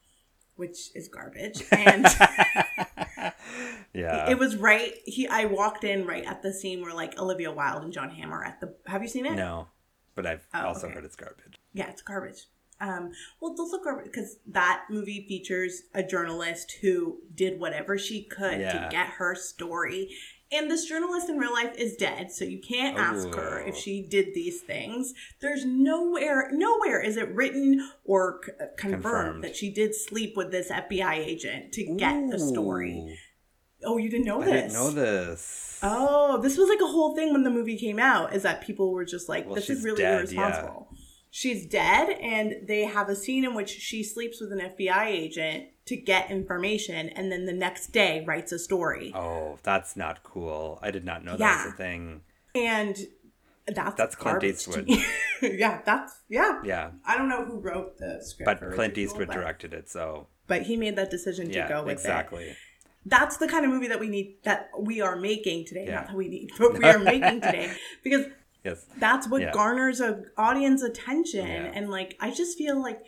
which 0.57 0.91
is 0.95 1.09
garbage 1.09 1.63
and 1.73 2.07
Yeah, 3.95 4.31
it 4.31 4.39
was 4.39 4.57
right 4.57 4.93
he 5.05 5.27
i 5.29 5.45
walked 5.47 5.83
in 5.85 6.07
right 6.07 6.25
at 6.25 6.43
the 6.43 6.53
scene 6.53 6.83
where 6.83 6.95
like 6.95 7.19
olivia 7.19 7.51
wilde 7.51 7.83
and 7.83 7.93
john 7.93 8.11
hamm 8.11 8.33
are 8.33 8.45
at 8.45 8.61
the 8.61 8.75
have 8.87 9.03
you 9.03 9.09
seen 9.09 9.27
it 9.27 9.35
no, 9.35 9.67
but 10.15 10.27
I've 10.27 10.47
Oh, 10.55 10.69
also 10.69 10.87
okay. 10.87 10.95
heard 10.97 11.05
it's 11.05 11.17
garbage. 11.17 11.59
yeah, 11.73 11.89
it's 11.91 12.03
garbage. 12.03 12.45
Um, 12.81 13.11
well, 13.41 13.55
those 13.55 13.71
look 13.73 13.85
garbage 13.85 14.05
because 14.07 14.37
that 14.47 14.85
movie 14.91 15.25
features 15.29 15.83
a 15.95 16.03
journalist 16.03 16.77
who 16.81 17.19
did 17.35 17.59
whatever 17.59 17.99
she 17.99 18.23
could 18.25 18.61
Yeah. 18.61 18.73
to 18.85 18.89
get 18.91 19.07
her 19.19 19.35
story. 19.35 20.11
And 20.51 20.71
this 20.71 20.87
journalist 20.87 21.29
in 21.29 21.37
real 21.37 21.53
life 21.53 21.75
is 21.77 21.95
dead, 21.97 22.33
so 22.33 22.45
you 22.47 22.59
can't 22.59 22.97
ask 22.99 23.29
her 23.35 23.61
if 23.61 23.75
Oh. 23.75 23.79
she 23.79 24.03
did 24.03 24.33
these 24.35 24.63
things. 24.63 25.13
There's 25.41 25.67
nowhere, 25.67 26.49
nowhere 26.53 27.03
is 27.03 27.19
it 27.19 27.29
written 27.35 27.87
or 28.05 28.41
c- 28.45 28.53
uh, 28.53 28.67
confirmed, 28.79 29.03
Confirmed. 29.03 29.45
that 29.45 29.57
she 29.57 29.71
did 29.71 29.95
sleep 29.95 30.39
with 30.39 30.51
this 30.51 30.71
FBI 30.71 31.17
agent 31.17 31.73
to 31.75 31.85
get 31.97 32.31
the 32.31 32.39
story. 32.39 33.19
Oh, 33.85 33.99
you 33.99 34.09
didn't 34.09 34.25
know 34.25 34.41
I 34.41 34.45
this? 34.47 34.53
I 34.55 34.61
didn't 34.61 34.73
know 34.73 34.91
this. 34.91 35.79
Oh, 35.83 36.41
this 36.41 36.57
was 36.57 36.69
like 36.71 36.81
a 36.81 36.87
whole 36.87 37.15
thing 37.15 37.33
when 37.33 37.45
the 37.45 37.51
movie 37.51 37.77
came 37.77 37.99
out. 37.99 38.35
Is 38.35 38.43
that 38.43 38.63
people 38.63 38.91
were 38.93 39.05
just 39.05 39.29
like, 39.29 39.45
Well, 39.47 39.55
"This 39.55 39.69
is 39.71 39.85
really 39.85 39.99
dead, 39.99 40.19
irresponsible." 40.33 40.88
She's 41.31 41.67
dead, 41.67 42.11
and 42.21 42.67
they 42.67 42.85
have 42.85 43.09
a 43.09 43.15
scene 43.17 43.45
in 43.45 43.55
which 43.55 43.69
she 43.71 44.03
sleeps 44.03 44.41
with 44.41 44.51
an 44.53 44.61
FBI 44.61 45.07
agent 45.07 45.67
to 45.87 45.97
get 45.97 46.31
information, 46.31 47.09
and 47.11 47.31
then 47.31 47.45
the 47.47 47.53
next 47.53 47.89
day 47.89 48.25
writes 48.27 48.51
a 48.53 48.59
story. 48.59 49.13
Oh, 49.15 49.59
that's 49.63 49.97
not 49.97 50.23
cool. 50.23 50.79
I 50.83 50.91
did 50.91 51.05
not 51.05 51.25
know 51.25 51.37
that 51.37 51.65
was 51.67 51.75
a 51.75 51.77
thing. 51.77 52.23
And 52.55 52.97
that's 53.67 53.95
That's 53.97 54.15
Clint 54.15 54.43
Eastwood. 54.45 54.89
yeah, 55.43 55.83
that's 55.85 56.21
yeah. 56.31 56.61
Yeah. 56.65 56.91
I 57.07 57.19
don't 57.19 57.29
know 57.29 57.45
who 57.45 57.59
wrote 57.61 57.99
the 57.99 58.21
script, 58.23 58.47
But 58.61 58.73
Clint 58.75 58.97
Eastwood 58.97 59.29
but- 59.29 59.35
directed 59.35 59.75
it, 59.75 59.91
so 59.91 60.29
But 60.47 60.63
he 60.63 60.77
made 60.79 60.97
that 60.97 61.11
decision 61.11 61.49
to 61.49 61.55
yeah, 61.55 61.69
go 61.69 61.83
with 61.83 61.91
it. 61.91 62.01
exactly. 62.01 62.57
that's 63.07 63.37
the 63.37 63.47
kind 63.49 63.65
of 63.65 63.71
movie 63.71 63.89
that 63.89 64.01
we 64.01 64.09
need 64.09 64.37
that 64.45 64.69
we 64.79 65.01
are 65.01 65.17
making 65.17 65.65
today 65.67 65.85
Yeah. 65.87 65.95
not 65.97 66.07
that 66.09 66.17
we 66.17 66.29
need 66.29 66.51
but 66.59 66.77
we 66.79 66.85
are 66.85 66.99
making 66.99 67.41
today 67.41 67.71
because 68.05 68.27
Yes. 68.65 68.85
that's 68.99 69.29
what 69.29 69.41
Yeah. 69.43 69.53
garners 69.53 70.01
a 70.01 70.25
audience 70.37 70.83
attention 70.83 71.47
Yeah. 71.47 71.71
and 71.75 71.89
like 71.91 72.17
i 72.21 72.31
just 72.31 72.59
feel 72.59 72.81
like 72.83 73.01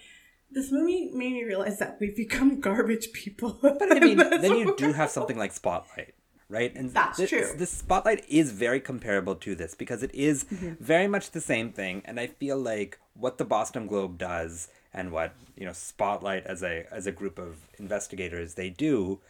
this 0.52 0.70
movie 0.72 1.10
made 1.12 1.32
me 1.32 1.44
realize 1.44 1.78
that 1.78 1.98
we've 2.00 2.16
become 2.16 2.60
garbage 2.68 3.12
people 3.12 3.58
But 3.62 3.92
I 3.96 4.00
mean, 4.00 4.16
then 4.44 4.56
you 4.56 4.74
do 4.76 4.92
have 4.92 5.10
something 5.10 5.38
like 5.38 5.52
Spotlight, 5.52 6.14
right? 6.48 6.74
And 6.74 6.90
That's 6.92 7.18
this, 7.18 7.30
true. 7.30 7.46
This 7.56 7.70
Spotlight 7.70 8.24
is 8.28 8.50
very 8.50 8.80
comparable 8.80 9.36
to 9.36 9.54
this 9.54 9.74
because 9.76 10.02
it 10.02 10.12
is 10.12 10.44
Mm-hmm. 10.44 10.82
very 10.82 11.06
much 11.06 11.30
the 11.30 11.40
same 11.40 11.70
thing, 11.72 12.02
and 12.04 12.18
I 12.18 12.26
feel 12.26 12.58
like 12.58 12.98
what 13.14 13.38
the 13.38 13.44
Boston 13.44 13.86
Globe 13.86 14.18
does 14.18 14.68
and 14.92 15.12
what 15.12 15.34
you 15.56 15.64
know 15.66 15.72
Spotlight 15.72 16.44
as 16.46 16.64
a 16.64 16.84
as 16.90 17.06
a 17.06 17.12
group 17.12 17.38
of 17.38 17.68
investigators 17.78 18.54
they 18.54 18.70
do, 18.70 19.20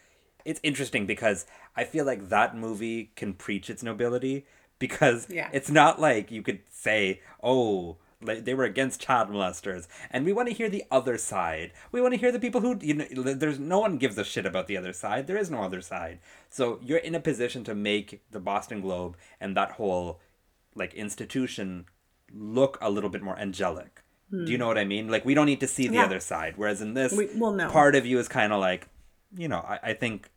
it's 0.46 0.60
interesting 0.62 1.04
because 1.04 1.44
I 1.76 1.84
feel 1.84 2.06
like 2.06 2.30
that 2.30 2.56
movie 2.56 3.10
can 3.14 3.34
preach 3.34 3.68
its 3.68 3.82
nobility 3.82 4.46
because 4.80 5.28
Yeah. 5.30 5.48
it's 5.52 5.70
not 5.70 6.00
like 6.00 6.32
you 6.32 6.42
could 6.42 6.60
say, 6.68 7.20
oh. 7.44 7.98
like, 8.20 8.44
They 8.44 8.54
were 8.54 8.64
against 8.64 9.00
child 9.00 9.28
molesters, 9.30 9.86
and 10.10 10.26
we 10.26 10.32
want 10.32 10.48
to 10.48 10.54
hear 10.54 10.68
the 10.68 10.84
other 10.90 11.16
side. 11.16 11.72
We 11.92 12.00
want 12.00 12.14
to 12.14 12.20
hear 12.20 12.32
the 12.32 12.40
people 12.40 12.60
who 12.60 12.76
you 12.82 12.94
know. 12.94 13.04
There's 13.06 13.58
no 13.60 13.78
one 13.78 13.96
gives 13.96 14.18
a 14.18 14.24
shit 14.24 14.44
about 14.44 14.66
the 14.66 14.76
other 14.76 14.92
side. 14.92 15.26
There 15.28 15.38
is 15.38 15.50
no 15.50 15.62
other 15.62 15.80
side. 15.80 16.18
So 16.48 16.80
you're 16.82 16.98
in 16.98 17.14
a 17.14 17.20
position 17.20 17.62
to 17.64 17.74
make 17.74 18.20
the 18.30 18.40
Boston 18.40 18.80
Globe 18.80 19.16
and 19.40 19.56
that 19.56 19.72
whole 19.72 20.20
like 20.74 20.92
institution 20.94 21.86
look 22.32 22.76
a 22.80 22.90
little 22.90 23.10
bit 23.10 23.22
more 23.22 23.38
angelic. 23.38 24.02
Do 24.30 24.38
you 24.38 24.56
hmm. 24.56 24.60
know 24.60 24.66
what 24.68 24.78
I 24.78 24.84
mean? 24.84 25.08
Like 25.08 25.24
we 25.24 25.34
don't 25.34 25.46
need 25.46 25.60
to 25.60 25.66
see 25.66 25.88
the 25.88 25.94
Yeah. 25.94 26.04
other 26.04 26.20
side. 26.20 26.54
Whereas 26.56 26.80
in 26.80 26.94
this, 26.94 27.12
We- 27.12 27.30
well, 27.36 27.52
no. 27.52 27.68
part 27.70 27.96
of 27.96 28.06
you 28.06 28.18
is 28.18 28.28
kind 28.28 28.52
of 28.52 28.60
like, 28.60 28.86
you 29.36 29.48
know, 29.48 29.58
I, 29.58 29.78
I 29.82 29.94
think 29.94 30.30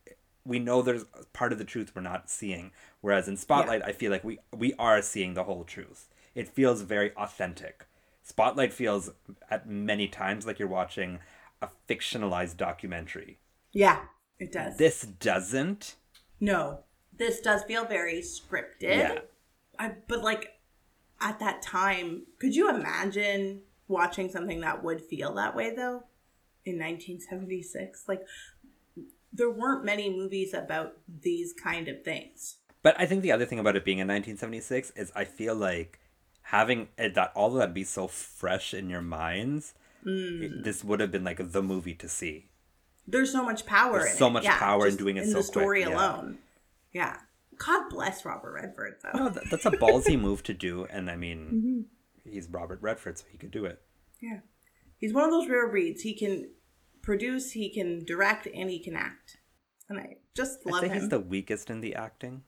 we 0.45 0.59
know 0.59 0.81
there's 0.81 1.05
part 1.31 1.51
of 1.53 1.59
the 1.59 1.65
truth 1.65 1.91
we're 1.95 2.01
not 2.01 2.29
seeing. 2.29 2.71
Whereas 3.03 3.27
in 3.27 3.35
Spotlight, 3.35 3.81
I 3.83 3.91
feel 3.91 4.11
like 4.11 4.23
we 4.23 4.39
we 4.55 4.73
are 4.79 5.01
seeing 5.01 5.33
the 5.33 5.43
whole 5.43 5.65
truth. 5.65 6.07
It 6.35 6.47
feels 6.47 6.81
very 6.83 7.11
authentic. 7.17 7.85
Spotlight 8.23 8.71
feels 8.71 9.09
at 9.51 9.67
many 9.67 10.07
times 10.07 10.47
like 10.47 10.57
you're 10.57 10.69
watching 10.69 11.19
a 11.61 11.67
fictionalized 11.89 12.55
documentary. 12.55 13.39
yeah 13.73 13.99
it 14.39 14.51
does 14.53 14.77
This 14.77 15.01
doesn't. 15.01 15.95
no 16.39 16.79
this 17.15 17.41
does 17.41 17.63
feel 17.63 17.85
very 17.85 18.21
scripted 18.21 18.97
Yeah. 18.97 19.19
I, 19.77 19.91
but 20.07 20.23
like 20.23 20.53
at 21.19 21.39
that 21.39 21.61
time 21.61 22.23
could 22.39 22.55
you 22.55 22.69
imagine 22.69 23.61
watching 23.89 24.29
something 24.29 24.61
that 24.61 24.81
would 24.83 25.01
feel 25.01 25.33
that 25.35 25.55
way 25.55 25.69
though 25.75 26.03
in 26.65 26.79
1976 26.79 28.05
like 28.07 28.23
there 29.33 29.49
weren't 29.49 29.83
many 29.83 30.09
movies 30.09 30.53
about 30.53 30.93
these 31.21 31.53
kind 31.53 31.87
of 31.87 32.03
things. 32.03 32.57
But 32.83 32.99
I 32.99 33.05
think 33.05 33.21
the 33.23 33.31
other 33.31 33.45
thing 33.45 33.59
about 33.59 33.75
it 33.75 33.83
being 33.85 33.97
in 33.99 34.07
1976 34.07 34.91
is 34.95 35.11
I 35.15 35.23
feel 35.25 35.55
like 35.55 35.99
having 36.43 36.89
it, 36.97 37.15
that 37.15 37.31
all 37.35 37.47
of 37.53 37.53
that 37.59 37.73
be 37.73 37.83
so 37.83 38.07
fresh 38.07 38.73
in 38.73 38.89
your 38.89 39.01
minds, 39.01 39.73
Mm. 40.05 40.43
it- 40.43 40.63
this 40.65 40.83
would 40.83 40.99
have 40.99 41.11
been 41.11 41.23
like 41.23 41.39
the 41.51 41.63
movie 41.63 41.93
to 41.95 42.09
see. 42.09 42.49
There's 43.07 43.31
so 43.31 43.43
much 43.43 43.65
power 43.65 43.99
There's 43.99 44.11
in 44.11 44.17
so 44.17 44.27
it. 44.27 44.31
much 44.31 44.43
Yeah, 44.43 44.59
power 44.59 44.85
in 44.87 44.97
doing 44.97 45.15
it 45.17 45.23
in 45.23 45.29
so 45.31 45.37
the 45.37 45.43
story 45.43 45.83
quick, 45.83 45.95
alone. 45.95 46.39
Yeah. 46.91 47.19
God 47.57 47.89
bless 47.89 48.25
Robert 48.25 48.51
Redford 48.53 48.97
though. 49.01 49.17
No, 49.17 49.29
that, 49.29 49.49
that's 49.49 49.65
a 49.65 49.71
ballsy 49.71 50.19
move 50.19 50.43
to 50.43 50.53
do, 50.53 50.85
and 50.85 51.09
I 51.09 51.15
mean, 51.15 51.87
Mm-hmm. 52.25 52.29
he's 52.31 52.49
Robert 52.49 52.81
Redford, 52.81 53.17
so 53.17 53.25
he 53.31 53.37
could 53.37 53.51
do 53.51 53.63
it. 53.65 53.81
Yeah. 54.19 54.41
He's 54.97 55.13
one 55.13 55.23
of 55.23 55.31
those 55.31 55.47
rare 55.47 55.69
breeds. 55.69 56.01
He 56.01 56.13
can 56.13 56.49
produce, 57.01 57.51
he 57.51 57.69
can 57.69 58.03
direct, 58.03 58.47
and 58.53 58.69
he 58.69 58.79
can 58.79 58.95
act. 58.95 59.37
And 59.87 59.99
I 59.99 60.17
just 60.35 60.65
love 60.65 60.81
say 60.81 60.87
him. 60.89 60.93
he's 60.99 61.09
the 61.09 61.19
weakest 61.19 61.69
in 61.69 61.79
the 61.81 61.95
acting. 61.95 62.43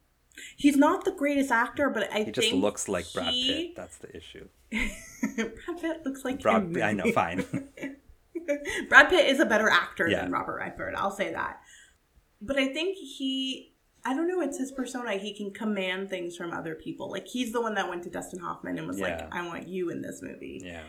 He's 0.57 0.75
not 0.77 1.05
the 1.05 1.11
greatest 1.11 1.51
actor, 1.51 1.89
but 1.89 2.11
I 2.11 2.19
He 2.19 2.23
think 2.25 2.35
just 2.35 2.51
looks 2.53 2.87
like 2.87 3.05
Brad 3.13 3.33
Pitt. 3.33 3.75
That's 3.75 3.97
the 3.97 4.15
issue. 4.15 4.47
Brad 4.71 5.81
Pitt 5.81 6.01
looks 6.05 6.23
like 6.25 6.41
Brad, 6.41 6.63
him. 6.63 6.83
I 6.83 6.91
know, 6.93 7.11
fine. 7.11 7.45
Brad 8.89 9.09
Pitt 9.09 9.27
is 9.29 9.39
a 9.39 9.45
better 9.45 9.69
actor 9.69 10.07
Yeah. 10.09 10.21
than 10.21 10.31
Robert 10.31 10.57
Redford. 10.59 10.95
I'll 10.95 11.11
say 11.11 11.31
that. 11.31 11.61
But 12.41 12.57
I 12.57 12.67
think 12.67 12.97
he, 12.97 13.73
I 14.05 14.13
don't 14.13 14.27
know, 14.27 14.41
it's 14.41 14.57
his 14.57 14.71
persona. 14.71 15.13
He 15.13 15.33
can 15.33 15.51
command 15.51 16.09
things 16.09 16.35
from 16.35 16.51
other 16.51 16.75
people. 16.75 17.09
Like 17.09 17.27
he's 17.27 17.51
the 17.53 17.61
one 17.61 17.75
that 17.75 17.89
went 17.89 18.03
to 18.03 18.09
Dustin 18.09 18.39
Hoffman 18.39 18.77
and 18.77 18.87
was 18.87 18.99
Yeah. 18.99 19.05
like, 19.05 19.33
"I 19.33 19.45
want 19.47 19.67
you 19.67 19.89
in 19.89 20.01
this 20.01 20.21
movie." 20.21 20.61
yeah. 20.63 20.83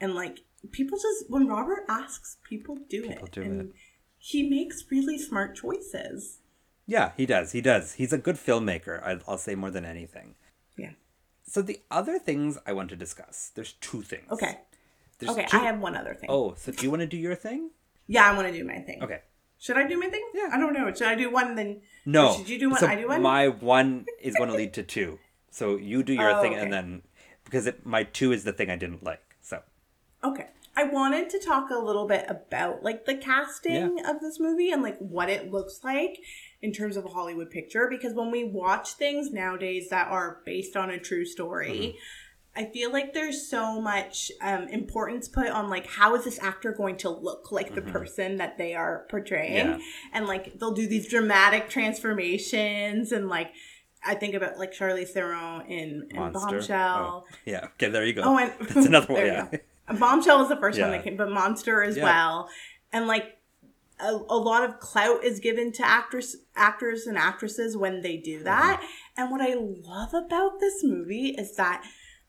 And 0.00 0.14
like 0.14 0.40
people 0.72 0.98
just 0.98 1.28
when 1.30 1.46
Robert 1.48 1.84
asks, 1.88 2.36
people 2.48 2.76
do 2.88 3.02
People 3.02 3.26
it. 3.26 3.32
do 3.32 3.42
and 3.42 3.60
it. 3.62 3.72
He 4.18 4.48
makes 4.48 4.84
really 4.90 5.18
smart 5.18 5.56
choices. 5.56 6.38
Yeah, 6.90 7.12
he 7.16 7.24
does. 7.24 7.52
He 7.52 7.60
does. 7.60 7.92
He's 7.94 8.12
a 8.12 8.18
good 8.18 8.34
filmmaker. 8.34 9.00
I, 9.04 9.20
I'll 9.28 9.38
say 9.38 9.54
more 9.54 9.70
than 9.70 9.84
anything. 9.84 10.34
Yeah. 10.76 10.90
So 11.46 11.62
the 11.62 11.78
other 11.88 12.18
things 12.18 12.58
I 12.66 12.72
want 12.72 12.88
to 12.90 12.96
discuss. 12.96 13.52
There's 13.54 13.74
two 13.74 14.02
things. 14.02 14.28
Okay. 14.32 14.58
There's 15.20 15.30
okay. 15.30 15.46
two- 15.48 15.58
I 15.58 15.60
have 15.60 15.78
one 15.78 15.94
other 15.96 16.14
thing. 16.14 16.28
Oh, 16.28 16.54
so 16.56 16.72
do 16.72 16.82
you 16.84 16.90
want 16.90 17.00
to 17.00 17.06
do 17.06 17.16
your 17.16 17.36
thing? 17.36 17.70
Yeah, 18.08 18.28
I 18.28 18.34
want 18.34 18.48
to 18.48 18.52
do 18.52 18.64
my 18.64 18.78
thing. 18.80 19.04
Okay. 19.04 19.20
Should 19.60 19.76
I 19.76 19.86
do 19.86 19.96
my 20.00 20.08
thing? 20.08 20.26
Yeah. 20.34 20.48
I 20.52 20.58
don't 20.58 20.72
know. 20.72 20.92
Should 20.92 21.06
I 21.06 21.14
do 21.14 21.30
one 21.30 21.54
then? 21.54 21.82
No. 22.04 22.34
Should 22.36 22.48
you 22.48 22.58
do 22.58 22.70
one? 22.70 22.80
So 22.80 22.88
I 22.88 22.96
do 22.96 23.06
one. 23.06 23.22
My 23.22 23.46
one 23.46 24.06
is 24.20 24.34
going 24.34 24.50
to 24.50 24.56
lead 24.56 24.72
to 24.74 24.82
two. 24.82 25.20
So 25.52 25.76
you 25.76 26.02
do 26.02 26.12
your 26.12 26.30
Oh, 26.38 26.42
thing, 26.42 26.54
okay. 26.54 26.62
and 26.62 26.72
then 26.72 27.02
because 27.44 27.68
it, 27.68 27.86
my 27.86 28.02
two 28.02 28.32
is 28.32 28.42
the 28.42 28.52
thing 28.52 28.68
I 28.68 28.76
didn't 28.76 29.04
like. 29.04 29.22
So 29.42 29.62
Okay. 30.24 30.46
I 30.76 30.84
wanted 30.84 31.30
to 31.30 31.38
talk 31.38 31.70
a 31.70 31.78
little 31.78 32.06
bit 32.08 32.24
about 32.28 32.82
like 32.82 33.04
the 33.04 33.14
casting 33.14 34.04
of 34.04 34.20
this 34.20 34.40
movie 34.40 34.70
and 34.72 34.82
like 34.82 34.98
what 34.98 35.28
it 35.28 35.50
looks 35.52 35.80
like 35.84 36.18
in 36.62 36.72
terms 36.72 36.96
of 36.96 37.04
a 37.04 37.08
Hollywood 37.08 37.50
picture 37.50 37.86
because 37.90 38.12
when 38.12 38.30
we 38.30 38.44
watch 38.44 38.90
things 38.94 39.30
nowadays 39.32 39.88
that 39.90 40.08
are 40.08 40.40
based 40.44 40.76
on 40.76 40.90
a 40.90 40.98
true 40.98 41.24
story, 41.24 41.70
Mm-hmm. 41.70 41.98
I 42.56 42.64
feel 42.64 42.92
like 42.92 43.14
there's 43.14 43.46
so 43.48 43.80
much 43.80 44.32
um, 44.42 44.66
importance 44.68 45.28
put 45.28 45.46
on 45.46 45.70
like 45.70 45.86
how 45.86 46.16
is 46.16 46.24
this 46.24 46.40
actor 46.42 46.72
going 46.72 46.96
to 46.98 47.08
look 47.08 47.52
like 47.52 47.76
the 47.76 47.80
person 47.80 48.38
that 48.38 48.58
they 48.58 48.74
are 48.74 49.06
portraying, 49.08 49.66
Mm-hmm. 49.68 49.78
Yeah. 49.80 49.86
and 50.14 50.26
like 50.26 50.58
they'll 50.58 50.72
do 50.74 50.88
these 50.88 51.08
dramatic 51.08 51.70
transformations 51.70 53.12
and 53.12 53.28
like 53.28 53.52
I 54.04 54.14
think 54.14 54.34
about 54.34 54.58
like 54.58 54.72
Charlize 54.72 55.10
Theron 55.10 55.62
in, 55.66 56.08
in. 56.10 56.32
Bombshell. 56.32 57.24
Oh, 57.30 57.36
yeah. 57.44 57.66
Okay. 57.74 57.88
There 57.90 58.04
you 58.04 58.14
go. 58.14 58.22
Oh, 58.24 58.38
and 58.38 58.52
that's 58.60 58.86
another 58.86 59.06
one. 59.14 59.26
Yeah. 59.26 59.48
Bombshell 59.98 60.38
was 60.38 60.48
the 60.48 60.56
first 60.56 60.80
one 60.80 60.90
that 60.90 61.04
came, 61.04 61.16
but 61.16 61.30
Monster 61.30 61.82
as 61.82 61.96
Yeah. 61.96 62.04
well. 62.04 62.48
And 62.92 63.06
like 63.06 63.36
a, 64.02 64.12
a 64.28 64.36
lot 64.36 64.64
of 64.64 64.78
clout 64.80 65.24
is 65.24 65.40
given 65.40 65.72
to 65.72 65.86
actors, 65.86 66.36
actors 66.56 67.06
and 67.06 67.16
actresses 67.18 67.76
when 67.76 68.00
they 68.02 68.16
do 68.16 68.42
that. 68.44 68.80
Mm-hmm. 68.80 69.20
And 69.22 69.30
what 69.30 69.40
I 69.40 69.54
love 69.54 70.14
about 70.14 70.60
this 70.60 70.82
movie 70.82 71.30
is 71.38 71.56
that 71.56 71.84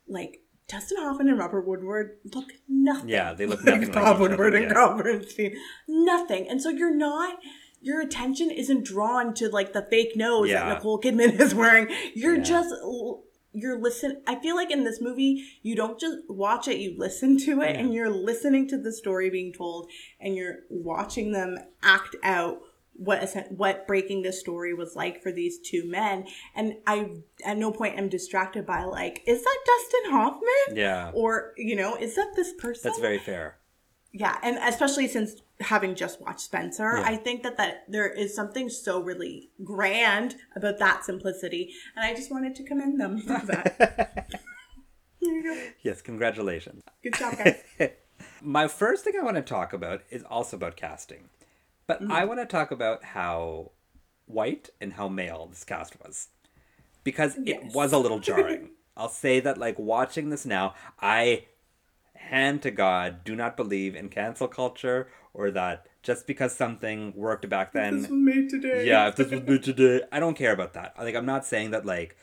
like 0.07 0.41
Dustin 0.67 0.97
Hoffman 0.99 1.29
and 1.29 1.37
Robert 1.39 1.67
Woodward 1.67 2.17
look 2.33 2.51
nothing. 2.67 3.09
Yeah, 3.09 3.33
they 3.33 3.45
look 3.45 3.61
nothing 3.65 3.81
like 3.83 3.93
Bob 3.93 4.15
each 4.17 4.19
Woodward 4.21 4.55
and 4.55 4.65
yeah. 4.65 4.73
Carl 4.73 4.97
Bernstein, 5.01 5.55
nothing. 5.87 6.47
And 6.49 6.61
so 6.61 6.69
you're 6.69 6.95
not. 6.95 7.37
Your 7.83 7.99
attention 7.99 8.51
isn't 8.51 8.85
drawn 8.85 9.33
to 9.35 9.49
like 9.49 9.73
the 9.73 9.81
fake 9.89 10.15
nose 10.15 10.49
Yeah. 10.49 10.69
that 10.69 10.75
Nicole 10.75 11.01
Kidman 11.01 11.39
is 11.39 11.55
wearing. 11.55 11.87
You're 12.13 12.37
Yeah. 12.37 12.43
just 12.43 12.73
you're 13.53 13.79
listen 13.79 14.21
i 14.27 14.35
feel 14.35 14.55
like 14.55 14.71
in 14.71 14.83
this 14.83 15.01
movie 15.01 15.45
you 15.61 15.75
don't 15.75 15.99
just 15.99 16.17
watch 16.29 16.67
it 16.67 16.77
you 16.77 16.95
listen 16.97 17.37
to 17.37 17.61
it 17.61 17.75
and 17.75 17.93
you're 17.93 18.09
listening 18.09 18.67
to 18.67 18.77
the 18.77 18.91
story 18.91 19.29
being 19.29 19.51
told 19.51 19.89
and 20.19 20.35
you're 20.35 20.59
watching 20.69 21.31
them 21.31 21.57
act 21.83 22.15
out 22.23 22.59
what 22.93 23.23
is 23.23 23.35
what 23.49 23.87
breaking 23.87 24.21
this 24.21 24.39
story 24.39 24.73
was 24.73 24.95
like 24.95 25.21
for 25.23 25.31
these 25.31 25.57
two 25.59 25.83
men 25.89 26.25
and 26.55 26.75
i 26.85 27.09
at 27.45 27.57
no 27.57 27.71
point 27.71 27.97
am 27.97 28.07
distracted 28.09 28.65
by 28.65 28.83
like 28.83 29.21
is 29.25 29.43
that 29.43 29.57
dustin 29.65 30.11
hoffman 30.11 30.75
Yeah. 30.77 31.11
or 31.13 31.53
you 31.57 31.75
know 31.75 31.95
is 31.95 32.15
that 32.15 32.33
this 32.35 32.53
person 32.53 32.81
That's 32.89 32.99
very 32.99 33.17
fair. 33.19 33.57
Yeah 34.13 34.37
and 34.43 34.57
especially 34.67 35.07
since 35.07 35.35
having 35.61 35.95
just 35.95 36.19
watched 36.21 36.41
spencer 36.41 36.97
Yeah. 36.97 37.03
i 37.05 37.15
think 37.15 37.43
that 37.43 37.57
that 37.57 37.83
there 37.87 38.09
is 38.09 38.35
something 38.35 38.67
so 38.69 39.01
really 39.01 39.49
grand 39.63 40.35
about 40.55 40.79
that 40.79 41.05
simplicity 41.05 41.73
and 41.95 42.05
i 42.05 42.13
just 42.13 42.31
wanted 42.31 42.55
to 42.55 42.63
commend 42.63 42.99
them 42.99 43.19
for 43.21 43.39
that 43.45 44.29
Here 45.19 45.33
you 45.33 45.43
go. 45.43 45.61
Yes. 45.83 46.01
Congratulations. 46.01 46.83
good 47.03 47.13
job 47.13 47.37
guys 47.37 47.61
My 48.41 48.67
first 48.67 49.03
thing 49.03 49.13
I 49.19 49.23
want 49.23 49.37
to 49.37 49.41
talk 49.43 49.71
about 49.73 50.01
is 50.11 50.23
also 50.23 50.55
about 50.57 50.75
casting. 50.75 51.29
But 51.87 52.01
Mm-hmm. 52.01 52.11
I 52.11 52.25
want 52.25 52.39
to 52.39 52.45
talk 52.45 52.71
about 52.71 53.03
how 53.03 53.71
white 54.25 54.69
and 54.79 54.93
how 54.93 55.07
male 55.09 55.47
this 55.47 55.63
cast 55.63 55.99
was. 56.03 56.27
Because 57.03 57.37
it 57.45 57.73
was 57.73 57.93
a 57.93 57.97
little 57.97 58.19
jarring. 58.19 58.69
I'll 58.97 59.09
say 59.09 59.39
that, 59.39 59.57
like, 59.57 59.77
watching 59.79 60.29
this 60.29 60.45
now, 60.45 60.75
I, 60.99 61.45
hand 62.31 62.61
to 62.63 62.71
God, 62.71 63.23
do 63.23 63.35
not 63.35 63.55
believe 63.57 63.95
in 63.95 64.09
cancel 64.09 64.47
culture 64.47 65.07
or 65.33 65.51
that 65.51 65.85
just 66.01 66.25
because 66.25 66.53
something 66.55 67.13
worked 67.15 67.47
back 67.49 67.73
then. 67.73 68.01
this 68.01 68.09
was 68.09 68.19
made 68.33 68.49
today 68.49 68.87
yeah, 68.87 69.07
if 69.09 69.15
this 69.15 69.29
was 69.31 69.41
made 69.41 69.63
today, 69.63 70.01
I 70.11 70.19
don't 70.19 70.37
care 70.37 70.53
about 70.53 70.73
that. 70.73 70.95
Like, 70.97 71.15
I'm 71.15 71.25
not 71.25 71.45
saying 71.45 71.71
that 71.71 71.85
like 71.85 72.15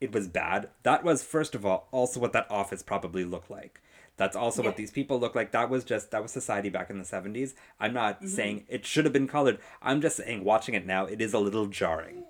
it 0.00 0.12
was 0.12 0.28
bad. 0.28 0.68
That 0.82 1.04
was 1.04 1.22
first 1.22 1.54
of 1.54 1.64
all 1.66 1.88
also 1.92 2.20
what 2.20 2.32
that 2.32 2.50
office 2.50 2.82
probably 2.82 3.24
looked 3.24 3.50
like. 3.50 3.80
That's 4.16 4.36
also 4.36 4.62
what 4.62 4.76
these 4.76 4.92
people 4.92 5.18
look 5.18 5.34
like. 5.34 5.50
That 5.50 5.68
was 5.70 5.82
just 5.82 6.10
that 6.12 6.22
was 6.22 6.30
society 6.30 6.68
back 6.70 6.88
in 6.90 6.98
the 6.98 7.04
70s. 7.04 7.54
I'm 7.80 7.92
not 7.92 8.18
Mm-hmm. 8.18 8.28
saying 8.28 8.64
it 8.68 8.86
should 8.86 9.04
have 9.06 9.12
been 9.12 9.26
colored. 9.26 9.58
I'm 9.82 10.00
just 10.00 10.16
saying 10.18 10.44
watching 10.44 10.74
it 10.76 10.86
now, 10.86 11.06
it 11.06 11.20
is 11.20 11.32
a 11.34 11.40
little 11.40 11.66
jarring. 11.66 12.22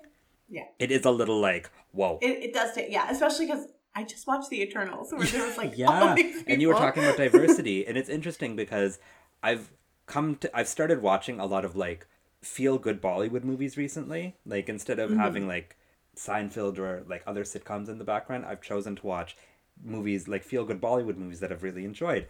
yeah 0.49 0.63
It 0.79 0.89
is 0.91 1.05
a 1.05 1.11
little 1.11 1.39
like, 1.39 1.69
whoa. 1.91 2.17
it, 2.21 2.43
it 2.45 2.53
does 2.53 2.73
take 2.73 2.89
yeah 2.91 3.09
especially 3.11 3.45
because 3.45 3.67
i 3.95 4.03
just 4.03 4.27
watched 4.27 4.49
the 4.49 4.61
eternals 4.61 5.11
where 5.11 5.25
there 5.27 5.45
was 5.45 5.57
like 5.57 5.77
yeah 5.83 6.15
and 6.47 6.61
you 6.61 6.67
were 6.67 6.73
talking 6.73 7.03
about 7.03 7.17
diversity 7.25 7.85
and 7.87 7.97
it's 7.97 8.09
interesting 8.09 8.55
because 8.55 8.99
i've 9.43 9.71
come 10.05 10.35
to 10.35 10.49
i've 10.57 10.67
started 10.67 11.01
watching 11.01 11.39
a 11.39 11.45
lot 11.45 11.65
of 11.65 11.75
like 11.75 12.05
feel 12.41 12.77
good 12.77 13.01
bollywood 13.01 13.43
movies 13.43 13.75
recently. 13.75 14.35
Like 14.45 14.69
instead 14.69 14.97
Mm-hmm. 14.99 15.13
of 15.13 15.17
having 15.19 15.47
like 15.47 15.75
seinfeld 16.15 16.77
or 16.77 17.03
like 17.09 17.23
other 17.25 17.43
sitcoms 17.43 17.89
in 17.89 17.97
the 17.97 18.03
background 18.03 18.45
i've 18.45 18.61
chosen 18.61 18.95
to 18.95 19.05
watch 19.07 19.35
movies 19.83 20.27
like 20.27 20.43
feel 20.43 20.63
good 20.63 20.79
bollywood 20.79 21.17
movies 21.17 21.39
that 21.41 21.51
i've 21.51 21.63
really 21.63 21.83
enjoyed. 21.85 22.27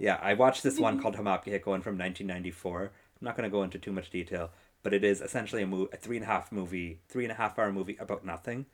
Yeah 0.00 0.18
i 0.22 0.34
watched 0.34 0.62
this 0.62 0.78
one 0.78 1.00
called 1.02 1.16
hamap 1.16 1.42
ke 1.42 1.46
Hekon 1.56 1.82
from 1.82 1.98
1994 1.98 2.82
i'm 2.84 2.90
not 3.20 3.36
going 3.36 3.48
to 3.48 3.52
go 3.56 3.62
into 3.62 3.78
too 3.78 3.92
much 3.92 4.08
detail 4.10 4.50
but 4.84 4.94
it 4.94 5.02
is 5.04 5.20
essentially 5.20 5.62
a, 5.62 5.66
mo- 5.66 5.88
a 5.92 5.96
three 5.96 6.16
and 6.16 6.24
a 6.24 6.28
half 6.28 6.52
movie 6.52 7.00
three 7.08 7.24
and 7.24 7.32
a 7.32 7.34
half 7.42 7.58
hour 7.58 7.72
movie 7.72 7.96
about 8.00 8.24
nothing 8.24 8.66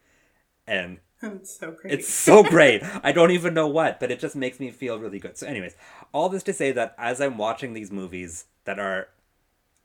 and 0.67 0.99
it's 1.23 1.59
so 1.59 1.71
great 1.73 1.93
it's 1.93 2.09
so 2.09 2.43
great. 2.55 2.83
I 3.03 3.13
don't 3.13 3.31
even 3.31 3.55
know 3.55 3.69
what, 3.69 4.01
but 4.01 4.11
it 4.11 4.21
just 4.21 4.37
makes 4.37 4.61
me 4.61 4.71
feel 4.71 4.99
really 4.99 5.19
good. 5.19 5.37
So, 5.37 5.47
anyways, 5.47 5.77
all 6.13 6.29
this 6.29 6.43
to 6.45 6.53
say 6.53 6.73
that 6.73 6.95
as 6.99 7.21
I'm 7.21 7.39
watching 7.39 7.73
these 7.73 7.91
movies 7.91 8.47
that 8.65 8.79
are 8.79 9.09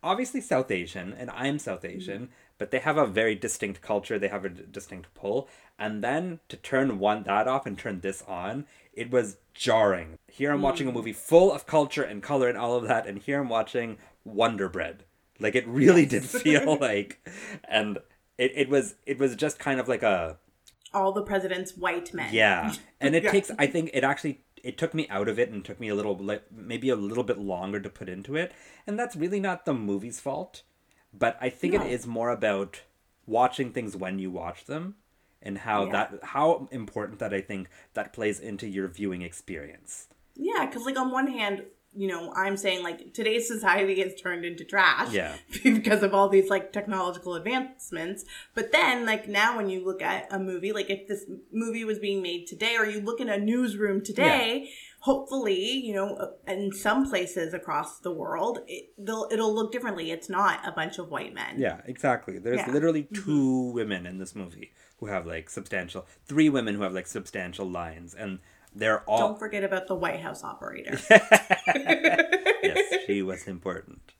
obviously 0.03 0.41
South 0.41 0.71
Asian, 0.71 1.13
and 1.13 1.29
I'm 1.31 1.59
South 1.59 1.83
mm-hmm. 1.83 1.97
Asian, 1.97 2.29
but 2.57 2.71
they 2.71 2.79
have 2.79 2.97
a 2.97 3.05
very 3.05 3.35
distinct 3.35 3.81
culture, 3.81 4.19
they 4.19 4.27
have 4.27 4.45
a 4.45 4.49
d- 4.49 4.63
distinct 4.71 5.13
pull, 5.13 5.47
and 5.77 6.03
then 6.03 6.39
to 6.49 6.57
turn 6.57 6.99
one 6.99 7.23
that 7.23 7.47
off 7.47 7.65
and 7.65 7.77
turn 7.77 8.01
this 8.01 8.23
on, 8.27 8.65
it 8.93 9.11
was 9.11 9.37
jarring. 9.53 10.17
Here 10.27 10.51
I'm 10.51 10.61
watching 10.61 10.87
a 10.87 10.91
mm. 10.91 10.95
movie 10.95 11.13
full 11.13 11.51
of 11.51 11.65
culture 11.65 12.03
and 12.03 12.21
color 12.21 12.49
and 12.49 12.57
all 12.57 12.75
of 12.75 12.87
that, 12.87 13.07
and 13.07 13.19
here 13.19 13.39
I'm 13.39 13.49
watching 13.49 13.97
Wonder 14.25 14.67
Bread. 14.69 15.03
Like 15.39 15.55
it 15.55 15.67
really 15.67 16.05
did 16.05 16.25
feel 16.25 16.77
like, 16.81 17.25
and 17.63 17.99
it, 18.37 18.51
it 18.55 18.69
was 18.69 18.95
it 19.05 19.17
was 19.19 19.35
just 19.35 19.57
kind 19.57 19.79
of 19.79 19.87
like 19.87 20.03
a 20.03 20.37
all 20.93 21.11
the 21.11 21.21
president's 21.23 21.75
white 21.77 22.13
men 22.13 22.33
yeah, 22.33 22.73
and 23.01 23.15
it 23.15 23.23
Yeah. 23.23 23.31
takes. 23.31 23.51
I 23.57 23.67
think 23.67 23.91
it 23.93 24.03
actually 24.03 24.41
it 24.63 24.77
took 24.77 24.93
me 24.93 25.07
out 25.09 25.27
of 25.29 25.39
it 25.39 25.49
and 25.49 25.63
took 25.63 25.79
me 25.79 25.87
a 25.89 25.95
little 25.95 26.17
like 26.17 26.43
maybe 26.51 26.89
a 26.89 26.95
little 26.95 27.23
bit 27.23 27.37
longer 27.37 27.79
to 27.79 27.89
put 27.89 28.09
into 28.09 28.35
it, 28.35 28.51
and 28.87 28.97
that's 28.99 29.15
really 29.15 29.39
not 29.39 29.65
the 29.65 29.73
movie's 29.73 30.19
fault. 30.19 30.63
But 31.13 31.37
I 31.41 31.49
think 31.49 31.73
No. 31.73 31.81
it 31.85 31.91
is 31.91 32.05
more 32.05 32.29
about 32.29 32.81
watching 33.25 33.71
things 33.71 33.95
when 33.95 34.19
you 34.19 34.29
watch 34.31 34.65
them, 34.65 34.95
and 35.41 35.59
how 35.59 35.85
Yeah. 35.85 35.91
that 35.91 36.23
how 36.23 36.67
important 36.71 37.19
that 37.19 37.33
I 37.33 37.41
think 37.41 37.69
that 37.93 38.13
plays 38.13 38.39
into 38.39 38.67
your 38.67 38.87
viewing 38.87 39.21
experience. 39.21 40.07
Yeah, 40.35 40.65
because 40.65 40.85
like 40.85 40.97
on 40.97 41.11
one 41.11 41.27
hand, 41.27 41.65
you 41.95 42.07
know, 42.07 42.31
I'm 42.35 42.55
saying 42.55 42.83
like 42.83 43.13
today's 43.13 43.47
society 43.47 43.99
has 44.01 44.13
turned 44.15 44.45
into 44.45 44.63
trash 44.63 45.11
Yeah. 45.11 45.35
because 45.63 46.03
of 46.03 46.13
all 46.13 46.29
these 46.29 46.49
like 46.49 46.71
technological 46.71 47.33
advancements. 47.35 48.25
But 48.53 48.71
then, 48.71 49.05
like 49.05 49.27
now, 49.27 49.57
when 49.57 49.69
you 49.69 49.83
look 49.83 50.01
at 50.01 50.27
a 50.31 50.39
movie, 50.39 50.71
like 50.71 50.89
if 50.89 51.07
this 51.07 51.25
movie 51.51 51.83
was 51.83 51.97
being 51.99 52.21
made 52.21 52.45
today, 52.47 52.75
or 52.77 52.85
you 52.85 53.01
look 53.01 53.19
in 53.19 53.27
a 53.29 53.37
newsroom 53.37 54.03
today, 54.03 54.69
hopefully, 55.01 55.59
you 55.59 55.93
know, 55.93 56.15
uh, 56.15 56.27
in 56.51 56.71
some 56.71 57.09
places 57.09 57.53
across 57.53 57.99
the 57.99 58.11
world, 58.11 58.59
it, 58.67 58.91
they'll, 58.97 59.27
it'll 59.31 59.53
look 59.53 59.71
differently. 59.71 60.11
It's 60.11 60.29
not 60.29 60.59
a 60.67 60.71
bunch 60.71 60.99
of 60.99 61.09
white 61.09 61.33
men. 61.33 61.55
Yeah, 61.57 61.81
exactly. 61.85 62.37
There's 62.37 62.57
Yeah. 62.57 62.71
literally 62.71 63.03
2 63.13 63.71
women 63.73 64.05
in 64.05 64.19
this 64.19 64.35
movie 64.35 64.73
who 64.99 65.07
have 65.07 65.25
like 65.25 65.49
substantial, 65.49 66.05
three 66.25 66.49
women 66.49 66.75
who 66.75 66.81
have 66.83 66.93
like 66.93 67.07
substantial 67.07 67.65
lines, 67.69 68.13
and 68.13 68.39
they're 68.79 69.01
all. 69.01 69.19
Don't 69.19 69.39
forget 69.39 69.63
about 69.63 69.87
the 69.87 69.95
White 69.95 70.21
House 70.21 70.43
operator. 70.43 70.99
yes, 72.63 72.95
she 73.05 73.21
was 73.21 73.47
important. 73.47 74.13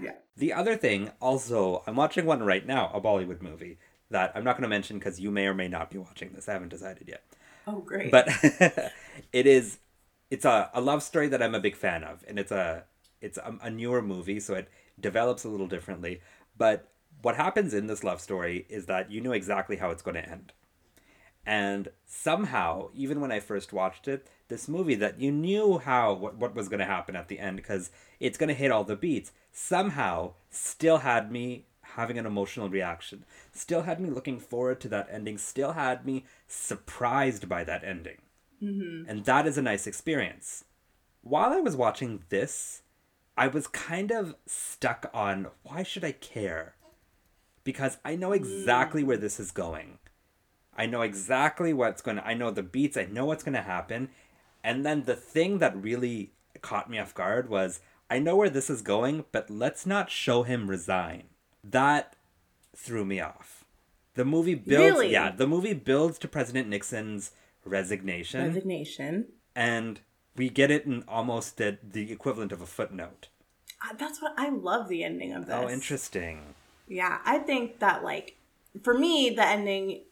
yeah. 0.00 0.12
The 0.36 0.52
other 0.52 0.76
thing, 0.76 1.10
also, 1.20 1.82
I'm 1.86 1.96
watching 1.96 2.26
one 2.26 2.42
right 2.42 2.66
now, 2.66 2.90
a 2.94 3.00
Bollywood 3.00 3.42
movie 3.42 3.78
that 4.10 4.32
I'm 4.34 4.44
not 4.44 4.56
going 4.56 4.62
to 4.62 4.68
mention 4.68 4.98
because 4.98 5.20
you 5.20 5.30
may 5.30 5.46
or 5.46 5.54
may 5.54 5.68
not 5.68 5.90
be 5.90 5.98
watching 5.98 6.32
this. 6.32 6.48
I 6.48 6.52
haven't 6.52 6.68
decided 6.68 7.08
yet. 7.08 7.22
Oh, 7.66 7.80
great. 7.80 8.10
But 8.10 8.28
it 9.32 9.46
is, 9.46 9.78
it's 10.30 10.44
a, 10.44 10.70
a 10.74 10.80
love 10.80 11.02
story 11.02 11.28
that 11.28 11.42
I'm 11.42 11.54
a 11.54 11.60
big 11.60 11.76
fan 11.76 12.04
of, 12.04 12.24
and 12.28 12.38
it's 12.38 12.52
a 12.52 12.84
it's 13.20 13.38
a, 13.38 13.56
a 13.62 13.70
newer 13.70 14.02
movie, 14.02 14.38
so 14.38 14.54
it 14.54 14.68
develops 15.00 15.44
a 15.44 15.48
little 15.48 15.66
differently. 15.66 16.20
But 16.56 16.90
what 17.22 17.36
happens 17.36 17.72
in 17.72 17.86
this 17.86 18.04
love 18.04 18.20
story 18.20 18.66
is 18.68 18.86
that 18.86 19.10
you 19.10 19.20
know 19.20 19.32
exactly 19.32 19.76
how 19.76 19.90
it's 19.90 20.02
going 20.02 20.16
to 20.16 20.28
end. 20.28 20.52
And 21.46 21.88
somehow, 22.06 22.88
even 22.94 23.20
when 23.20 23.32
I 23.32 23.40
first 23.40 23.72
watched 23.72 24.08
it, 24.08 24.28
this 24.48 24.68
movie 24.68 24.94
that 24.96 25.20
you 25.20 25.30
knew 25.30 25.78
how 25.78 26.14
what, 26.14 26.36
what 26.36 26.54
was 26.54 26.68
going 26.68 26.80
to 26.80 26.86
happen 26.86 27.16
at 27.16 27.28
the 27.28 27.38
end 27.38 27.56
because 27.56 27.90
it's 28.20 28.38
going 28.38 28.48
to 28.48 28.54
hit 28.54 28.70
all 28.70 28.84
the 28.84 28.96
beats, 28.96 29.32
somehow 29.52 30.32
still 30.50 30.98
had 30.98 31.30
me 31.30 31.66
having 31.82 32.18
an 32.18 32.26
emotional 32.26 32.68
reaction. 32.68 33.24
Still 33.52 33.82
had 33.82 34.00
me 34.00 34.10
looking 34.10 34.40
forward 34.40 34.80
to 34.80 34.88
that 34.88 35.08
ending. 35.10 35.38
Still 35.38 35.72
had 35.72 36.04
me 36.04 36.24
surprised 36.46 37.48
by 37.48 37.64
that 37.64 37.84
ending. 37.84 38.18
Mm-hmm. 38.62 39.08
And 39.08 39.24
that 39.24 39.46
is 39.46 39.58
a 39.58 39.62
nice 39.62 39.86
experience. 39.86 40.64
While 41.22 41.52
I 41.52 41.60
was 41.60 41.76
watching 41.76 42.24
this, 42.28 42.82
I 43.36 43.48
was 43.48 43.66
kind 43.66 44.10
of 44.10 44.34
stuck 44.46 45.10
on 45.12 45.48
why 45.62 45.82
should 45.82 46.04
I 46.04 46.12
care? 46.12 46.74
Because 47.64 47.98
I 48.04 48.14
know 48.16 48.32
exactly 48.32 49.02
where 49.02 49.16
this 49.16 49.40
is 49.40 49.50
going. 49.50 49.98
I 50.76 50.86
know 50.86 51.02
exactly 51.02 51.72
what's 51.72 52.02
going 52.02 52.16
to 52.18 52.26
I 52.26 52.34
know 52.34 52.50
the 52.50 52.62
beats, 52.62 52.96
I 52.96 53.04
know 53.06 53.24
what's 53.26 53.44
going 53.44 53.54
to 53.54 53.62
happen. 53.62 54.08
And 54.62 54.84
then 54.84 55.04
the 55.04 55.16
thing 55.16 55.58
that 55.58 55.76
really 55.80 56.32
caught 56.62 56.88
me 56.90 56.98
off 56.98 57.14
guard 57.14 57.48
was 57.48 57.80
I 58.10 58.18
know 58.18 58.36
where 58.36 58.50
this 58.50 58.68
is 58.70 58.82
going, 58.82 59.24
but 59.32 59.50
let's 59.50 59.86
not 59.86 60.10
show 60.10 60.42
him 60.42 60.68
resign. 60.68 61.24
That 61.62 62.16
threw 62.76 63.04
me 63.04 63.20
off. 63.20 63.64
The 64.14 64.24
movie 64.24 64.54
builds 64.54 64.94
Really? 64.96 65.12
yeah, 65.12 65.30
the 65.30 65.46
movie 65.46 65.74
builds 65.74 66.18
to 66.20 66.28
President 66.28 66.68
Nixon's 66.68 67.32
resignation 67.64 68.46
Resignation. 68.46 69.26
and 69.56 70.00
we 70.36 70.48
get 70.48 70.70
it 70.70 70.84
in 70.84 71.02
almost 71.08 71.56
the, 71.56 71.78
the 71.82 72.12
equivalent 72.12 72.52
of 72.52 72.60
a 72.60 72.66
footnote. 72.66 73.28
Uh, 73.82 73.94
That's 73.96 74.20
what 74.20 74.34
I 74.36 74.48
love 74.50 74.88
the 74.88 75.02
ending 75.04 75.32
of 75.32 75.46
this. 75.46 75.54
Oh, 75.54 75.68
interesting. 75.68 76.54
Yeah, 76.88 77.18
I 77.24 77.38
think 77.38 77.78
that 77.80 78.04
like 78.04 78.36
for 78.82 78.94
me 78.96 79.30
the 79.30 79.46
ending 79.46 80.02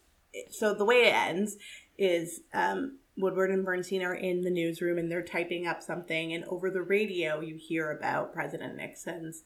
so 0.51 0.75
the 0.75 0.85
way 0.85 1.03
it 1.03 1.15
ends 1.15 1.57
is 1.99 2.41
um 2.55 2.99
Woodward 3.17 3.51
and 3.51 3.65
Bernstein 3.65 4.03
are 4.03 4.15
in 4.15 4.43
the 4.43 4.51
newsroom 4.51 4.99
and 4.99 5.11
they're 5.11 5.23
typing 5.23 5.67
up 5.67 5.83
something 5.83 6.33
and 6.33 6.45
over 6.45 6.71
the 6.71 6.83
radio 6.83 7.41
you 7.41 7.57
hear 7.57 7.91
about 7.91 8.33
President 8.33 8.77
Nixon's 8.77 9.45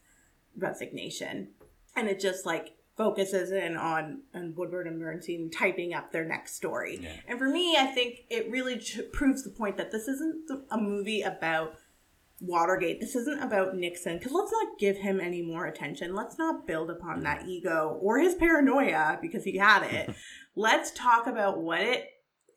resignation. 0.57 1.49
And 1.97 2.09
it 2.09 2.21
just 2.21 2.47
like 2.47 2.77
focuses 2.97 3.51
in 3.51 3.77
on, 3.77 4.23
on 4.35 4.55
Woodward 4.57 4.87
and 4.87 5.01
Bernstein 5.01 5.51
typing 5.51 5.95
up 5.95 6.13
their 6.13 6.25
next 6.25 6.55
story. 6.55 7.01
Yeah. 7.03 7.13
And 7.29 7.39
for 7.39 7.49
me, 7.49 7.77
I 7.77 7.87
think 7.87 8.21
it 8.31 8.51
really 8.51 8.79
ch- 8.79 9.01
proves 9.13 9.43
the 9.43 9.51
point 9.51 9.77
that 9.77 9.91
this 9.91 10.09
isn't 10.09 10.49
a 10.71 10.79
movie 10.79 11.23
about 11.23 11.75
Watergate. 12.41 13.01
This 13.01 13.17
isn't 13.17 13.43
about 13.43 13.77
Nixon 13.77 14.19
because 14.19 14.33
let's 14.33 14.53
not 14.53 14.79
give 14.79 14.99
him 14.99 15.21
any 15.21 15.43
more 15.43 15.67
attention. 15.67 16.15
Let's 16.15 16.39
not 16.39 16.67
build 16.67 16.91
upon 16.91 17.23
that 17.23 17.47
ego 17.47 17.99
or 18.03 18.19
his 18.19 18.35
paranoia 18.35 19.19
because 19.23 19.45
he 19.45 19.57
had 19.57 19.83
it. 19.85 20.15
let's 20.57 20.91
talk 20.91 21.27
about 21.27 21.63
what 21.63 21.81
it 21.81 22.07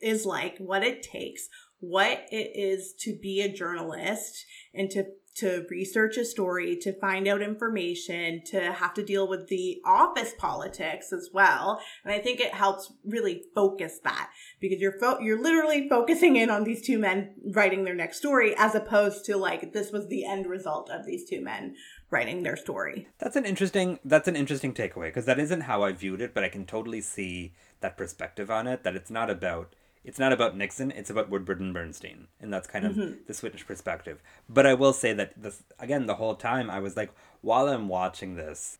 is 0.01 0.25
like, 0.25 0.57
what 0.57 0.84
it 0.84 1.01
takes, 1.01 1.47
what 1.80 2.25
it 2.32 2.51
is 2.55 2.93
to 2.99 3.17
be 3.21 3.41
a 3.41 3.51
journalist 3.51 4.45
and 4.73 4.89
to 4.91 5.05
to 5.36 5.65
research 5.69 6.17
a 6.17 6.25
story, 6.25 6.75
to 6.77 6.97
find 6.99 7.27
out 7.27 7.41
information, 7.41 8.41
to 8.47 8.71
have 8.73 8.93
to 8.95 9.03
deal 9.03 9.27
with 9.27 9.47
the 9.47 9.82
office 9.86 10.34
politics 10.38 11.13
as 11.13 11.30
well. 11.34 11.82
And 12.03 12.13
I 12.13 12.19
think 12.19 12.39
it 12.39 12.53
helps 12.53 12.93
really 13.05 13.43
focus 13.55 13.99
that 14.03 14.30
because 14.59 14.80
you're 14.80 14.99
fo- 14.99 15.19
you're 15.19 15.41
literally 15.41 15.88
focusing 15.88 16.36
in 16.36 16.49
on 16.49 16.63
these 16.63 16.86
two 16.86 16.99
men 16.99 17.36
writing 17.53 17.84
their 17.84 17.95
next 17.95 18.17
story 18.17 18.55
as 18.57 18.75
opposed 18.75 19.25
to 19.25 19.38
like 19.38 19.73
this 19.73 19.91
was 19.91 20.07
the 20.07 20.25
end 20.25 20.45
result 20.47 20.89
of 20.89 21.05
these 21.05 21.27
two 21.30 21.41
men 21.41 21.75
writing 22.11 22.43
their 22.43 22.57
story. 22.57 23.07
That's 23.19 23.36
an 23.36 23.45
interesting 23.45 23.99
that's 24.03 24.27
an 24.27 24.36
interesting 24.36 24.73
takeaway 24.73 25.07
because 25.07 25.25
that 25.25 25.39
isn't 25.39 25.61
how 25.61 25.84
I 25.84 25.91
viewed 25.91 26.21
it, 26.21 26.34
but 26.34 26.43
I 26.43 26.49
can 26.49 26.65
totally 26.65 27.01
see 27.01 27.53
that 27.82 27.97
perspective 27.97 28.51
on 28.51 28.67
it 28.67 28.84
that 28.84 28.95
it's 28.95 29.11
not 29.11 29.30
about 29.30 29.73
it's 30.03 30.19
not 30.19 30.33
about 30.33 30.55
Nixon, 30.55 30.91
it's 30.91 31.09
about 31.09 31.29
Woodward 31.29 31.59
and 31.59 31.73
Bernstein. 31.73 32.27
And 32.39 32.53
that's 32.53 32.67
kind 32.67 32.85
of 32.85 32.95
mm-hmm. 32.95 33.13
the 33.27 33.33
Swedish 33.33 33.65
perspective. 33.65 34.21
But 34.47 34.65
I 34.65 34.73
will 34.73 34.93
say 34.93 35.13
that 35.13 35.33
this 35.41 35.63
again 35.79 36.05
the 36.05 36.15
whole 36.15 36.35
time 36.35 36.69
I 36.69 36.79
was 36.79 36.95
like 36.95 37.11
while 37.41 37.67
I'm 37.67 37.87
watching 37.87 38.35
this 38.35 38.79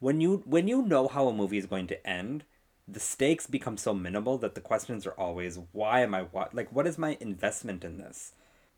when 0.00 0.20
you 0.20 0.42
when 0.44 0.68
you 0.68 0.82
know 0.82 1.08
how 1.08 1.28
a 1.28 1.32
movie 1.32 1.58
is 1.58 1.66
going 1.66 1.86
to 1.88 2.06
end, 2.06 2.44
the 2.86 3.00
stakes 3.00 3.46
become 3.46 3.76
so 3.76 3.94
minimal 3.94 4.38
that 4.38 4.54
the 4.54 4.60
questions 4.60 5.06
are 5.06 5.12
always 5.12 5.58
why 5.72 6.00
am 6.00 6.14
I 6.14 6.22
what 6.22 6.54
like 6.54 6.72
what 6.72 6.86
is 6.86 6.98
my 6.98 7.16
investment 7.20 7.84
in 7.84 7.98
this? 7.98 8.32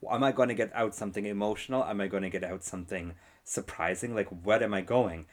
Am 0.09 0.23
I 0.23 0.33
going 0.33 0.49
to 0.49 0.55
get 0.55 0.75
out 0.75 0.95
something 0.95 1.27
emotional? 1.27 1.85
Am 1.85 2.01
I 2.01 2.07
going 2.07 2.23
to 2.23 2.31
get 2.31 2.45
out 2.45 2.63
something 2.63 3.15
surprising? 3.45 4.15
Like 4.15 4.29
what 4.29 4.63
am 4.63 4.73
I 4.73 4.81
going? 4.81 5.27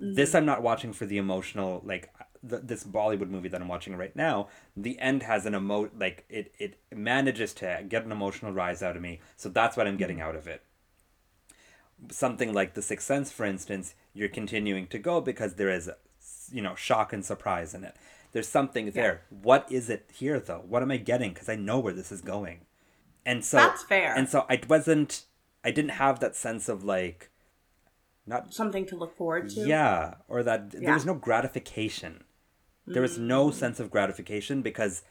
This 0.00 0.30
mm-hmm. 0.30 0.38
I'm 0.38 0.46
not 0.46 0.62
watching 0.62 0.92
for 0.92 1.06
the 1.06 1.18
emotional 1.18 1.82
like 1.84 2.10
th- 2.48 2.62
this 2.64 2.84
Bollywood 2.84 3.28
movie 3.28 3.48
that 3.48 3.60
I'm 3.60 3.68
watching 3.68 3.96
right 3.96 4.14
now. 4.14 4.48
The 4.76 4.98
end 4.98 5.22
has 5.22 5.46
an 5.46 5.54
emo 5.54 5.90
like 5.98 6.24
it 6.28 6.54
it 6.58 6.78
manages 6.94 7.52
to 7.54 7.84
get 7.88 8.04
an 8.04 8.12
emotional 8.12 8.52
rise 8.52 8.82
out 8.82 8.96
of 8.96 9.02
me. 9.02 9.20
So 9.36 9.48
that's 9.48 9.76
what 9.76 9.86
I'm 9.86 9.96
getting 9.96 10.18
mm. 10.18 10.22
out 10.22 10.36
of 10.36 10.46
it 10.46 10.62
something 12.10 12.52
like 12.52 12.74
The 12.74 12.82
Sixth 12.82 13.06
Sense, 13.06 13.32
for 13.32 13.44
instance, 13.44 13.94
you're 14.14 14.28
continuing 14.28 14.86
to 14.88 14.98
go 14.98 15.20
because 15.20 15.54
there 15.54 15.70
is, 15.70 15.90
you 16.50 16.62
know, 16.62 16.74
shock 16.74 17.12
and 17.12 17.24
surprise 17.24 17.74
in 17.74 17.84
it. 17.84 17.94
There's 18.32 18.48
something 18.48 18.90
there. 18.90 19.22
What 19.30 19.70
is 19.70 19.88
it 19.88 20.10
here, 20.12 20.38
though? 20.38 20.62
What 20.66 20.82
am 20.82 20.90
I 20.90 20.98
getting? 20.98 21.32
Because 21.32 21.48
I 21.48 21.56
know 21.56 21.78
where 21.78 21.94
this 21.94 22.12
is 22.12 22.20
going. 22.20 22.60
And 23.24 23.44
so 23.44 23.56
That's 23.56 23.82
fair. 23.82 24.14
And 24.14 24.28
so 24.28 24.44
I 24.48 24.60
wasn't. 24.68 25.24
I 25.64 25.70
didn't 25.70 25.92
have 25.92 26.20
that 26.20 26.36
sense 26.36 26.68
of 26.68 26.84
like, 26.84 27.30
not 28.26 28.52
Something 28.52 28.86
to 28.86 28.96
look 28.96 29.16
forward 29.16 29.48
to. 29.50 29.66
yeah, 29.66 30.14
or 30.28 30.42
that 30.42 30.70
there 30.70 30.92
was 30.92 31.06
no 31.06 31.14
gratification. 31.14 32.24
There 32.86 33.02
was 33.02 33.18
no 33.18 33.48
mm. 33.48 33.52
sense 33.54 33.80
of 33.80 33.90
gratification 33.90 34.62
because 34.62 35.02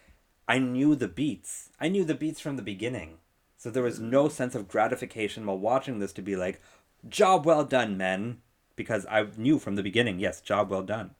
I 0.48 0.60
knew 0.60 0.96
the 0.96 1.08
beats. 1.08 1.70
I 1.80 1.90
knew 1.90 2.06
the 2.06 2.16
beats 2.16 2.40
from 2.40 2.56
the 2.56 2.62
beginning. 2.62 3.18
So 3.58 3.70
there 3.70 3.84
was 3.84 4.00
no 4.00 4.30
sense 4.30 4.56
of 4.56 4.68
gratification 4.68 5.46
while 5.46 5.58
watching 5.58 6.00
this 6.00 6.14
to 6.14 6.22
be 6.22 6.36
like, 6.36 6.62
job 7.08 7.46
well 7.46 7.66
done, 7.66 7.98
men. 7.98 8.40
Because 8.76 9.06
I 9.06 9.26
knew 9.38 9.58
from 9.58 9.76
the 9.76 9.84
beginning, 9.84 10.20
yes, 10.20 10.42
job 10.42 10.70
well 10.70 10.84
done. 10.84 11.12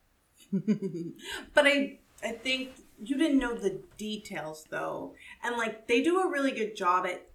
But 1.54 1.68
I 1.68 2.00
I 2.24 2.32
think 2.32 2.72
you 3.02 3.18
didn't 3.18 3.40
know 3.40 3.56
the 3.56 3.82
details 3.98 4.66
though. 4.70 5.14
And 5.44 5.58
like 5.58 5.88
they 5.88 6.02
do 6.02 6.20
a 6.20 6.30
really 6.30 6.52
good 6.52 6.76
job 6.76 7.06
at 7.06 7.28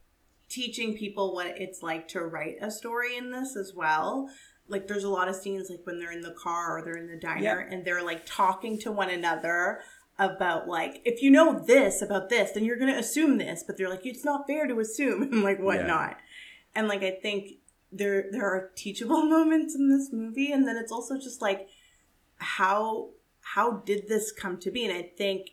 teaching 0.48 0.96
people 0.96 1.34
what 1.34 1.46
it's 1.46 1.82
like 1.82 2.08
to 2.08 2.20
write 2.20 2.56
a 2.60 2.70
story 2.70 3.16
in 3.16 3.30
this 3.30 3.56
as 3.56 3.72
well. 3.74 4.28
Like 4.70 4.86
there's 4.88 5.04
a 5.04 5.08
lot 5.10 5.28
of 5.28 5.36
scenes 5.36 5.68
like 5.70 5.80
when 5.84 5.98
they're 5.98 6.12
in 6.12 6.22
the 6.22 6.32
car 6.32 6.78
or 6.78 6.82
they're 6.84 6.96
in 6.96 7.08
the 7.08 7.16
diner 7.18 7.42
Yeah. 7.68 7.74
and 7.74 7.84
they're 7.84 8.02
like 8.04 8.24
talking 8.26 8.78
to 8.80 8.92
one 8.92 9.10
another 9.10 9.80
about 10.18 10.68
like 10.68 11.00
if 11.04 11.22
you 11.22 11.30
know 11.30 11.58
this 11.58 12.02
about 12.02 12.28
this 12.28 12.50
then 12.52 12.62
you're 12.64 12.76
going 12.76 12.92
to 12.92 12.98
assume 12.98 13.38
this 13.38 13.62
but 13.66 13.76
they're 13.78 13.88
like 13.88 14.04
it's 14.04 14.24
not 14.24 14.46
fair 14.46 14.66
to 14.66 14.78
assume 14.78 15.22
and 15.32 15.42
like 15.42 15.58
whatnot. 15.58 16.16
And 16.74 16.88
like 16.88 17.02
i 17.02 17.10
think 17.10 17.52
there 17.90 18.26
there 18.30 18.44
are 18.44 18.70
teachable 18.76 19.22
moments 19.36 19.74
in 19.74 19.88
this 19.88 20.10
movie 20.12 20.52
and 20.52 20.68
then 20.68 20.76
it's 20.76 20.92
also 20.92 21.18
just 21.18 21.40
like 21.40 21.68
how 22.36 23.10
how 23.40 23.78
did 23.84 24.08
this 24.08 24.30
come 24.32 24.58
to 24.58 24.70
be? 24.70 24.84
And 24.84 24.92
i 24.96 25.02
think 25.02 25.50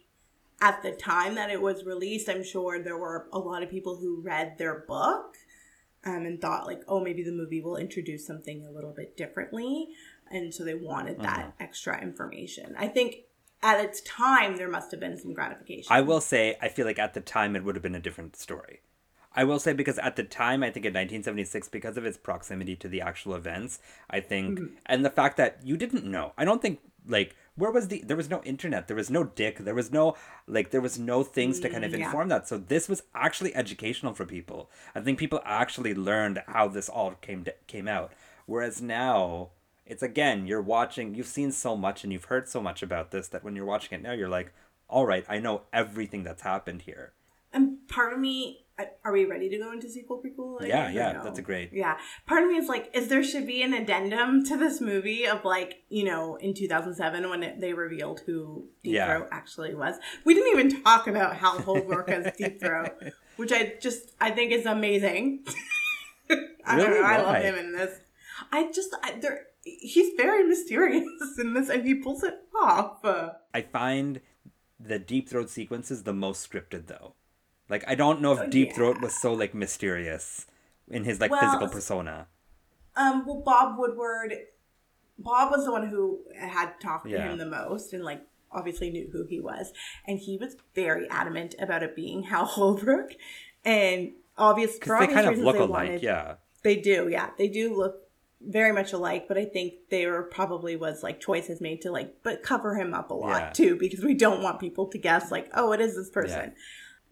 at 0.62 0.82
the 0.84 0.92
time 0.92 1.36
that 1.36 1.50
it 1.50 1.62
was 1.62 1.86
released 1.86 2.28
i'm 2.30 2.44
sure 2.44 2.82
there 2.84 2.98
were 2.98 3.28
a 3.32 3.40
lot 3.40 3.64
of 3.64 3.70
people 3.70 3.98
who 3.98 4.22
read 4.22 4.58
their 4.58 4.80
book 4.88 5.36
um, 6.08 6.26
and 6.26 6.42
thought 6.42 6.66
like 6.66 6.82
oh 6.88 7.00
maybe 7.00 7.22
the 7.24 7.32
movie 7.32 7.62
will 7.62 7.78
introduce 7.78 8.26
something 8.26 8.66
a 8.66 8.72
little 8.72 8.94
bit 8.96 9.16
differently. 9.18 9.90
And 10.30 10.54
so 10.54 10.64
they 10.66 10.74
wanted 10.74 11.22
that 11.22 11.54
extra 11.60 12.02
information. 12.02 12.76
I 12.78 12.88
think 12.88 13.16
at 13.64 13.80
its 13.84 14.02
time 14.02 14.58
there 14.58 14.70
must 14.70 14.92
have 14.92 15.00
been 15.00 15.18
some 15.18 15.34
gratification. 15.34 15.88
I 15.90 16.02
will 16.02 16.20
say, 16.22 16.58
I 16.62 16.68
feel 16.68 16.86
like 16.86 17.00
at 17.00 17.14
the 17.14 17.22
time 17.22 17.56
it 17.56 17.64
would 17.64 17.76
have 17.76 17.82
been 17.84 17.96
a 17.96 18.00
different 18.02 18.36
story. 18.36 18.82
I 19.34 19.44
will 19.46 19.60
say 19.60 19.72
because 19.74 20.00
at 20.00 20.16
the 20.16 20.24
time, 20.24 20.64
I 20.64 20.72
think 20.72 20.86
in 20.86 20.94
1976, 20.94 21.70
because 21.70 21.96
of 21.96 22.06
its 22.06 22.18
proximity 22.18 22.76
to 22.78 22.88
the 22.88 23.02
actual 23.02 23.36
events, 23.36 23.80
I 24.10 24.20
think, 24.20 24.60
Mm-hmm. 24.60 24.76
and 24.88 25.06
the 25.06 25.10
fact 25.12 25.38
that 25.38 25.60
you 25.64 25.78
didn't 25.78 26.06
know, 26.06 26.34
I 26.38 26.44
don't 26.44 26.62
think 26.62 26.80
like 27.08 27.36
where 27.58 27.72
was 27.72 27.90
the 27.90 28.02
there 28.06 28.16
was 28.16 28.30
no 28.30 28.42
internet, 28.44 28.88
there 28.88 28.96
was 28.96 29.10
no 29.10 29.24
dick, 29.26 29.58
there 29.60 29.76
was 29.76 29.92
no 29.92 30.16
like 30.48 30.72
there 30.72 30.80
was 30.82 30.98
no 30.98 31.24
things 31.24 31.60
to 31.60 31.70
kind 31.70 31.84
of 31.84 31.92
Mm, 31.92 32.00
yeah. 32.00 32.06
inform 32.06 32.30
that. 32.30 32.48
So 32.48 32.58
this 32.58 32.88
was 32.88 33.04
actually 33.14 33.54
educational 33.56 34.14
for 34.14 34.26
people. 34.26 34.70
I 34.96 35.02
think 35.02 35.20
people 35.20 35.42
actually 35.44 35.94
learned 35.94 36.42
how 36.48 36.70
this 36.70 36.88
all 36.88 37.12
came 37.22 37.44
to, 37.46 37.54
came 37.68 37.88
out. 37.90 38.14
Whereas 38.46 38.82
now. 38.82 39.50
It's 39.90 40.04
again, 40.04 40.46
you're 40.48 40.62
watching, 40.62 41.16
you've 41.16 41.28
seen 41.28 41.50
so 41.54 41.78
much 41.78 42.04
and 42.04 42.12
you've 42.12 42.26
heard 42.26 42.50
so 42.50 42.62
much 42.62 42.84
about 42.84 43.12
this 43.12 43.30
that 43.30 43.42
when 43.42 43.56
you're 43.56 43.64
watching 43.74 43.98
it 43.98 44.04
now, 44.04 44.12
you're 44.12 44.28
like, 44.28 44.52
all 44.90 45.06
right, 45.06 45.24
I 45.30 45.40
know 45.40 45.62
everything 45.72 46.26
that's 46.26 46.42
happened 46.42 46.82
here. 46.82 47.14
And 47.54 47.88
part 47.88 48.12
of 48.12 48.20
me, 48.20 48.66
are 49.04 49.12
we 49.12 49.26
ready 49.26 49.50
to 49.50 49.58
go 49.58 49.72
into 49.72 49.90
sequel 49.90 50.22
prequel? 50.22 50.62
I 50.62 50.68
Yeah, 50.68 50.90
yeah, 50.92 51.12
no? 51.14 51.24
that's 51.24 51.40
a 51.40 51.42
great. 51.42 51.72
Yeah. 51.74 51.98
Part 52.28 52.44
of 52.44 52.50
me 52.50 52.58
is 52.58 52.68
like, 52.70 52.90
is 52.94 53.08
there 53.08 53.24
should 53.24 53.48
be 53.48 53.62
an 53.64 53.74
addendum 53.74 54.44
to 54.46 54.58
this 54.58 54.80
movie 54.80 55.26
of 55.26 55.44
like, 55.44 55.82
you 55.90 56.04
know, 56.04 56.36
in 56.36 56.54
2007 56.54 57.30
when 57.30 57.42
it, 57.44 57.60
they 57.60 57.74
revealed 57.74 58.22
who 58.26 58.68
Deep 58.84 58.94
Yeah. 58.94 59.18
Throat 59.18 59.30
actually 59.32 59.74
was. 59.76 59.96
We 60.26 60.34
didn't 60.36 60.60
even 60.60 60.84
talk 60.84 61.08
about 61.08 61.36
Hal 61.38 61.60
Holbrook 61.60 62.10
as 62.10 62.34
Deep 62.38 62.60
Throat, 62.62 62.94
which 63.38 63.52
I 63.52 63.74
just, 63.82 64.12
I 64.22 64.32
think 64.32 64.52
is 64.52 64.66
amazing. 64.66 65.46
I 66.30 66.76
don't 66.78 66.90
Really? 66.90 67.00
know. 67.02 67.06
I 67.08 67.18
Why? 67.22 67.34
love 67.34 67.44
him 67.44 67.56
in 67.56 67.72
this. 67.74 68.00
I 68.52 68.70
just, 68.72 68.96
I, 69.02 69.14
there, 69.20 69.48
he's 69.64 70.14
very 70.18 70.44
mysterious 70.48 71.04
in 71.40 71.54
this 71.54 71.70
and 71.70 71.84
he 71.86 71.96
pulls 71.96 72.24
it 72.24 72.36
off. 72.60 73.00
I 73.04 73.62
find 73.62 74.22
the 74.80 75.00
deep 75.00 75.28
throat 75.30 75.50
sequences 75.50 76.04
the 76.04 76.14
most 76.14 76.48
scripted 76.48 76.86
though. 76.88 77.16
Like 77.70 77.84
I 77.88 77.96
don't 77.96 78.22
know 78.22 78.34
if 78.38 78.50
Deep 78.50 78.74
Throat 78.74 79.02
was 79.02 79.14
so 79.20 79.34
like 79.34 79.54
mysterious 79.54 80.46
in 80.90 81.04
his 81.04 81.20
like 81.20 81.32
Well, 81.32 81.42
physical 81.42 81.68
persona. 81.68 82.28
Um, 82.96 83.26
well, 83.26 83.42
Bob 83.46 83.78
Woodward, 83.78 84.34
Bob 85.20 85.52
was 85.52 85.66
the 85.66 85.72
one 85.72 85.88
who 85.88 86.20
had 86.40 86.80
talked 86.82 87.10
to 87.10 87.18
him 87.20 87.38
the 87.38 87.46
most 87.46 87.94
and 87.94 88.04
like 88.04 88.22
obviously 88.52 88.90
knew 88.90 89.10
who 89.12 89.26
he 89.26 89.40
was, 89.40 89.74
and 90.08 90.18
he 90.20 90.38
was 90.38 90.56
very 90.74 91.10
adamant 91.10 91.56
about 91.60 91.84
it 91.84 91.96
being 91.96 92.24
Hal 92.32 92.46
Holbrook, 92.46 93.12
and 93.66 94.14
obvious 94.38 94.74
for 94.78 94.80
Because 94.80 94.90
they 95.00 95.04
obvious 95.06 95.14
kind 95.16 95.28
of 95.28 95.32
reasons 95.32 95.46
look 95.46 95.56
alike, 95.58 95.70
wanted- 95.88 96.04
yeah. 96.04 96.36
They 96.64 96.76
do, 96.78 97.08
yeah, 97.10 97.30
they 97.38 97.48
do 97.48 97.76
look 97.76 97.96
very 98.42 98.74
much 98.74 98.92
alike, 98.94 99.28
but 99.28 99.38
I 99.38 99.46
think 99.46 99.74
there 99.90 100.22
probably 100.24 100.76
was 100.76 101.02
like 101.04 101.20
choices 101.20 101.62
made 101.62 101.82
to 101.84 101.92
like, 101.92 102.16
but 102.24 102.44
cover 102.44 102.76
him 102.76 102.94
up 102.94 103.10
a 103.12 103.14
lot 103.14 103.40
Yeah. 103.42 103.50
too 103.52 103.76
because 103.78 104.04
we 104.04 104.14
don't 104.16 104.42
want 104.44 104.60
people 104.60 104.88
to 104.88 104.98
guess 104.98 105.32
like, 105.32 105.50
oh, 105.54 105.72
it 105.72 105.80
is 105.82 105.96
this 105.96 106.10
person. 106.10 106.54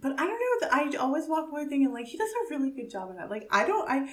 But 0.06 0.20
I 0.20 0.28
don't 0.28 0.62
know. 0.62 0.68
I 0.72 1.04
always 1.04 1.28
walk 1.28 1.50
away 1.52 1.66
thinking 1.66 1.92
like 1.92 2.06
he 2.06 2.16
does 2.16 2.30
a 2.30 2.54
really 2.54 2.70
good 2.70 2.92
job 2.92 3.10
of 3.10 3.16
that. 3.18 3.32
Like 3.32 3.48
I 3.50 3.66
don't. 3.66 3.90
I 3.90 4.08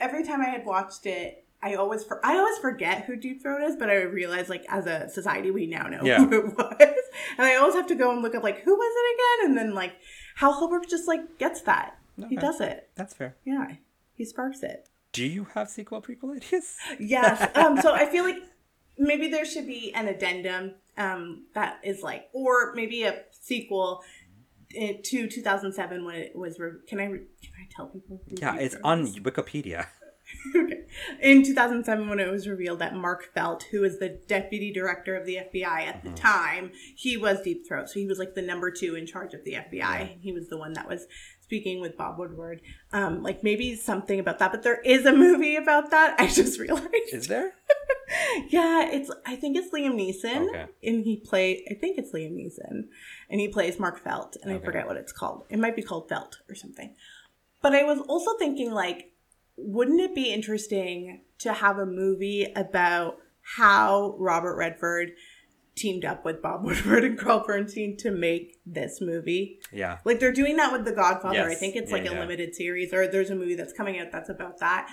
every 0.00 0.24
time 0.24 0.40
I 0.40 0.46
had 0.48 0.66
watched 0.66 1.06
it, 1.06 1.44
I 1.62 1.74
always 1.74 2.02
for, 2.02 2.24
I 2.26 2.36
always 2.36 2.58
forget 2.58 3.04
who 3.04 3.14
Deep 3.14 3.40
Throat 3.40 3.62
is, 3.62 3.76
but 3.76 3.88
I 3.90 4.02
realize 4.02 4.48
like 4.48 4.64
as 4.68 4.86
a 4.86 5.08
society 5.08 5.52
we 5.52 5.66
now 5.66 5.86
know 5.86 6.00
Yeah. 6.02 6.18
who 6.18 6.32
it 6.48 6.56
was, 6.58 6.76
and 7.38 7.46
I 7.46 7.54
always 7.54 7.76
have 7.76 7.86
to 7.86 7.94
go 7.94 8.10
and 8.10 8.22
look 8.22 8.34
up 8.34 8.42
like 8.42 8.62
who 8.62 8.74
was 8.74 8.92
it 8.96 9.14
again, 9.14 9.50
and 9.50 9.56
then 9.58 9.74
like 9.74 9.92
Hal 10.34 10.52
Holbrook 10.54 10.88
just 10.88 11.06
like 11.06 11.38
gets 11.38 11.60
that. 11.62 11.96
He 12.28 12.34
does 12.34 12.60
it. 12.60 12.90
That's 12.96 13.14
fair. 13.14 13.36
Yeah, 13.44 13.74
he 14.16 14.24
sparks 14.24 14.64
it. 14.64 14.88
Do 15.12 15.24
you 15.24 15.44
have 15.54 15.70
sequel 15.70 16.02
prequel 16.02 16.34
ideas? 16.36 16.76
Yes. 16.98 17.56
Um, 17.56 17.80
so 17.80 17.94
I 17.94 18.06
feel 18.06 18.24
like 18.24 18.38
maybe 18.98 19.28
there 19.28 19.44
should 19.44 19.66
be 19.68 19.94
an 19.94 20.08
addendum 20.08 20.72
um, 20.98 21.44
that 21.54 21.78
is 21.84 22.02
like, 22.02 22.28
or 22.32 22.74
maybe 22.74 23.04
a 23.04 23.22
sequel 23.30 24.02
eh, 24.76 24.94
to 25.02 25.26
2007 25.28 26.04
when 26.04 26.16
it 26.16 26.36
was. 26.36 26.58
Re- 26.58 26.72
can 26.86 27.00
I 27.00 27.04
re- 27.06 27.18
can 27.42 27.52
I 27.60 27.68
tell 27.74 27.86
people? 27.86 28.20
Yeah, 28.28 28.56
it's 28.56 28.76
on? 28.84 29.06
Wikipedia. 29.06 29.86
okay. 30.56 30.82
In 31.20 31.42
2007, 31.44 32.08
when 32.08 32.20
it 32.20 32.30
was 32.30 32.46
revealed 32.46 32.78
that 32.78 32.94
Mark 32.94 33.32
Felt, 33.34 33.64
who 33.72 33.80
was 33.80 33.98
the 33.98 34.20
deputy 34.28 34.72
director 34.72 35.16
of 35.16 35.26
the 35.26 35.36
FBI 35.36 35.64
at 35.66 35.96
Mm-hmm. 36.04 36.10
the 36.10 36.14
time, 36.16 36.70
he 36.96 37.16
was 37.16 37.40
Deep 37.42 37.66
Throat. 37.66 37.88
So 37.88 37.98
he 37.98 38.06
was 38.06 38.18
like 38.20 38.34
the 38.34 38.42
number 38.42 38.70
two 38.70 38.94
in 38.94 39.06
charge 39.06 39.34
of 39.34 39.42
the 39.44 39.54
FBI. 39.54 40.18
He 40.20 40.32
was 40.32 40.48
the 40.48 40.56
one 40.56 40.72
that 40.74 40.88
was 40.88 41.06
speaking 41.40 41.80
with 41.80 41.96
Bob 41.96 42.16
Woodward. 42.16 42.60
Um, 42.92 43.24
like 43.24 43.42
maybe 43.42 43.74
something 43.74 44.20
about 44.20 44.38
that, 44.38 44.52
but 44.52 44.62
there 44.62 44.80
is 44.82 45.04
a 45.04 45.12
movie 45.12 45.56
about 45.56 45.90
that. 45.90 46.14
I 46.20 46.28
just 46.28 46.60
realized. 46.60 46.86
Is 47.12 47.26
there? 47.26 47.54
Yeah, 48.48 48.88
it's. 48.90 49.10
I 49.26 49.36
think 49.36 49.56
it's 49.56 49.72
Liam 49.72 49.94
Neeson, 49.94 50.48
Okay. 50.48 50.66
and 50.84 51.04
he 51.04 51.16
play. 51.16 51.64
I 51.70 51.74
think 51.74 51.98
it's 51.98 52.12
Liam 52.12 52.32
Neeson, 52.32 52.84
and 53.28 53.40
he 53.40 53.48
plays 53.48 53.78
Mark 53.78 54.02
Felt, 54.02 54.36
and 54.42 54.52
I 54.52 54.58
forget 54.58 54.86
what 54.86 54.96
it's 54.96 55.12
called. 55.12 55.44
It 55.50 55.58
might 55.58 55.76
be 55.76 55.82
called 55.82 56.08
Felt 56.08 56.38
or 56.48 56.54
something. 56.54 56.94
But 57.62 57.74
I 57.74 57.84
was 57.84 58.00
also 58.08 58.36
thinking, 58.38 58.72
like, 58.72 59.12
wouldn't 59.56 60.00
it 60.00 60.14
be 60.14 60.32
interesting 60.32 61.20
to 61.38 61.52
have 61.52 61.78
a 61.78 61.86
movie 61.86 62.50
about 62.56 63.18
how 63.56 64.14
Robert 64.18 64.56
Redford 64.56 65.12
teamed 65.76 66.04
up 66.04 66.24
with 66.24 66.42
Bob 66.42 66.64
Woodward 66.64 67.04
and 67.04 67.18
Carl 67.18 67.44
Bernstein 67.46 67.96
to 67.98 68.10
make 68.10 68.58
this 68.66 69.00
movie? 69.00 69.60
Yeah. 69.72 69.98
Like 70.04 70.18
they're 70.20 70.32
doing 70.32 70.56
that 70.56 70.72
with 70.72 70.84
The 70.84 70.92
Godfather. 70.92 71.48
I 71.48 71.54
think 71.54 71.76
it's 71.76 71.90
Yeah, 71.90 71.96
like 71.98 72.06
a 72.10 72.12
yeah. 72.14 72.20
limited 72.20 72.54
series, 72.54 72.92
or 72.92 73.06
there's 73.06 73.30
a 73.30 73.34
movie 73.36 73.54
that's 73.54 73.72
coming 73.72 73.98
out 73.98 74.10
that's 74.10 74.28
about 74.30 74.58
that. 74.60 74.88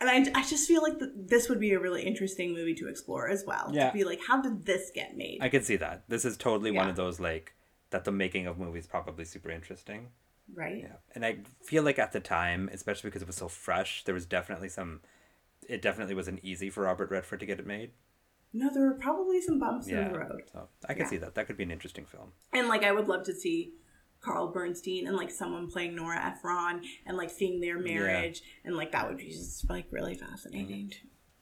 And 0.00 0.08
I, 0.08 0.40
I 0.40 0.44
just 0.44 0.68
feel 0.68 0.82
like 0.82 0.98
th- 0.98 1.10
this 1.16 1.48
would 1.48 1.58
be 1.58 1.72
a 1.72 1.80
really 1.80 2.02
interesting 2.04 2.52
movie 2.54 2.74
to 2.74 2.88
explore 2.88 3.28
as 3.28 3.44
well. 3.46 3.70
Yeah. 3.72 3.88
To 3.88 3.92
be 3.92 4.04
like, 4.04 4.20
how 4.26 4.40
did 4.40 4.64
this 4.64 4.90
get 4.94 5.16
made? 5.16 5.38
I 5.40 5.48
can 5.48 5.62
see 5.62 5.76
that. 5.76 6.04
This 6.08 6.24
is 6.24 6.36
totally 6.36 6.70
one 6.70 6.88
of 6.88 6.96
those 6.96 7.18
like 7.18 7.54
that 7.90 8.04
the 8.04 8.12
making 8.12 8.46
of 8.46 8.58
movies 8.58 8.86
probably 8.86 9.24
super 9.24 9.50
interesting. 9.50 10.08
right? 10.54 10.78
Yeah. 10.82 10.96
And 11.14 11.26
I 11.26 11.38
feel 11.64 11.82
like 11.82 11.98
at 11.98 12.12
the 12.12 12.20
time, 12.20 12.70
especially 12.72 13.08
because 13.10 13.22
it 13.22 13.26
was 13.28 13.36
so 13.36 13.48
fresh, 13.48 14.04
there 14.04 14.14
was 14.14 14.24
definitely 14.26 14.68
some 14.68 15.00
it 15.68 15.82
definitely 15.82 16.14
wasn't 16.14 16.40
easy 16.44 16.70
for 16.70 16.84
Robert 16.84 17.10
Redford 17.10 17.40
to 17.40 17.46
get 17.46 17.58
it 17.58 17.66
made. 17.66 17.90
No, 18.54 18.70
there 18.72 18.84
were 18.84 18.94
probably 18.94 19.40
some 19.42 19.58
bumps 19.58 19.88
Yeah. 19.88 20.06
in 20.06 20.12
the 20.12 20.18
road. 20.18 20.42
So 20.52 20.68
I 20.88 20.94
can 20.94 21.02
Yeah. 21.02 21.08
see 21.10 21.16
that. 21.18 21.34
That 21.34 21.46
could 21.46 21.56
be 21.58 21.64
an 21.64 21.70
interesting 21.70 22.06
film. 22.06 22.32
And 22.54 22.68
like, 22.68 22.84
I 22.84 22.92
would 22.92 23.08
love 23.08 23.24
to 23.24 23.34
see 23.34 23.72
Carl 24.20 24.48
Bernstein 24.52 25.06
and 25.06 25.16
like 25.16 25.30
someone 25.30 25.70
playing 25.70 25.94
Nora 25.96 26.18
Ephron 26.24 26.82
and 27.06 27.16
like 27.16 27.30
seeing 27.30 27.60
their 27.60 27.78
marriage. 27.78 28.42
And 28.64 28.76
like, 28.76 28.92
that 28.92 29.08
would 29.08 29.18
be 29.18 29.28
just 29.30 29.68
like 29.70 29.86
really 29.90 30.14
fascinating. 30.14 30.92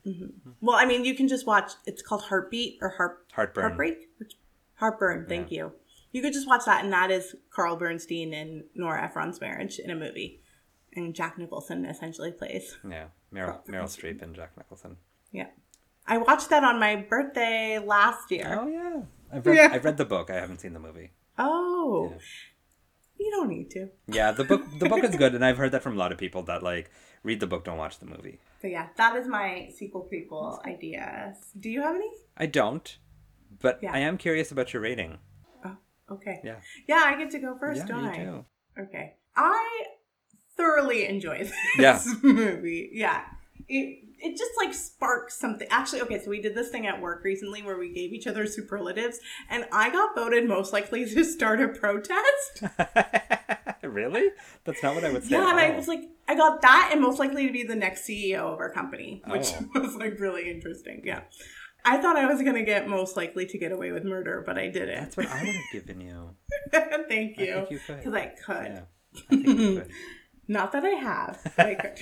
hmm 0.04 0.26
Well, 0.60 0.76
I 0.76 0.84
mean, 0.84 1.04
you 1.04 1.14
can 1.14 1.28
just 1.28 1.46
watch, 1.46 1.72
it's 1.86 2.02
called 2.02 2.22
Heartbeat 2.22 2.78
or 2.82 2.90
Heart, 2.90 3.26
Heartburn. 3.32 3.62
Heartbreak? 3.62 4.08
Heartburn, 4.74 5.26
thank 5.28 5.50
you. 5.50 5.72
You 6.12 6.22
could 6.22 6.32
just 6.32 6.46
watch 6.46 6.64
that, 6.66 6.82
and 6.84 6.92
that 6.92 7.10
is 7.10 7.34
Carl 7.50 7.76
Bernstein 7.76 8.32
and 8.32 8.64
Nora 8.74 9.02
Ephron's 9.04 9.40
marriage 9.40 9.78
in 9.78 9.90
a 9.90 9.94
movie. 9.94 10.40
And 10.94 11.14
Jack 11.14 11.36
Nicholson 11.38 11.84
essentially 11.84 12.32
plays. 12.32 12.78
Yeah. 12.88 13.06
Meryl 13.34 13.66
Meryl 13.66 13.84
Streep 13.84 14.22
and 14.22 14.34
Jack 14.34 14.52
Nicholson. 14.56 14.96
Yeah. 15.30 15.48
I 16.06 16.16
watched 16.18 16.48
that 16.50 16.64
on 16.64 16.78
my 16.80 16.96
birthday 16.96 17.78
last 17.78 18.30
year. 18.30 18.58
Oh 18.62 18.66
yeah. 18.68 19.02
I've 19.30 19.44
read 19.46 19.56
Yeah. 19.56 19.70
I've 19.72 19.84
read 19.84 19.96
the 19.98 20.04
book. 20.06 20.30
I 20.30 20.36
haven't 20.36 20.60
seen 20.60 20.72
the 20.72 20.78
movie. 20.80 21.10
Oh. 21.38 22.12
Yeah. 22.12 22.18
You 23.18 23.30
don't 23.30 23.48
need 23.48 23.70
to. 23.70 23.88
Yeah, 24.08 24.32
the 24.32 24.44
book 24.44 24.62
the 24.78 24.88
book 24.88 25.02
is 25.04 25.16
good 25.22 25.34
and 25.34 25.44
I've 25.44 25.56
heard 25.58 25.72
that 25.72 25.82
from 25.82 25.94
a 25.94 25.98
lot 25.98 26.12
of 26.12 26.18
people 26.18 26.42
that 26.44 26.62
like 26.62 26.90
read 27.22 27.40
the 27.40 27.46
book, 27.46 27.64
don't 27.64 27.78
watch 27.78 27.98
the 27.98 28.06
movie. 28.06 28.38
But 28.62 28.70
yeah, 28.70 28.88
that 28.96 29.16
is 29.16 29.26
my 29.26 29.70
sequel 29.74 30.08
prequel 30.12 30.64
ideas. 30.66 31.36
Do 31.58 31.68
you 31.70 31.82
have 31.82 31.94
any? 31.96 32.10
I 32.36 32.46
don't. 32.46 32.98
But 33.60 33.78
Yeah. 33.82 33.92
I 33.92 33.98
am 34.00 34.18
curious 34.18 34.50
about 34.52 34.72
your 34.72 34.82
rating. 34.82 35.18
Oh, 35.64 35.76
okay. 36.12 36.40
Yeah. 36.44 36.56
Yeah, 36.86 37.02
I 37.06 37.16
get 37.16 37.30
to 37.30 37.38
go 37.38 37.56
first, 37.58 37.78
yeah, 37.80 37.86
don't 37.86 38.04
I? 38.04 38.16
do. 38.16 38.44
Okay. 38.78 39.14
I 39.34 39.84
thoroughly 40.56 41.06
enjoy 41.06 41.38
this 41.44 41.52
Yeah. 41.78 42.02
movie. 42.22 42.90
Yeah. 42.92 43.22
It 43.68 44.02
it 44.18 44.36
just 44.38 44.52
like 44.56 44.72
sparks 44.72 45.38
something. 45.38 45.68
Actually, 45.70 46.00
okay, 46.02 46.22
so 46.22 46.30
we 46.30 46.40
did 46.40 46.54
this 46.54 46.70
thing 46.70 46.86
at 46.86 47.00
work 47.00 47.22
recently 47.22 47.62
where 47.62 47.78
we 47.78 47.92
gave 47.92 48.12
each 48.12 48.26
other 48.26 48.46
superlatives 48.46 49.18
and 49.50 49.66
I 49.72 49.90
got 49.90 50.14
voted 50.14 50.48
most 50.48 50.72
likely 50.72 51.04
to 51.04 51.24
start 51.24 51.60
a 51.60 51.68
protest. 51.68 52.62
really? 53.82 54.30
That's 54.64 54.82
not 54.82 54.94
what 54.94 55.04
I 55.04 55.12
would 55.12 55.22
say. 55.24 55.30
Yeah, 55.36 55.50
and 55.50 55.60
I 55.60 55.76
was 55.76 55.86
like, 55.88 56.00
I 56.28 56.34
got 56.34 56.62
that 56.62 56.90
and 56.92 57.00
most 57.02 57.18
likely 57.18 57.46
to 57.46 57.52
be 57.52 57.62
the 57.64 57.74
next 57.76 58.06
CEO 58.08 58.52
of 58.52 58.58
our 58.58 58.70
company, 58.72 59.22
which 59.26 59.48
Oh. 59.54 59.68
was 59.80 59.94
like 59.96 60.18
really 60.18 60.50
interesting. 60.50 61.02
Yeah. 61.04 61.20
I 61.84 61.98
thought 61.98 62.16
I 62.16 62.26
was 62.26 62.42
going 62.42 62.56
to 62.56 62.64
get 62.64 62.88
most 62.88 63.16
likely 63.16 63.46
to 63.46 63.58
get 63.58 63.70
away 63.70 63.92
with 63.92 64.02
murder, 64.04 64.42
but 64.44 64.58
I 64.58 64.66
didn't. 64.68 64.98
That's 64.98 65.16
what 65.16 65.26
I 65.26 65.44
would 65.44 65.54
have 65.54 65.64
given 65.72 66.00
you. 66.00 66.30
Thank 66.72 67.38
I 67.38 67.42
you. 67.42 67.54
think 67.54 67.70
you 67.70 67.78
could. 67.78 67.98
Because 67.98 68.14
I 68.14 68.26
could. 68.26 68.72
Yeah. 68.72 69.20
I 69.30 69.36
could. 69.44 69.90
Not 70.48 70.72
that 70.72 70.84
I 70.84 70.90
have, 70.90 71.52
but 71.56 71.66
I 71.66 71.74
could. 71.74 71.98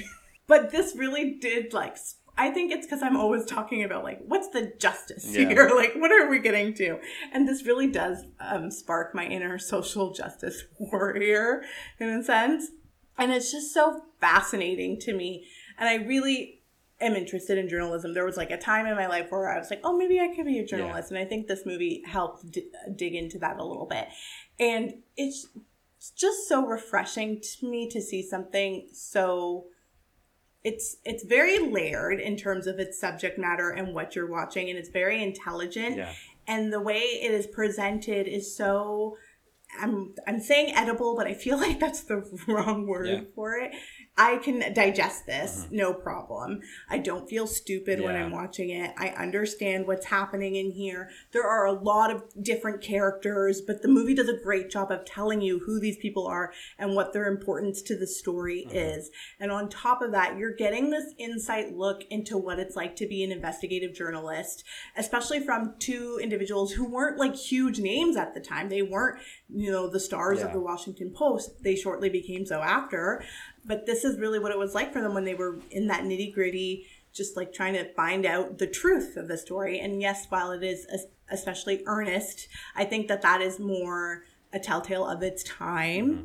But 0.47 0.71
this 0.71 0.95
really 0.97 1.33
did 1.35 1.73
like. 1.73 1.97
I 2.37 2.51
think 2.51 2.73
it's 2.73 2.85
because 2.85 3.01
I'm 3.01 3.17
always 3.17 3.45
talking 3.45 3.85
about 3.85 4.03
like 4.03 4.21
what's 4.27 4.49
the 4.49 4.73
justice 4.79 5.25
Yeah. 5.37 5.49
here, 5.49 5.71
like 5.77 5.95
what 5.95 6.11
are 6.11 6.29
we 6.29 6.41
getting 6.41 6.75
to, 6.75 6.99
and 7.33 7.47
this 7.47 7.65
really 7.65 7.87
does 7.87 8.25
um, 8.41 8.71
spark 8.71 9.15
my 9.15 9.25
inner 9.25 9.59
social 9.59 10.13
justice 10.13 10.65
warrior 10.79 11.63
in 12.01 12.09
a 12.09 12.25
sense, 12.25 12.71
and 13.19 13.33
it's 13.33 13.53
just 13.53 13.73
so 13.73 14.03
fascinating 14.21 14.99
to 15.01 15.15
me, 15.15 15.47
and 15.79 15.89
I 15.89 15.97
really 16.05 16.61
am 17.01 17.15
interested 17.15 17.57
in 17.59 17.69
journalism. 17.69 18.15
There 18.15 18.25
was 18.25 18.37
like 18.37 18.51
a 18.51 18.59
time 18.59 18.87
in 18.87 18.97
my 18.97 19.07
life 19.07 19.27
where 19.31 19.49
I 19.53 19.59
was 19.59 19.71
like, 19.71 19.81
oh, 19.85 19.97
maybe 19.97 20.19
I 20.21 20.29
could 20.35 20.47
be 20.47 20.59
a 20.59 20.67
journalist, 20.67 21.11
and 21.11 21.19
I 21.19 21.25
think 21.25 21.47
this 21.47 21.65
movie 21.65 22.03
helped 22.05 22.51
d- 22.51 22.69
dig 22.97 23.15
into 23.15 23.39
that 23.39 23.59
a 23.59 23.65
little 23.65 23.87
bit, 23.87 24.09
and 24.59 24.95
it's 25.17 25.47
it's 25.99 26.11
just 26.11 26.49
so 26.49 26.67
refreshing 26.67 27.41
to 27.41 27.71
me 27.71 27.89
to 27.91 28.01
see 28.03 28.23
something 28.23 28.89
so 28.93 29.67
it's 30.65 30.97
it's 31.05 31.25
very 31.25 31.59
layered 31.71 32.19
in 32.21 32.37
terms 32.37 32.67
of 32.67 32.79
its 32.79 32.99
subject 32.99 33.39
matter 33.39 33.71
and 33.71 33.95
what 33.95 34.17
you're 34.17 34.31
watching 34.31 34.71
and 34.71 34.79
it's 34.79 34.89
very 34.89 35.23
intelligent 35.23 35.97
Yeah. 35.99 36.13
and 36.49 36.73
the 36.73 36.81
way 36.81 37.01
it 37.01 37.31
is 37.31 37.47
presented 37.47 38.27
is 38.27 38.57
so 38.57 39.17
I'm 39.81 40.15
I'm 40.27 40.41
saying 40.41 40.75
edible, 40.77 41.17
but 41.17 41.27
I 41.27 41.35
feel 41.35 41.59
like 41.65 41.81
that's 41.81 42.03
the 42.05 42.23
wrong 42.49 42.87
word 42.87 43.09
Yeah. 43.09 43.21
for 43.35 43.57
it. 43.59 43.73
I 44.17 44.37
can 44.37 44.73
digest 44.73 45.27
this, 45.27 45.65
mm-hmm. 45.65 45.77
no 45.77 45.93
problem. 45.93 46.61
I 46.89 46.99
don't 46.99 47.29
feel 47.29 47.49
stupid 47.49 48.01
when 48.01 48.15
I'm 48.15 48.31
watching 48.31 48.71
it. 48.71 48.93
I 48.97 49.09
understand 49.09 49.89
what's 49.89 50.07
happening 50.07 50.55
in 50.55 50.71
here. 50.71 51.11
There 51.33 51.47
are 51.47 51.67
a 51.67 51.73
lot 51.73 52.13
of 52.13 52.23
different 52.41 52.81
characters, 52.81 53.61
but 53.61 53.83
the 53.83 53.89
movie 53.89 54.15
does 54.15 54.29
a 54.29 54.41
great 54.41 54.71
job 54.71 54.93
of 54.93 55.05
telling 55.05 55.41
you 55.41 55.59
who 55.59 55.81
these 55.81 55.97
people 55.97 56.29
are 56.29 56.53
and 56.79 56.95
what 56.95 57.13
their 57.13 57.27
importance 57.27 57.83
to 57.83 57.99
the 57.99 58.07
story 58.07 58.65
mm-hmm. 58.69 58.77
is. 58.77 59.11
And 59.41 59.51
on 59.51 59.69
top 59.69 60.01
of 60.01 60.13
that, 60.13 60.39
you're 60.39 60.55
getting 60.55 60.91
this 60.91 61.13
insight 61.19 61.75
look 61.77 62.05
into 62.09 62.39
what 62.39 62.61
it's 62.61 62.77
like 62.77 62.95
to 62.97 63.09
be 63.09 63.25
an 63.25 63.33
investigative 63.33 63.95
journalist, 63.97 64.63
especially 64.97 65.41
from 65.41 65.75
two 65.81 66.21
individuals 66.23 66.73
who 66.73 66.89
weren't 66.89 67.19
like 67.19 67.35
huge 67.35 67.81
names 67.81 68.17
at 68.17 68.33
the 68.33 68.41
time. 68.41 68.69
They 68.69 68.83
weren't, 68.83 69.19
you 69.49 69.73
know, 69.73 69.91
the 69.91 69.99
stars 69.99 70.41
of 70.41 70.53
the 70.53 70.61
Washington 70.61 71.11
Post. 71.11 71.65
They 71.65 71.75
shortly 71.75 72.09
became 72.09 72.47
so 72.47 72.63
after. 72.63 73.25
But 73.65 73.87
this 73.87 74.05
is 74.05 74.19
really 74.19 74.39
what 74.39 74.53
it 74.53 74.59
was 74.59 74.75
like 74.75 74.93
for 74.93 75.01
them 75.01 75.15
when 75.15 75.25
they 75.25 75.35
were 75.35 75.59
in 75.71 75.87
that 75.89 76.05
nitty 76.05 76.35
gritty, 76.35 76.87
just 77.13 77.37
like 77.37 77.53
trying 77.53 77.75
to 77.75 77.93
find 77.95 78.27
out 78.27 78.59
the 78.59 78.67
truth 78.67 79.17
of 79.17 79.29
the 79.29 79.39
story. 79.39 79.81
And 79.81 80.01
yes, 80.01 80.27
while 80.29 80.51
it 80.51 80.63
is 80.63 80.87
especially 81.31 81.83
earnest, 81.87 82.49
I 82.77 82.85
think 82.85 83.09
that 83.09 83.23
that 83.23 83.41
is 83.41 83.59
more 83.59 84.25
a 84.53 84.59
telltale 84.59 85.07
of 85.07 85.23
its 85.23 85.43
time 85.45 86.11
mm-hmm. 86.11 86.25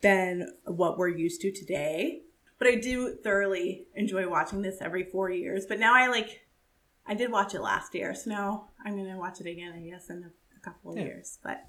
than 0.00 0.52
what 0.64 0.98
we're 0.98 1.08
used 1.08 1.40
to 1.42 1.52
today. 1.52 2.22
But 2.58 2.68
I 2.68 2.74
do 2.74 3.16
thoroughly 3.22 3.86
enjoy 3.94 4.28
watching 4.28 4.62
this 4.62 4.78
every 4.80 5.04
four 5.04 5.30
years. 5.30 5.66
But 5.66 5.78
now 5.78 5.94
I 5.94 6.08
like, 6.08 6.42
I 7.06 7.14
did 7.14 7.32
watch 7.32 7.54
it 7.54 7.60
last 7.60 7.94
year, 7.94 8.14
so 8.14 8.30
now 8.30 8.68
I'm 8.84 8.96
gonna 8.96 9.18
watch 9.18 9.40
it 9.40 9.46
again, 9.46 9.72
I 9.74 9.80
guess, 9.88 10.10
in 10.10 10.24
a, 10.24 10.30
a 10.56 10.60
couple 10.60 10.92
of 10.92 10.98
Yeah. 10.98 11.04
years. 11.04 11.38
But 11.42 11.66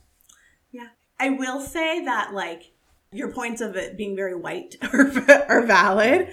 yeah, 0.71 0.87
I 1.19 1.29
will 1.29 1.61
say 1.61 2.03
that 2.03 2.33
like 2.33 2.73
your 3.11 3.31
points 3.31 3.61
of 3.61 3.75
it 3.75 3.97
being 3.97 4.15
very 4.15 4.35
white 4.35 4.75
are, 4.93 5.11
are 5.49 5.65
valid, 5.65 6.29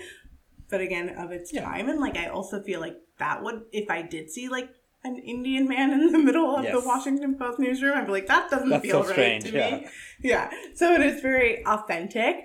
but 0.70 0.80
again, 0.80 1.08
of 1.10 1.30
its 1.32 1.52
Yeah. 1.52 1.64
time, 1.64 1.88
and 1.88 2.00
like 2.00 2.16
I 2.16 2.26
also 2.28 2.62
feel 2.62 2.80
like 2.80 2.96
that 3.18 3.42
would 3.42 3.62
if 3.72 3.90
I 3.90 4.02
did 4.02 4.30
see 4.30 4.48
like 4.48 4.68
an 5.04 5.16
Indian 5.18 5.68
man 5.68 5.92
in 5.92 6.12
the 6.12 6.18
middle 6.18 6.54
of 6.56 6.64
the 6.64 6.80
Washington 6.84 7.36
Post 7.38 7.58
newsroom, 7.58 7.96
I'd 7.96 8.06
be 8.06 8.12
like, 8.12 8.26
that 8.26 8.50
doesn't 8.50 8.68
That's 8.68 8.84
feel 8.84 9.02
so 9.02 9.08
right 9.08 9.12
strange, 9.12 9.44
to 9.44 9.52
yeah. 9.52 9.76
me. 9.76 9.86
Yeah. 10.22 10.50
So 10.74 10.92
it 10.92 11.00
is 11.00 11.20
very 11.20 11.64
authentic. 11.64 12.44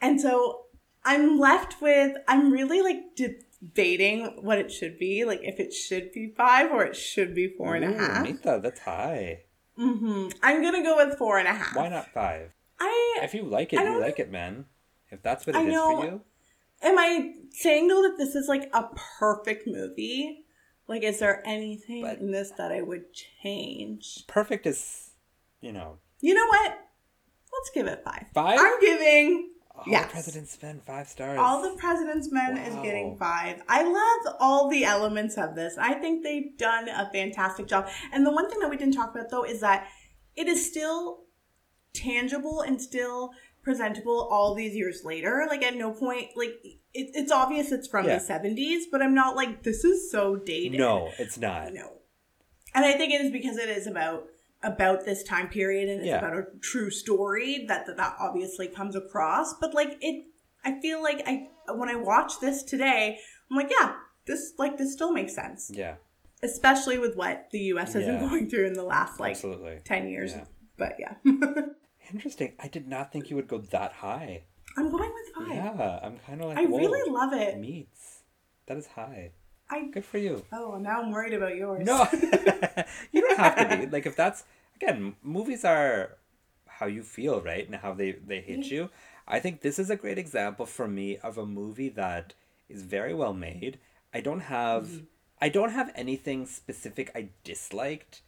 And 0.00 0.20
so 0.20 0.64
I'm 1.06 1.38
left 1.38 1.80
with, 1.80 2.14
I'm 2.28 2.52
really 2.52 2.82
like 2.82 2.98
debating 3.16 4.38
what 4.42 4.58
it 4.58 4.70
should 4.70 4.98
be. 4.98 5.24
Like 5.24 5.40
if 5.42 5.58
it 5.58 5.72
should 5.72 6.12
be 6.12 6.34
five 6.36 6.70
or 6.70 6.84
it 6.84 6.96
should 6.96 7.34
be 7.34 7.48
four 7.48 7.74
and 7.74 7.84
a 7.84 7.96
half. 7.98 8.24
Nita, 8.24 8.60
that's 8.62 8.80
high. 8.80 9.40
Mm-hmm. 9.78 10.28
I'm 10.42 10.60
going 10.62 10.74
to 10.74 10.82
go 10.82 10.96
with 11.04 11.16
four 11.18 11.38
and 11.38 11.48
a 11.48 11.52
half. 11.54 11.76
Why 11.76 11.88
not 11.88 12.08
five? 12.12 12.50
I, 12.78 13.20
If 13.22 13.34
you 13.34 13.42
like 13.44 13.72
it, 13.72 13.80
you 13.80 14.00
like 14.00 14.18
it, 14.18 14.30
man. 14.30 14.66
If 15.10 15.22
that's 15.22 15.46
what 15.46 15.56
I 15.56 15.62
it 15.62 15.68
is 15.68 15.72
know- 15.74 16.00
for 16.00 16.04
you. 16.06 16.20
am 16.82 16.98
I 16.98 17.34
saying 17.50 17.88
though 17.88 18.02
that 18.02 18.16
this 18.18 18.34
is 18.34 18.48
like 18.48 18.68
a 18.74 18.88
perfect 19.18 19.66
movie? 19.66 20.44
Like, 20.88 21.02
is 21.02 21.18
there 21.18 21.42
anything 21.46 22.02
But- 22.02 22.18
in 22.18 22.30
this 22.30 22.50
that 22.58 22.70
I 22.72 22.82
would 22.82 23.12
change? 23.12 24.24
Perfect 24.28 24.66
is, 24.66 25.10
you 25.60 25.72
know, 25.72 25.98
You 26.20 26.34
know 26.34 26.46
what? 26.46 26.78
Let's 27.52 27.70
give 27.74 27.86
it 27.86 28.02
five. 28.04 28.26
Five? 28.34 28.58
I'm 28.60 28.80
giving 28.80 29.50
all 29.74 29.84
Yes. 29.86 30.06
the 30.06 30.10
President's 30.12 30.62
Men, 30.62 30.80
five 30.86 31.08
stars. 31.08 31.38
All 31.38 31.60
the 31.62 31.76
President's 31.76 32.30
Men 32.32 32.56
is 32.56 32.74
getting 32.76 33.16
five. 33.18 33.62
I 33.68 33.82
love 33.82 34.36
all 34.40 34.68
the 34.68 34.84
elements 34.84 35.36
of 35.36 35.54
this. 35.54 35.76
I 35.78 35.94
think 35.94 36.22
they've 36.22 36.56
done 36.56 36.88
a 36.88 37.10
fantastic 37.12 37.66
job. 37.66 37.88
And 38.12 38.24
the 38.24 38.30
one 38.30 38.48
thing 38.50 38.60
that 38.60 38.70
we 38.70 38.76
didn't 38.76 38.94
talk 38.94 39.14
about 39.14 39.28
though 39.30 39.44
is 39.44 39.60
that 39.60 39.88
it 40.36 40.48
is 40.48 40.66
still 40.70 41.24
tangible 41.96 42.60
and 42.60 42.80
still 42.80 43.32
presentable 43.62 44.28
all 44.30 44.54
these 44.54 44.74
years 44.74 45.02
later. 45.04 45.46
Like 45.48 45.62
at 45.62 45.74
no 45.76 45.92
point, 45.92 46.28
like 46.36 46.54
it, 46.64 46.76
it's 47.14 47.32
obvious 47.32 47.72
it's 47.72 47.88
from 47.88 48.06
Yeah. 48.06 48.14
the 48.18 48.20
seventies, 48.24 48.86
but 48.90 49.02
I'm 49.02 49.14
not 49.14 49.34
like 49.36 49.62
this 49.62 49.84
is 49.84 50.10
so 50.10 50.36
dated. 50.36 50.78
No, 50.78 51.10
it's 51.18 51.38
not. 51.38 51.72
no. 51.72 51.92
And 52.74 52.84
I 52.84 52.92
think 52.92 53.12
it 53.12 53.20
is 53.22 53.32
because 53.32 53.56
it 53.56 53.68
is 53.68 53.86
about 53.86 54.26
about 54.62 55.04
this 55.04 55.22
time 55.22 55.48
period 55.48 55.88
and 55.88 55.98
it's 56.00 56.06
Yeah. 56.08 56.18
about 56.18 56.34
a 56.36 56.44
true 56.60 56.90
story 56.90 57.64
that, 57.68 57.86
that 57.86 57.96
that 57.96 58.16
obviously 58.18 58.66
comes 58.68 58.96
across 58.96 59.52
but 59.60 59.74
like 59.74 59.96
it 60.00 60.24
i 60.64 60.80
feel 60.80 61.02
like 61.02 61.22
i 61.26 61.46
when 61.74 61.90
i 61.90 61.94
watch 61.94 62.40
this 62.40 62.62
today 62.62 63.18
i'm 63.50 63.56
like 63.56 63.70
yeah 63.70 63.94
this 64.26 64.54
like 64.58 64.78
this 64.78 64.94
still 64.94 65.12
makes 65.12 65.34
sense 65.34 65.70
Yeah, 65.72 65.96
especially 66.42 66.98
with 66.98 67.16
what 67.16 67.48
the 67.52 67.60
us 67.74 67.92
has 67.92 68.06
Yeah. 68.06 68.16
been 68.18 68.28
going 68.30 68.48
through 68.50 68.66
in 68.66 68.72
the 68.72 68.82
last 68.82 69.20
like 69.20 69.32
absolutely. 69.32 69.80
10 69.84 70.08
years 70.08 70.34
but 70.78 70.94
yeah 70.98 71.14
Interesting. 72.12 72.52
I 72.60 72.68
did 72.68 72.86
not 72.88 73.12
think 73.12 73.30
you 73.30 73.36
would 73.36 73.48
go 73.48 73.58
that 73.58 73.92
high. 73.92 74.42
i'm 74.76 74.90
going 74.90 75.10
with 75.12 75.34
five 75.34 75.54
Yeah, 75.56 76.00
I'm 76.02 76.18
kind 76.26 76.40
of 76.40 76.48
like. 76.48 76.58
i 76.58 76.62
really 76.64 77.10
love 77.10 77.32
it 77.32 77.58
meats. 77.58 78.22
That 78.66 78.76
is 78.76 78.86
high. 78.86 79.30
i 79.70 79.86
Good 79.92 80.04
for 80.04 80.18
you. 80.18 80.44
oh 80.52 80.76
now 80.78 81.02
i'm 81.02 81.10
worried 81.10 81.34
about 81.34 81.56
yours 81.56 81.84
No, 81.84 82.06
you 83.12 83.20
don't 83.22 83.38
have 83.38 83.56
to 83.56 83.76
be. 83.78 83.86
Like 83.86 84.06
if 84.06 84.16
that's 84.16 84.44
again, 84.76 85.16
movies 85.22 85.64
are 85.64 86.16
how 86.66 86.86
you 86.86 87.02
feel, 87.02 87.40
right, 87.40 87.64
and 87.66 87.76
how 87.76 87.94
they 87.94 88.12
they 88.12 88.40
hit 88.40 88.66
you. 88.66 88.90
I 89.26 89.40
think 89.40 89.60
this 89.62 89.78
is 89.78 89.90
a 89.90 89.96
great 89.96 90.18
example 90.18 90.66
for 90.66 90.86
me 90.86 91.16
of 91.18 91.36
a 91.38 91.46
movie 91.46 91.88
that 91.90 92.34
is 92.68 92.82
very 92.82 93.14
well 93.14 93.32
made. 93.34 93.78
I 94.14 94.20
don't 94.20 94.40
have 94.40 94.84
mm-hmm. 94.86 95.04
I 95.40 95.48
don't 95.48 95.72
have 95.72 95.90
anything 95.94 96.46
specific 96.46 97.10
I 97.14 97.30
disliked. 97.44 98.22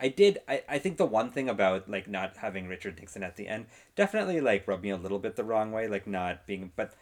I 0.00 0.08
did 0.08 0.38
I, 0.48 0.62
I 0.68 0.78
think 0.78 0.96
the 0.96 1.06
one 1.06 1.30
thing 1.30 1.48
about 1.48 1.88
like 1.88 2.08
not 2.08 2.38
having 2.38 2.68
Richard 2.68 2.98
Nixon 2.98 3.22
at 3.22 3.36
the 3.36 3.48
end 3.48 3.66
definitely 3.96 4.40
like 4.40 4.66
rubbed 4.66 4.82
me 4.82 4.90
a 4.90 4.96
little 4.96 5.18
bit 5.18 5.36
the 5.36 5.44
wrong 5.44 5.72
way, 5.72 5.88
like 5.88 6.06
not 6.06 6.46
being 6.46 6.72
but 6.76 6.94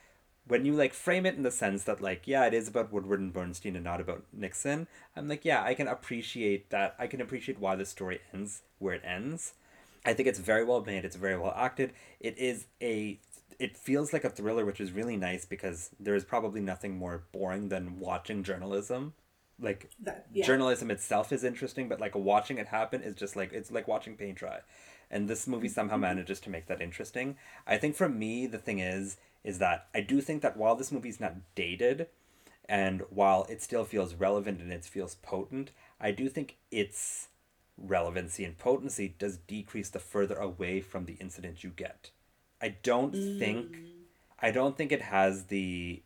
when 0.47 0.65
you 0.65 0.73
like 0.73 0.95
frame 0.95 1.27
it 1.27 1.37
in 1.37 1.43
the 1.43 1.51
sense 1.51 1.85
that 1.85 2.01
like 2.01 2.27
yeah 2.27 2.47
it 2.47 2.55
is 2.55 2.67
about 2.67 2.93
woodward 2.93 3.21
and 3.21 3.33
bernstein 3.33 3.77
and 3.77 3.85
not 3.85 4.01
about 4.01 4.25
nixon 4.33 4.89
i'm 5.15 5.29
like 5.29 5.45
yeah 5.45 5.63
i 5.63 5.75
can 5.75 5.87
appreciate 5.87 6.71
that 6.71 6.97
i 6.99 7.07
can 7.07 7.21
appreciate 7.21 7.61
why 7.61 7.77
the 7.77 7.85
story 7.85 8.21
ends 8.35 8.63
where 8.81 8.95
it 8.95 9.03
ends. 9.05 9.53
I 10.05 10.15
think 10.15 10.27
it's 10.27 10.41
very 10.41 10.65
well 10.65 10.83
made 10.85 11.05
it's 11.05 11.15
very 11.15 11.39
well 11.39 11.55
acted. 11.55 11.93
It 12.19 12.37
is 12.37 12.67
a 12.83 13.21
it 13.59 13.77
feels 13.77 14.13
like 14.13 14.25
a 14.25 14.31
thriller 14.31 14.65
which 14.65 14.81
is 14.81 14.91
really 14.91 15.17
nice 15.17 15.45
because 15.45 15.91
there 16.01 16.15
is 16.15 16.25
probably 16.25 16.63
nothing 16.63 16.97
more 16.97 17.23
boring 17.31 17.69
than 17.69 18.01
watching 18.01 18.43
journalism 18.43 19.13
like 19.61 19.91
That- 20.01 20.27
yeah. 20.33 20.45
journalism 20.45 20.91
itself 20.91 21.33
is 21.33 21.45
interesting 21.45 21.89
but 21.89 22.01
like 22.01 22.15
watching 22.15 22.59
it 22.59 22.69
happen 22.69 23.03
is 23.03 23.15
just 23.15 23.37
like 23.37 23.53
it's 23.53 23.71
like 23.71 23.89
watching 23.89 24.17
paint 24.17 24.39
dry. 24.39 24.61
And 25.13 25.29
this 25.29 25.47
movie 25.47 25.67
mm-hmm. 25.67 25.75
somehow 25.75 25.97
manages 25.97 26.39
to 26.41 26.51
make 26.51 26.67
that 26.67 26.81
interesting. 26.81 27.37
I 27.67 27.77
think 27.79 27.97
for 27.97 28.09
me 28.09 28.47
the 28.47 28.59
thing 28.59 28.79
is 28.79 29.17
is 29.45 29.59
that 29.59 29.89
i 29.95 30.01
do 30.01 30.21
think 30.21 30.43
that 30.43 30.57
while 30.57 30.75
this 30.75 30.93
movie's 30.93 31.21
not 31.21 31.35
dated 31.55 32.07
and 32.69 33.03
while 33.11 33.47
it 33.49 33.63
still 33.63 33.85
feels 33.85 34.15
relevant 34.15 34.61
and 34.61 34.73
it 34.73 34.85
feels 34.85 35.15
potent 35.17 35.71
i 36.01 36.11
do 36.11 36.29
think 36.29 36.57
its 36.71 37.29
relevancy 37.77 38.45
and 38.45 38.59
potency 38.59 39.15
does 39.19 39.39
decrease 39.39 39.89
the 39.89 39.99
further 39.99 40.37
away 40.37 40.83
from 40.83 41.07
the 41.07 41.15
incident 41.15 41.65
you 41.65 41.71
get. 41.71 42.11
I 42.61 42.77
don't 42.83 43.13
think 43.13 43.73
mm. 43.73 43.87
i 44.41 44.51
don't 44.51 44.77
think 44.77 44.93
it 44.93 45.03
has 45.03 45.45
the 45.45 46.03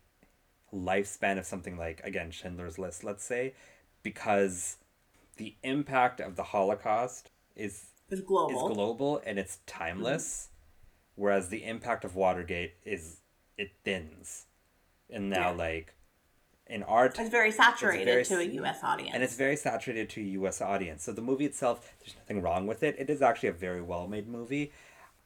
lifespan 0.75 1.39
of 1.39 1.47
something 1.47 1.77
like 1.77 2.01
again 2.05 2.31
Schindler's 2.31 2.79
List, 2.79 3.05
let's 3.05 3.25
say, 3.25 3.55
because 4.03 4.77
the 5.37 5.55
impact 5.63 6.21
of 6.21 6.37
the 6.37 6.45
Holocaust 6.45 7.31
is 7.57 7.87
is 8.11 8.21
global 8.21 8.69
global 8.75 9.23
and 9.25 9.39
it's 9.39 9.59
timeless, 9.67 10.49
mm-hmm. 10.49 11.23
whereas 11.23 11.49
the 11.49 11.65
impact 11.65 12.05
of 12.05 12.15
Watergate 12.15 12.75
is 12.85 13.21
it 13.57 13.73
thins, 13.85 14.47
and 15.11 15.31
now 15.31 15.51
Yeah. 15.51 15.57
like 15.57 15.95
in 16.67 16.83
art 16.83 17.19
it's 17.19 17.29
very 17.29 17.51
saturated 17.51 18.07
very 18.07 18.25
to 18.25 18.41
a 18.41 18.69
us 18.71 18.83
audience 18.83 19.11
and 19.13 19.23
it's 19.23 19.37
very 19.37 19.57
saturated 19.57 20.09
to 20.11 20.21
a 20.21 20.25
U.S. 20.25 20.61
audience. 20.63 21.05
So 21.05 21.13
the 21.13 21.23
movie 21.23 21.45
itself, 21.45 21.95
there's 22.01 22.17
nothing 22.17 22.41
wrong 22.43 22.67
with 22.67 22.83
it. 22.83 22.97
It 22.99 23.11
is 23.11 23.21
actually 23.21 23.51
a 23.51 23.53
very 23.53 23.83
well 23.83 24.09
made 24.09 24.27
movie. 24.27 24.73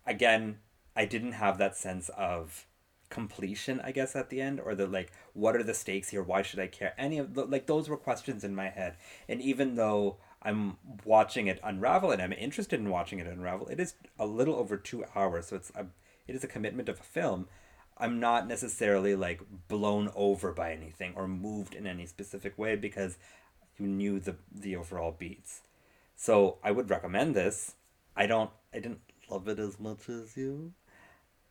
Again, 0.05 0.59
I 0.97 1.05
didn't 1.05 1.33
have 1.33 1.59
that 1.59 1.77
sense 1.77 2.09
of 2.11 2.67
completion, 3.11 3.81
I 3.83 3.93
guess, 3.93 4.15
at 4.15 4.31
the 4.31 4.41
end, 4.41 4.61
or 4.61 4.75
the 4.75 4.87
like, 4.87 5.13
what 5.33 5.57
are 5.57 5.63
the 5.63 5.75
stakes 5.75 6.09
here? 6.11 6.23
Why 6.23 6.43
should 6.43 6.61
I 6.61 6.67
care? 6.67 6.95
Any 6.99 7.19
of 7.19 7.35
the, 7.35 7.45
like 7.45 7.67
those 7.67 7.89
were 7.89 7.97
questions 7.97 8.45
in 8.45 8.55
my 8.55 8.69
head. 8.69 8.97
And 9.29 9.41
even 9.41 9.75
though 9.75 10.17
I'm 10.43 10.77
watching 11.05 11.47
it 11.47 11.61
unravel 11.63 12.11
and 12.11 12.23
I'm 12.23 12.33
interested 12.33 12.81
in 12.81 12.91
watching 12.91 13.19
it 13.19 13.27
unravel, 13.27 13.69
it 13.69 13.81
is 13.81 13.95
a 14.19 14.27
little 14.27 14.55
over 14.57 14.77
two 14.77 15.05
hours, 15.15 15.47
so 15.47 15.57
it's 15.57 15.73
a, 15.75 15.87
it 16.27 16.35
is 16.35 16.45
a 16.45 16.49
commitment 16.49 16.89
of 16.89 17.01
a 17.01 17.05
film. 17.05 17.49
I'm 17.97 18.21
not 18.21 18.47
necessarily 18.47 19.17
like 19.17 19.41
blown 19.67 20.11
over 20.15 20.53
by 20.53 20.73
anything 20.73 21.15
or 21.17 21.27
moved 21.27 21.75
in 21.75 21.87
any 21.87 22.07
specific 22.07 22.57
way 22.57 22.77
because 22.77 23.19
you 23.79 23.87
knew 23.87 24.21
the 24.21 24.37
the 24.55 24.77
overall 24.77 25.15
beats. 25.19 25.63
So 26.15 26.59
I 26.63 26.71
would 26.71 26.91
recommend 26.91 27.35
this. 27.35 27.75
I 28.17 28.27
don't 28.27 28.51
I 28.73 28.79
didn't 28.79 29.01
love 29.29 29.49
it 29.49 29.59
as 29.59 29.81
much 29.81 30.09
as 30.09 30.37
you. 30.37 30.73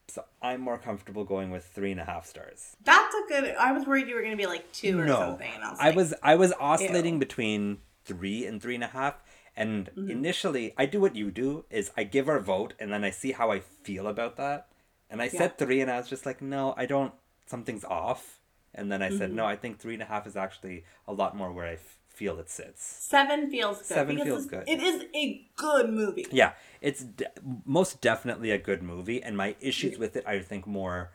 So 0.09 0.23
I'm 0.41 0.61
more 0.61 0.77
comfortable 0.77 1.25
going 1.25 1.51
with 1.51 1.65
three 1.65 1.91
and 1.91 1.99
a 1.99 2.05
half 2.05 2.25
stars. 2.25 2.77
That's 2.83 3.13
a 3.13 3.21
good. 3.27 3.55
I 3.59 3.71
was 3.73 3.85
worried 3.85 4.07
you 4.07 4.15
were 4.15 4.21
going 4.21 4.31
to 4.31 4.37
be 4.37 4.45
like 4.47 4.71
two 4.71 4.97
or 4.99 5.05
no, 5.05 5.17
something. 5.17 5.51
And 5.53 5.63
I 5.63 5.69
was, 5.71 5.79
I 5.79 5.85
like, 5.87 5.95
was 5.95 6.13
I 6.23 6.35
was 6.35 6.53
oscillating 6.59 7.15
ew. 7.15 7.19
between 7.19 7.79
three 8.05 8.45
and 8.45 8.61
three 8.61 8.75
and 8.75 8.83
a 8.83 8.87
half. 8.87 9.15
And 9.55 9.89
Mm-hmm. 9.97 10.11
initially, 10.11 10.73
I 10.77 10.85
do 10.85 11.01
what 11.01 11.15
you 11.15 11.31
do: 11.31 11.65
is 11.69 11.91
I 11.97 12.03
give 12.03 12.29
our 12.29 12.39
vote, 12.39 12.73
and 12.79 12.91
then 12.91 13.03
I 13.03 13.09
see 13.09 13.31
how 13.33 13.51
I 13.51 13.59
feel 13.59 14.07
about 14.07 14.37
that. 14.37 14.67
And 15.09 15.21
I 15.21 15.27
said 15.27 15.57
three, 15.57 15.81
and 15.81 15.89
I 15.91 15.97
was 15.97 16.07
just 16.09 16.25
like, 16.25 16.41
no, 16.41 16.73
I 16.77 16.85
don't. 16.85 17.13
Something's 17.45 17.83
off. 17.85 18.39
And 18.73 18.91
then 18.91 19.01
I 19.01 19.07
Mm-hmm. 19.07 19.17
said, 19.17 19.33
no, 19.33 19.45
I 19.45 19.55
think 19.55 19.79
three 19.79 19.93
and 19.95 20.03
a 20.03 20.05
half 20.05 20.27
is 20.27 20.35
actually 20.37 20.83
a 21.07 21.13
lot 21.13 21.35
more 21.35 21.51
where 21.51 21.65
I 21.67 21.77
feel 22.17 22.39
it 22.39 22.49
sits. 22.49 22.83
Seven 22.83 23.49
feels 23.51 23.77
good. 23.77 23.85
Seven 23.85 24.19
feels 24.19 24.45
good. 24.47 24.63
It 24.67 24.81
is 24.81 25.05
a 25.15 25.47
good 25.55 25.89
movie. 25.91 26.25
Yeah, 26.31 26.53
it's 26.81 27.03
de- 27.03 27.29
most 27.63 28.01
definitely 28.01 28.49
a 28.51 28.57
good 28.57 28.81
movie, 28.81 29.21
and 29.21 29.37
my 29.37 29.55
issues 29.61 29.97
with 29.99 30.15
it, 30.15 30.23
I 30.25 30.39
think, 30.39 30.65
more 30.65 31.11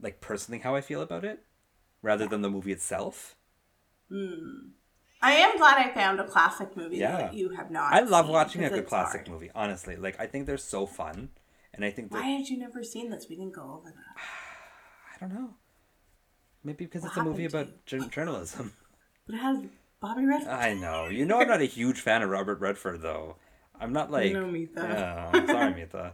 like 0.00 0.20
personally 0.20 0.60
how 0.60 0.74
I 0.76 0.80
feel 0.80 1.02
about 1.02 1.24
it, 1.24 1.42
rather 2.00 2.26
than 2.28 2.42
the 2.42 2.50
movie 2.50 2.72
itself. 2.72 3.34
Hmm. 4.08 4.70
I 5.20 5.32
am 5.32 5.56
glad 5.56 5.78
I 5.78 5.92
found 5.92 6.20
a 6.20 6.24
classic 6.28 6.76
movie 6.76 6.98
Yeah. 6.98 7.16
that 7.16 7.34
you 7.34 7.48
have 7.50 7.70
not. 7.70 7.92
I 7.92 8.00
love 8.00 8.28
watching 8.28 8.62
a 8.64 8.70
good 8.70 8.86
classic 8.86 9.22
hard. 9.22 9.30
movie. 9.30 9.50
Honestly, 9.54 9.96
like 9.96 10.20
I 10.20 10.26
think 10.26 10.46
they're 10.46 10.58
so 10.58 10.86
fun, 10.86 11.30
and 11.72 11.84
I 11.84 11.90
think 11.90 12.12
Why 12.12 12.22
had 12.22 12.48
you 12.48 12.58
never 12.58 12.84
seen 12.84 13.10
this? 13.10 13.26
We 13.28 13.34
didn't 13.36 13.54
go 13.54 13.62
over 13.80 13.90
that. 13.90 14.14
I 15.16 15.18
don't 15.20 15.34
know, 15.34 15.54
maybe 16.62 16.84
because 16.84 17.02
What 17.02 17.08
it's 17.08 17.16
a 17.16 17.24
movie 17.24 17.46
about 17.46 17.68
journalism. 17.86 18.72
But 19.26 19.36
it 19.36 19.38
has 19.38 19.58
Bobby 20.04 20.26
Redford. 20.26 20.50
I 20.52 20.74
know. 20.74 21.06
You 21.06 21.24
know, 21.24 21.40
I'm 21.40 21.48
not 21.48 21.62
a 21.62 21.64
huge 21.64 21.98
fan 21.98 22.20
of 22.20 22.28
Robert 22.28 22.60
Redford, 22.60 23.00
though. 23.00 23.36
I'm 23.80 23.94
not 23.94 24.10
like. 24.10 24.34
know, 24.34 24.46
Mitha. 24.46 24.80
Yeah, 24.82 25.30
I'm 25.32 25.46
sorry, 25.46 25.74
Mitha. 25.74 26.12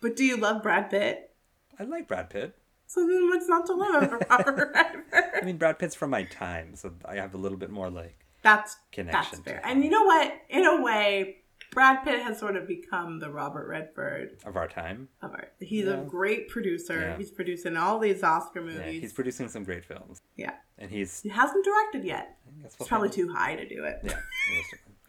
but 0.00 0.16
do 0.16 0.24
you 0.24 0.36
love 0.36 0.64
Brad 0.64 0.90
Pitt? 0.90 1.30
I 1.78 1.84
like 1.84 2.08
Brad 2.08 2.28
Pitt. 2.28 2.56
So 2.86 3.06
then 3.06 3.28
what's 3.28 3.46
not 3.48 3.66
to 3.66 3.74
love 3.74 4.02
about 4.02 4.28
Robert 4.28 4.72
Redford? 4.74 5.04
I 5.40 5.44
mean, 5.44 5.58
Brad 5.58 5.78
Pitt's 5.78 5.94
from 5.94 6.10
my 6.10 6.24
time, 6.24 6.74
so 6.74 6.92
I 7.04 7.14
have 7.16 7.34
a 7.34 7.38
little 7.38 7.56
bit 7.56 7.70
more 7.70 7.88
like. 7.88 8.18
That's 8.42 8.76
Connection 8.90 9.42
that's 9.44 9.48
fair. 9.48 9.60
And 9.64 9.84
you 9.84 9.90
know 9.90 10.02
what? 10.02 10.32
In 10.48 10.66
a 10.66 10.82
way, 10.82 11.36
Brad 11.70 12.02
Pitt 12.04 12.20
has 12.22 12.38
sort 12.38 12.56
of 12.56 12.66
become 12.66 13.20
the 13.20 13.30
Robert 13.30 13.68
Redford 13.68 14.38
Of 14.44 14.56
our 14.56 14.66
time. 14.66 15.08
of 15.22 15.30
art. 15.32 15.52
He's 15.60 15.84
Yeah. 15.84 15.92
a 15.92 16.04
great 16.04 16.48
producer. 16.48 17.00
Yeah. 17.00 17.16
He's 17.16 17.30
producing 17.30 17.76
all 17.76 17.98
these 18.00 18.22
Oscar 18.24 18.60
movies. 18.60 18.78
Yeah, 18.80 18.86
movies. 18.86 19.02
he's 19.02 19.12
producing 19.12 19.48
some 19.48 19.62
great 19.64 19.84
films, 19.84 20.20
Yeah. 20.36 20.54
and 20.78 20.90
he's 20.90 21.22
He 21.22 21.28
hasn't 21.28 21.64
directed 21.64 22.04
yet. 22.04 22.36
I 22.46 22.66
It's 22.66 22.78
we'll 22.78 22.88
probably 22.88 23.10
too 23.10 23.32
high 23.32 23.54
to 23.56 23.68
do 23.68 23.84
it. 23.84 24.00
Yeah. 24.02 24.20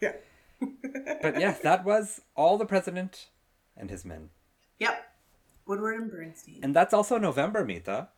Yeah. 0.00 0.12
but 1.22 1.40
yeah, 1.40 1.56
that 1.62 1.84
was 1.84 2.20
all 2.36 2.56
the 2.58 2.66
president 2.66 3.28
and 3.76 3.90
his 3.90 4.04
men, 4.04 4.30
Yep. 4.78 5.00
Woodward 5.66 6.00
and 6.00 6.10
Bernstein. 6.10 6.60
and 6.62 6.74
that's 6.74 6.92
also 6.94 7.18
November, 7.18 7.64
Mita. 7.64 8.08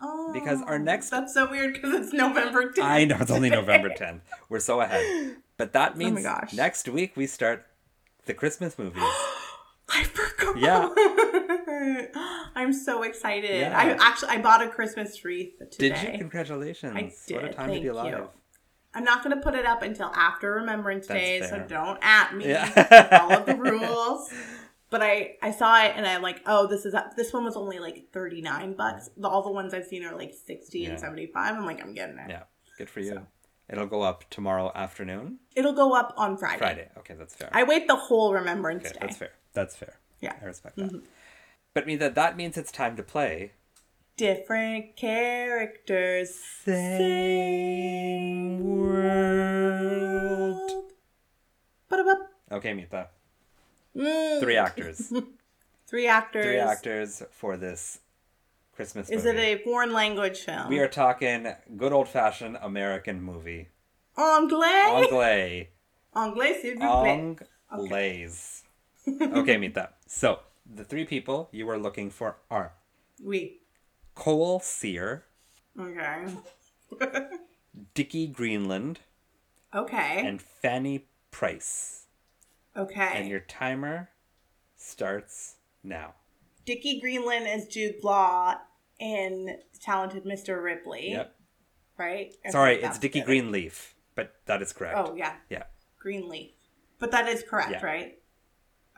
oh, 0.00 0.30
because 0.32 0.62
our 0.62 0.78
next- 0.78 1.10
That's 1.10 1.32
so 1.34 1.48
weird 1.50 1.72
because 1.74 1.92
it's 1.94 2.12
November 2.14 2.70
10th. 2.72 2.82
I 2.84 3.04
know 3.04 3.16
it's 3.20 3.30
only 3.30 3.48
November 3.50 3.88
10th. 3.98 4.20
We're 4.50 4.60
so 4.60 4.80
ahead, 4.82 5.36
but 5.56 5.72
that 5.72 5.92
oh 5.94 5.98
means 5.98 6.24
Oh 6.26 6.40
next 6.54 6.88
week 6.88 7.16
we 7.16 7.26
start 7.26 7.66
the 8.26 8.34
Christmas 8.34 8.78
movies. 8.78 9.02
I 9.88 10.02
forgot. 10.02 10.58
Yeah. 10.58 10.88
I'm 12.56 12.72
so 12.72 13.02
excited. 13.02 13.60
Yeah. 13.60 13.78
I 13.78 13.90
actually 14.08 14.30
I 14.30 14.38
bought 14.40 14.62
a 14.62 14.68
Christmas 14.68 15.24
wreath 15.24 15.52
today. 15.70 15.88
Did 15.90 16.12
you? 16.12 16.18
Congratulations! 16.18 16.92
I 16.96 17.12
What 17.34 17.44
a 17.44 17.46
did, 17.48 17.56
time 17.56 17.68
to 17.68 17.74
be 17.74 17.80
thank 17.80 17.92
alive. 17.92 18.06
you. 18.18 18.28
I'm 18.94 19.04
not 19.04 19.22
going 19.22 19.36
to 19.36 19.42
put 19.42 19.54
it 19.54 19.66
up 19.66 19.82
until 19.82 20.06
after 20.14 20.52
Remembrance 20.52 21.06
That's 21.06 21.20
Day, 21.20 21.42
so 21.42 21.58
don't 21.68 21.98
at 22.02 22.34
me. 22.34 22.48
Yeah. 22.48 22.64
Follow 23.18 23.44
the 23.44 23.54
rules. 23.70 24.32
But 24.88 25.02
I 25.02 25.36
I 25.42 25.50
saw 25.50 25.84
it 25.84 25.92
and 25.96 26.06
I'm 26.06 26.22
like, 26.22 26.40
oh, 26.46 26.66
this 26.66 26.86
is 26.86 26.94
this 27.16 27.32
one 27.32 27.44
was 27.44 27.56
only 27.56 27.78
like 27.78 28.06
39 28.12 28.74
bucks. 28.74 29.10
The, 29.16 29.28
all 29.28 29.42
the 29.42 29.50
ones 29.52 29.74
I've 29.74 29.84
seen 29.86 30.02
are 30.04 30.16
like 30.16 30.32
60 30.46 30.78
Yeah. 30.80 30.90
and 30.90 30.98
75. 31.00 31.54
I'm 31.56 31.66
like, 31.66 31.82
I'm 31.82 31.92
getting 31.92 32.18
it. 32.18 32.30
Yeah, 32.30 32.44
good 32.78 32.88
for 32.88 33.00
you. 33.00 33.26
It'll 33.68 33.86
go 33.86 34.02
up 34.02 34.24
tomorrow 34.30 34.70
afternoon, 34.74 35.38
It'll 35.56 35.72
go 35.72 35.94
up 35.94 36.14
on 36.16 36.36
Friday. 36.36 36.58
Friday. 36.58 36.88
Okay, 36.98 37.14
that's 37.14 37.34
fair. 37.34 37.50
I 37.52 37.64
wait 37.64 37.88
the 37.88 37.96
whole 37.96 38.32
Remembrance 38.32 38.84
okay, 38.84 38.92
Day. 38.92 38.98
that's 39.00 39.16
fair. 39.16 39.32
That's 39.54 39.74
fair. 39.74 39.96
Yeah. 40.20 40.34
Mm-hmm. 40.34 40.44
I 40.44 40.46
respect 40.46 40.76
that. 40.76 41.02
But 41.74 41.82
I 41.82 41.86
mean 41.86 41.98
that 41.98 42.14
that 42.14 42.36
means 42.36 42.56
it's 42.56 42.70
time 42.70 42.94
to 42.96 43.02
play. 43.02 43.52
Different 44.16 44.96
characters. 44.96 46.34
Same 46.64 48.60
world. 48.64 49.74
Ba-da-ba. 51.88 52.28
Okay, 52.52 52.72
Mita. 52.72 53.08
Mm. 53.94 54.40
Three 54.40 54.56
actors. 54.56 55.12
Three 55.86 56.06
actors. 56.06 56.44
Three 56.44 56.58
actors 56.58 57.22
for 57.30 57.56
this 57.58 57.98
Christmas 58.76 59.08
Is 59.10 59.24
movie. 59.24 59.38
it 59.38 59.60
a 59.60 59.64
foreign 59.64 59.92
language 59.92 60.40
film? 60.40 60.68
We 60.68 60.78
are 60.78 60.88
talking 60.88 61.48
good 61.76 61.92
old 61.92 62.08
fashioned 62.08 62.58
American 62.60 63.22
movie. 63.22 63.68
Anglais? 64.16 64.84
Anglais. 64.88 65.68
Anglais, 66.14 66.58
s'il 66.62 66.74
vous 66.76 66.80
plaît. 67.02 67.38
Anglais. 67.70 68.62
Okay, 69.08 69.56
Mita. 69.58 69.90
So, 70.06 70.40
the 70.72 70.84
three 70.84 71.04
people 71.04 71.48
you 71.52 71.66
were 71.66 71.78
looking 71.78 72.10
for 72.10 72.36
are 72.50 72.72
Oui. 73.22 73.58
Cole 74.14 74.60
Sear, 74.60 75.24
Okay. 75.78 76.24
Dickie 77.94 78.26
Greenland, 78.28 79.00
Okay. 79.74 80.22
and 80.26 80.40
Fanny 80.40 81.06
Price. 81.30 82.06
okay. 82.76 83.10
And 83.14 83.28
your 83.28 83.40
timer 83.40 84.08
starts 84.76 85.56
now. 85.84 86.14
Dickie 86.66 87.00
Greenland 87.00 87.46
is 87.48 87.66
Jude 87.68 88.02
Law 88.02 88.56
in 88.98 89.56
Talented 89.80 90.24
Mr. 90.24 90.62
Ripley. 90.62 91.12
Yep. 91.12 91.34
Right? 91.96 92.34
I 92.44 92.50
Sorry, 92.50 92.82
it's 92.82 92.98
Dickie. 92.98 93.22
Greenleaf, 93.22 93.94
but 94.14 94.34
that 94.46 94.60
is 94.60 94.72
correct. 94.72 94.98
Oh, 94.98 95.14
yeah. 95.16 95.34
Yeah. 95.48 95.62
Greenleaf. 95.98 96.50
But 96.98 97.12
that 97.12 97.28
is 97.28 97.42
correct, 97.42 97.70
Yeah. 97.70 97.84
right? 97.86 98.18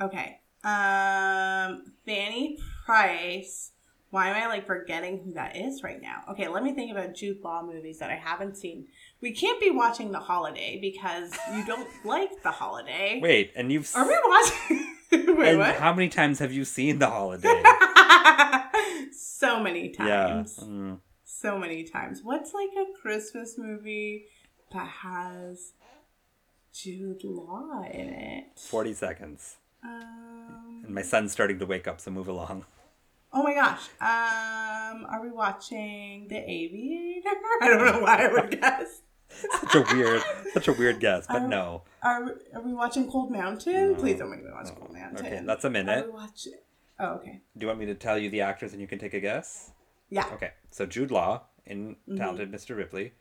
Okay. 0.00 0.40
Um 0.64 1.92
Fanny 2.04 2.58
Price. 2.84 3.72
Why 4.10 4.30
am 4.30 4.36
I 4.42 4.46
like 4.46 4.66
forgetting 4.66 5.20
who 5.22 5.34
that 5.34 5.54
is 5.56 5.82
right 5.82 6.00
now? 6.00 6.22
Okay, 6.30 6.48
let 6.48 6.62
me 6.64 6.72
think 6.74 6.90
about 6.90 7.14
Jude 7.14 7.40
Law 7.44 7.62
movies 7.62 7.98
that 7.98 8.10
I 8.10 8.14
haven't 8.16 8.56
seen. 8.56 8.86
We 9.20 9.32
can't 9.32 9.60
be 9.60 9.70
watching 9.70 10.10
The 10.10 10.18
Holiday 10.18 10.78
because 10.80 11.30
you 11.54 11.64
don't 11.66 11.86
like 12.04 12.42
The 12.42 12.50
Holiday. 12.50 13.20
Wait, 13.22 13.52
and 13.54 13.70
you've 13.70 13.90
Are 13.94 14.06
we 14.08 14.16
watching? 14.26 14.94
Wait, 15.38 15.48
and 15.50 15.58
what? 15.58 15.76
how 15.76 15.92
many 15.92 16.08
times 16.08 16.38
have 16.40 16.52
you 16.52 16.64
seen 16.64 16.98
The 16.98 17.08
Holiday? 17.08 17.62
so 19.12 19.60
many 19.60 19.94
yeah. 19.98 20.26
times. 20.26 20.58
Mm. 20.62 20.98
So 21.24 21.58
many 21.58 21.84
times. 21.84 22.20
What's 22.22 22.52
like 22.52 22.70
a 22.76 22.86
Christmas 23.00 23.56
movie 23.56 24.24
that 24.72 24.86
has 24.88 25.72
Jude 26.72 27.22
Law 27.24 27.82
in 27.90 28.08
it? 28.08 28.44
40 28.58 28.94
seconds. 28.94 29.56
Um, 29.84 30.82
And 30.84 30.94
my 30.94 31.02
son's 31.02 31.32
starting 31.32 31.58
to 31.60 31.66
wake 31.66 31.86
up, 31.86 32.00
so 32.00 32.10
move 32.10 32.28
along. 32.28 32.64
oh 33.32 33.42
my 33.42 33.54
gosh. 33.54 33.82
Um, 34.00 35.06
are 35.08 35.20
we 35.22 35.30
watching 35.30 36.26
The 36.28 36.38
Aviator? 36.38 37.28
I 37.62 37.68
don't 37.68 37.84
know 37.84 38.00
why 38.00 38.26
I 38.26 38.32
would 38.32 38.50
guess. 38.60 39.02
Such 39.60 39.74
a 39.74 39.94
weird, 39.94 40.22
such 40.52 40.68
a 40.68 40.72
weird 40.72 41.00
guess, 41.00 41.26
but 41.26 41.42
Um, 41.42 41.50
no. 41.50 41.82
Are 42.02 42.24
we, 42.24 42.30
are 42.54 42.60
we 42.62 42.72
watching 42.72 43.10
Cold 43.10 43.30
Mountain? 43.30 43.96
Please 43.96 44.18
don't 44.18 44.30
make 44.30 44.44
me 44.44 44.50
watch 44.52 44.68
Cold 44.76 44.92
Mountain. 44.92 45.26
Okay, 45.26 45.40
that's 45.44 45.64
a 45.64 45.68
Are 45.68 45.70
minute. 45.70 46.06
we 46.06 46.12
watching? 46.12 46.54
Oh, 47.00 47.14
okay. 47.14 47.40
Do 47.56 47.64
you 47.64 47.66
want 47.68 47.78
me 47.78 47.86
to 47.86 47.94
tell 47.94 48.18
you 48.18 48.30
the 48.30 48.40
actors 48.40 48.72
and 48.72 48.80
you 48.80 48.86
can 48.88 48.98
take 48.98 49.14
a 49.14 49.20
guess? 49.20 49.70
Yeah. 50.10 50.26
Okay, 50.32 50.52
so 50.70 50.86
Jude 50.86 51.10
Law 51.10 51.42
in 51.66 51.96
Mm-hmm. 52.08 52.16
Talented 52.16 52.50
Mr. 52.52 52.76
Ripley. 52.76 53.12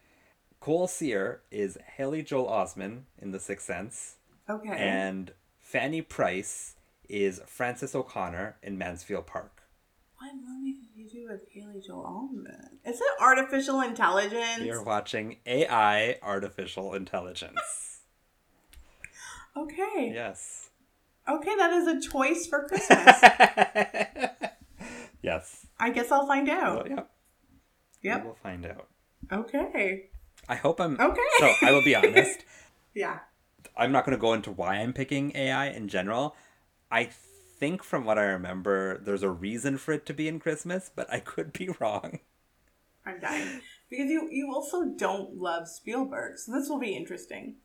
Cole 0.60 0.88
Sear 0.88 1.42
is 1.52 1.78
Haley 1.98 2.24
Joel 2.24 2.50
Osment 2.50 3.02
in 3.20 3.32
The 3.32 3.40
Sixth 3.40 3.66
Sense. 3.68 4.16
Okay. 4.50 4.70
And 4.70 5.34
Fanny 5.60 6.02
Price 6.02 6.76
is 7.10 7.42
Frances 7.46 7.94
O'Connor 7.94 8.56
in 8.64 8.78
Mansfield 8.78 9.28
Park. 9.28 9.62
what 10.20 10.32
movie 10.36 10.74
did 10.74 10.90
you 10.96 11.10
do 11.10 11.28
with 11.32 11.42
Haley 11.52 11.82
Joel 11.86 12.04
Osment? 12.34 12.77
Is 12.88 13.02
it 13.02 13.08
artificial 13.22 13.82
intelligence? 13.82 14.62
You're 14.64 14.84
watching 14.84 15.38
AI 15.46 16.18
Artificial 16.22 16.94
Intelligence. 16.94 17.60
Okay. 19.58 20.12
yes. 20.14 20.70
Okay, 21.28 21.56
that 21.56 21.74
is 21.74 21.88
a 21.88 22.00
choice 22.12 22.46
for 22.46 22.64
Christmas. 22.68 23.20
Yes. 25.24 25.66
I 25.80 25.90
guess 25.90 26.12
I'll 26.12 26.28
find 26.28 26.48
Well, 26.48 26.80
out. 26.80 26.90
yep. 26.90 27.10
Yep. 28.04 28.22
We 28.22 28.28
will 28.28 28.36
find 28.36 28.66
out. 28.68 28.88
Okay. 29.32 30.10
I 30.48 30.56
hope 30.56 30.80
I'm. 30.80 30.94
Okay. 31.00 31.22
So 31.40 31.52
I 31.64 31.72
will 31.72 31.84
be 31.84 31.96
honest. 31.96 32.46
Yeah. 32.94 33.18
I'm 33.76 33.92
not 33.92 34.06
going 34.06 34.16
to 34.16 34.22
go 34.22 34.34
into 34.34 34.52
why 34.52 34.76
I'm 34.76 34.94
picking 34.94 35.36
AI 35.36 35.70
in 35.70 35.88
general. 35.88 36.36
I 36.92 37.06
think 37.60 37.84
from 37.84 38.06
what 38.06 38.18
I 38.20 38.24
remember, 38.24 39.00
there's 39.00 39.24
a 39.24 39.30
reason 39.30 39.78
for 39.80 39.92
it 39.92 40.06
to 40.06 40.14
be 40.14 40.28
in 40.28 40.40
Christmas, 40.40 40.90
but 40.96 41.12
I 41.12 41.20
could 41.20 41.52
be 41.54 41.70
wrong. 41.80 42.20
I'm 43.08 43.20
dying. 43.20 43.62
Because 43.90 44.10
you, 44.10 44.28
you 44.32 44.52
also 44.54 44.86
don't 44.86 45.38
love 45.38 45.68
Spielberg, 45.68 46.38
so 46.38 46.52
this 46.52 46.68
will 46.70 46.80
be 46.80 46.96
interesting. 46.96 47.56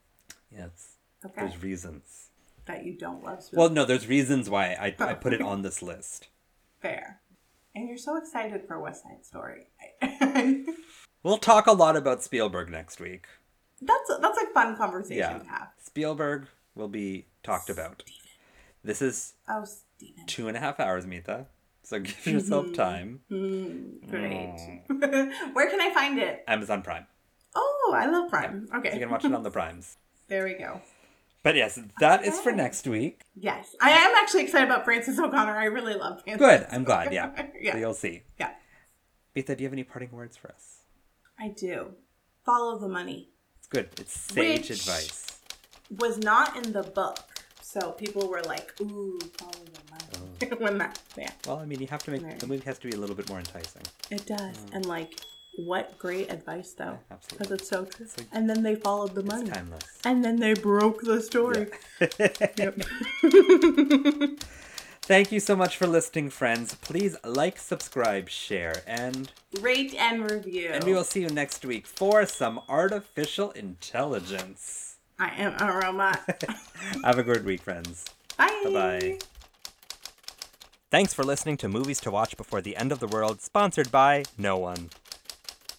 Yes. 0.50 0.96
Okay. 1.24 1.40
There's 1.40 1.62
reasons. 1.62 2.28
that 2.66 2.84
you 2.84 2.96
don't 2.96 3.24
love 3.24 3.42
Spielberg. 3.42 3.58
Well, 3.58 3.70
no, 3.70 3.84
there's 3.84 4.06
reasons 4.06 4.48
why 4.48 4.72
I, 4.74 4.94
I 4.98 5.12
oh. 5.12 5.14
put 5.16 5.32
it 5.32 5.40
on 5.42 5.62
this 5.62 5.82
list. 5.82 6.28
Fair. 6.80 7.20
And 7.74 7.88
you're 7.88 7.96
so 7.98 8.16
excited 8.16 8.62
for 8.68 8.78
West 8.80 9.02
Side 9.02 9.24
Story. 9.24 9.66
We'll 11.24 11.38
talk 11.38 11.68
a 11.68 11.72
lot 11.72 11.94
about 11.96 12.22
Spielberg 12.24 12.68
next 12.68 13.00
week. 13.00 13.26
that's 13.80 14.10
that's 14.20 14.38
a 14.38 14.46
fun 14.52 14.76
conversation 14.76 15.18
Yeah. 15.18 15.38
to 15.38 15.44
have. 15.44 15.68
Spielberg 15.80 16.48
will 16.74 16.88
be 16.88 17.26
talked 17.44 17.70
about. 17.70 18.02
This 18.82 19.00
is 19.00 19.34
Oh, 19.48 19.64
Steven. 19.64 20.26
two 20.26 20.48
and 20.48 20.56
a 20.56 20.60
half 20.60 20.80
hours, 20.80 21.06
Mita. 21.06 21.46
So 21.84 21.98
give 22.00 22.26
yourself 22.26 22.66
Mm-hmm. 22.66 22.74
time. 22.74 23.20
Great. 24.08 24.82
Where 25.52 25.68
can 25.70 25.80
I 25.80 25.92
find 25.92 26.18
it? 26.18 26.44
Amazon 26.46 26.82
Prime. 26.82 27.06
Oh, 27.54 27.92
I 27.94 28.06
love 28.06 28.30
Prime. 28.30 28.68
Okay. 28.74 28.94
You 28.94 29.00
can 29.00 29.10
watch 29.10 29.24
it 29.24 29.32
on 29.34 29.42
the 29.42 29.50
Primes. 29.58 29.96
There 30.28 30.44
we 30.44 30.54
go. 30.54 30.80
But 31.42 31.56
yes, 31.56 31.78
that 31.98 32.24
is 32.24 32.38
for 32.40 32.52
next 32.52 32.86
week. 32.86 33.22
Yes. 33.34 33.74
I 33.80 33.90
am 33.90 34.14
actually 34.14 34.44
excited 34.44 34.66
about 34.68 34.84
Frances 34.84 35.18
O'Connor. 35.18 35.56
I 35.58 35.64
really 35.64 35.94
love 35.94 36.22
Frances. 36.22 36.46
Good. 36.46 36.66
I'm 36.70 36.84
glad. 36.84 37.12
Yeah. 37.12 37.46
Yeah. 37.60 37.72
So 37.72 37.78
you'll 37.78 37.94
see. 37.94 38.22
Yeah. 38.38 38.50
Mita, 39.34 39.56
do 39.56 39.62
you 39.62 39.66
have 39.66 39.72
any 39.72 39.82
parting 39.84 40.10
words 40.12 40.36
for 40.36 40.50
us? 40.52 40.78
I 41.38 41.48
do. 41.48 41.94
Follow 42.44 42.78
the 42.78 42.88
money. 42.88 43.30
It's 43.58 43.66
good. 43.66 43.88
It's 43.98 44.18
sage 44.18 44.68
Which- 44.68 44.70
advice. 44.70 45.40
Was 45.98 46.16
not 46.18 46.56
in 46.64 46.72
the 46.72 46.82
book. 46.84 47.18
So 47.72 47.92
people 47.92 48.28
were 48.28 48.42
like, 48.42 48.72
ooh, 48.80 49.18
follow 49.38 49.52
the 49.76 49.80
money. 50.50 50.56
when 50.64 50.76
that, 50.78 50.98
yeah, 51.16 51.30
Well, 51.46 51.56
I 51.58 51.64
mean, 51.64 51.80
you 51.80 51.86
have 51.86 52.02
to 52.04 52.10
make 52.10 52.22
Right. 52.22 52.38
the 52.38 52.46
movie 52.46 52.64
has 52.66 52.78
to 52.80 52.86
be 52.90 52.94
a 52.94 53.00
little 53.00 53.16
bit 53.16 53.28
more 53.30 53.38
enticing. 53.38 53.82
it 54.10 54.26
does. 54.26 54.56
And 54.74 54.84
like, 54.84 55.20
what 55.56 55.98
great 55.98 56.30
advice 56.30 56.72
though. 56.74 56.84
Mm. 56.84 56.98
absolutely. 57.10 57.38
Because 57.38 57.52
it's 57.60 57.68
so 57.68 57.84
true. 57.86 58.06
like- 58.18 58.26
and 58.32 58.48
then 58.50 58.62
they 58.62 58.74
followed 58.74 59.14
the 59.14 59.22
money. 59.22 59.48
It's 59.48 59.56
timeless. 59.56 59.84
And 60.04 60.22
then 60.24 60.36
they 60.44 60.54
broke 60.54 61.00
the 61.02 61.20
story. 61.22 61.68
Yep. 62.58 62.80
Thank 65.04 65.32
you 65.32 65.40
so 65.40 65.56
much 65.56 65.76
for 65.76 65.86
listening, 65.86 66.30
friends. 66.30 66.74
Please 66.76 67.16
like, 67.24 67.58
subscribe, 67.58 68.28
share, 68.28 68.82
and 68.86 69.30
Rate 69.60 69.94
and 69.94 70.30
review. 70.30 70.70
and 70.72 70.84
we 70.84 70.92
will 70.94 71.04
see 71.04 71.20
you 71.22 71.28
next 71.28 71.64
week 71.64 71.86
for 71.86 72.24
some 72.24 72.60
artificial 72.68 73.50
intelligence. 73.52 74.91
I 75.18 75.30
am 75.36 75.54
a 75.60 75.76
robot. 75.78 76.20
Have 77.04 77.18
a 77.18 77.22
good 77.22 77.44
week, 77.44 77.62
friends. 77.62 78.04
Bye. 78.36 78.60
Bye-bye. 78.64 79.18
Thanks 80.90 81.14
for 81.14 81.24
listening 81.24 81.56
to 81.58 81.68
Movies 81.68 82.00
to 82.00 82.10
Watch 82.10 82.36
Before 82.36 82.60
the 82.60 82.76
End 82.76 82.92
of 82.92 83.00
the 83.00 83.06
World, 83.06 83.40
sponsored 83.40 83.90
by 83.90 84.24
no 84.36 84.58
one. 84.58 84.90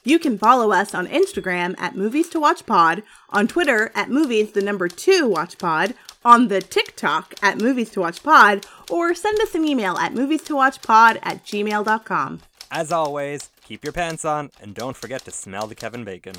You 0.04 0.20
can 0.20 0.38
follow 0.38 0.72
us 0.72 0.94
on 0.94 1.08
Instagram 1.08 1.76
at 1.78 1.96
Movies 1.96 2.30
to 2.30 2.40
Watch 2.40 2.66
Pod, 2.66 3.04
on 3.30 3.48
Twitter 3.48 3.92
at 3.96 4.10
Movies 4.10 4.52
the 4.52 4.62
number 4.62 4.88
two 4.88 5.28
Watch 5.28 5.58
Pod, 5.58 5.94
on 6.26 6.48
the 6.48 6.62
TikTok 6.62 7.36
at 7.42 7.60
Movies 7.60 7.90
to 7.92 8.02
Watch 8.02 8.24
Pod, 8.24 8.66
or 8.90 9.14
send 9.14 9.40
us 9.42 9.56
an 9.56 9.66
email 9.66 9.98
at 9.98 10.14
movies 10.14 10.42
to 10.44 10.56
watch 10.56 10.82
pod 10.82 11.20
at 11.22 11.46
gmail.com. 11.46 12.42
As 12.72 12.92
always, 12.92 13.50
keep 13.64 13.84
your 13.84 13.94
pants 13.94 14.26
on 14.26 14.52
and 14.62 14.74
don't 14.74 14.98
forget 14.98 15.24
to 15.26 15.32
smell 15.32 15.68
the 15.68 15.76
Kevin 15.76 16.04
Bacon. 16.04 16.36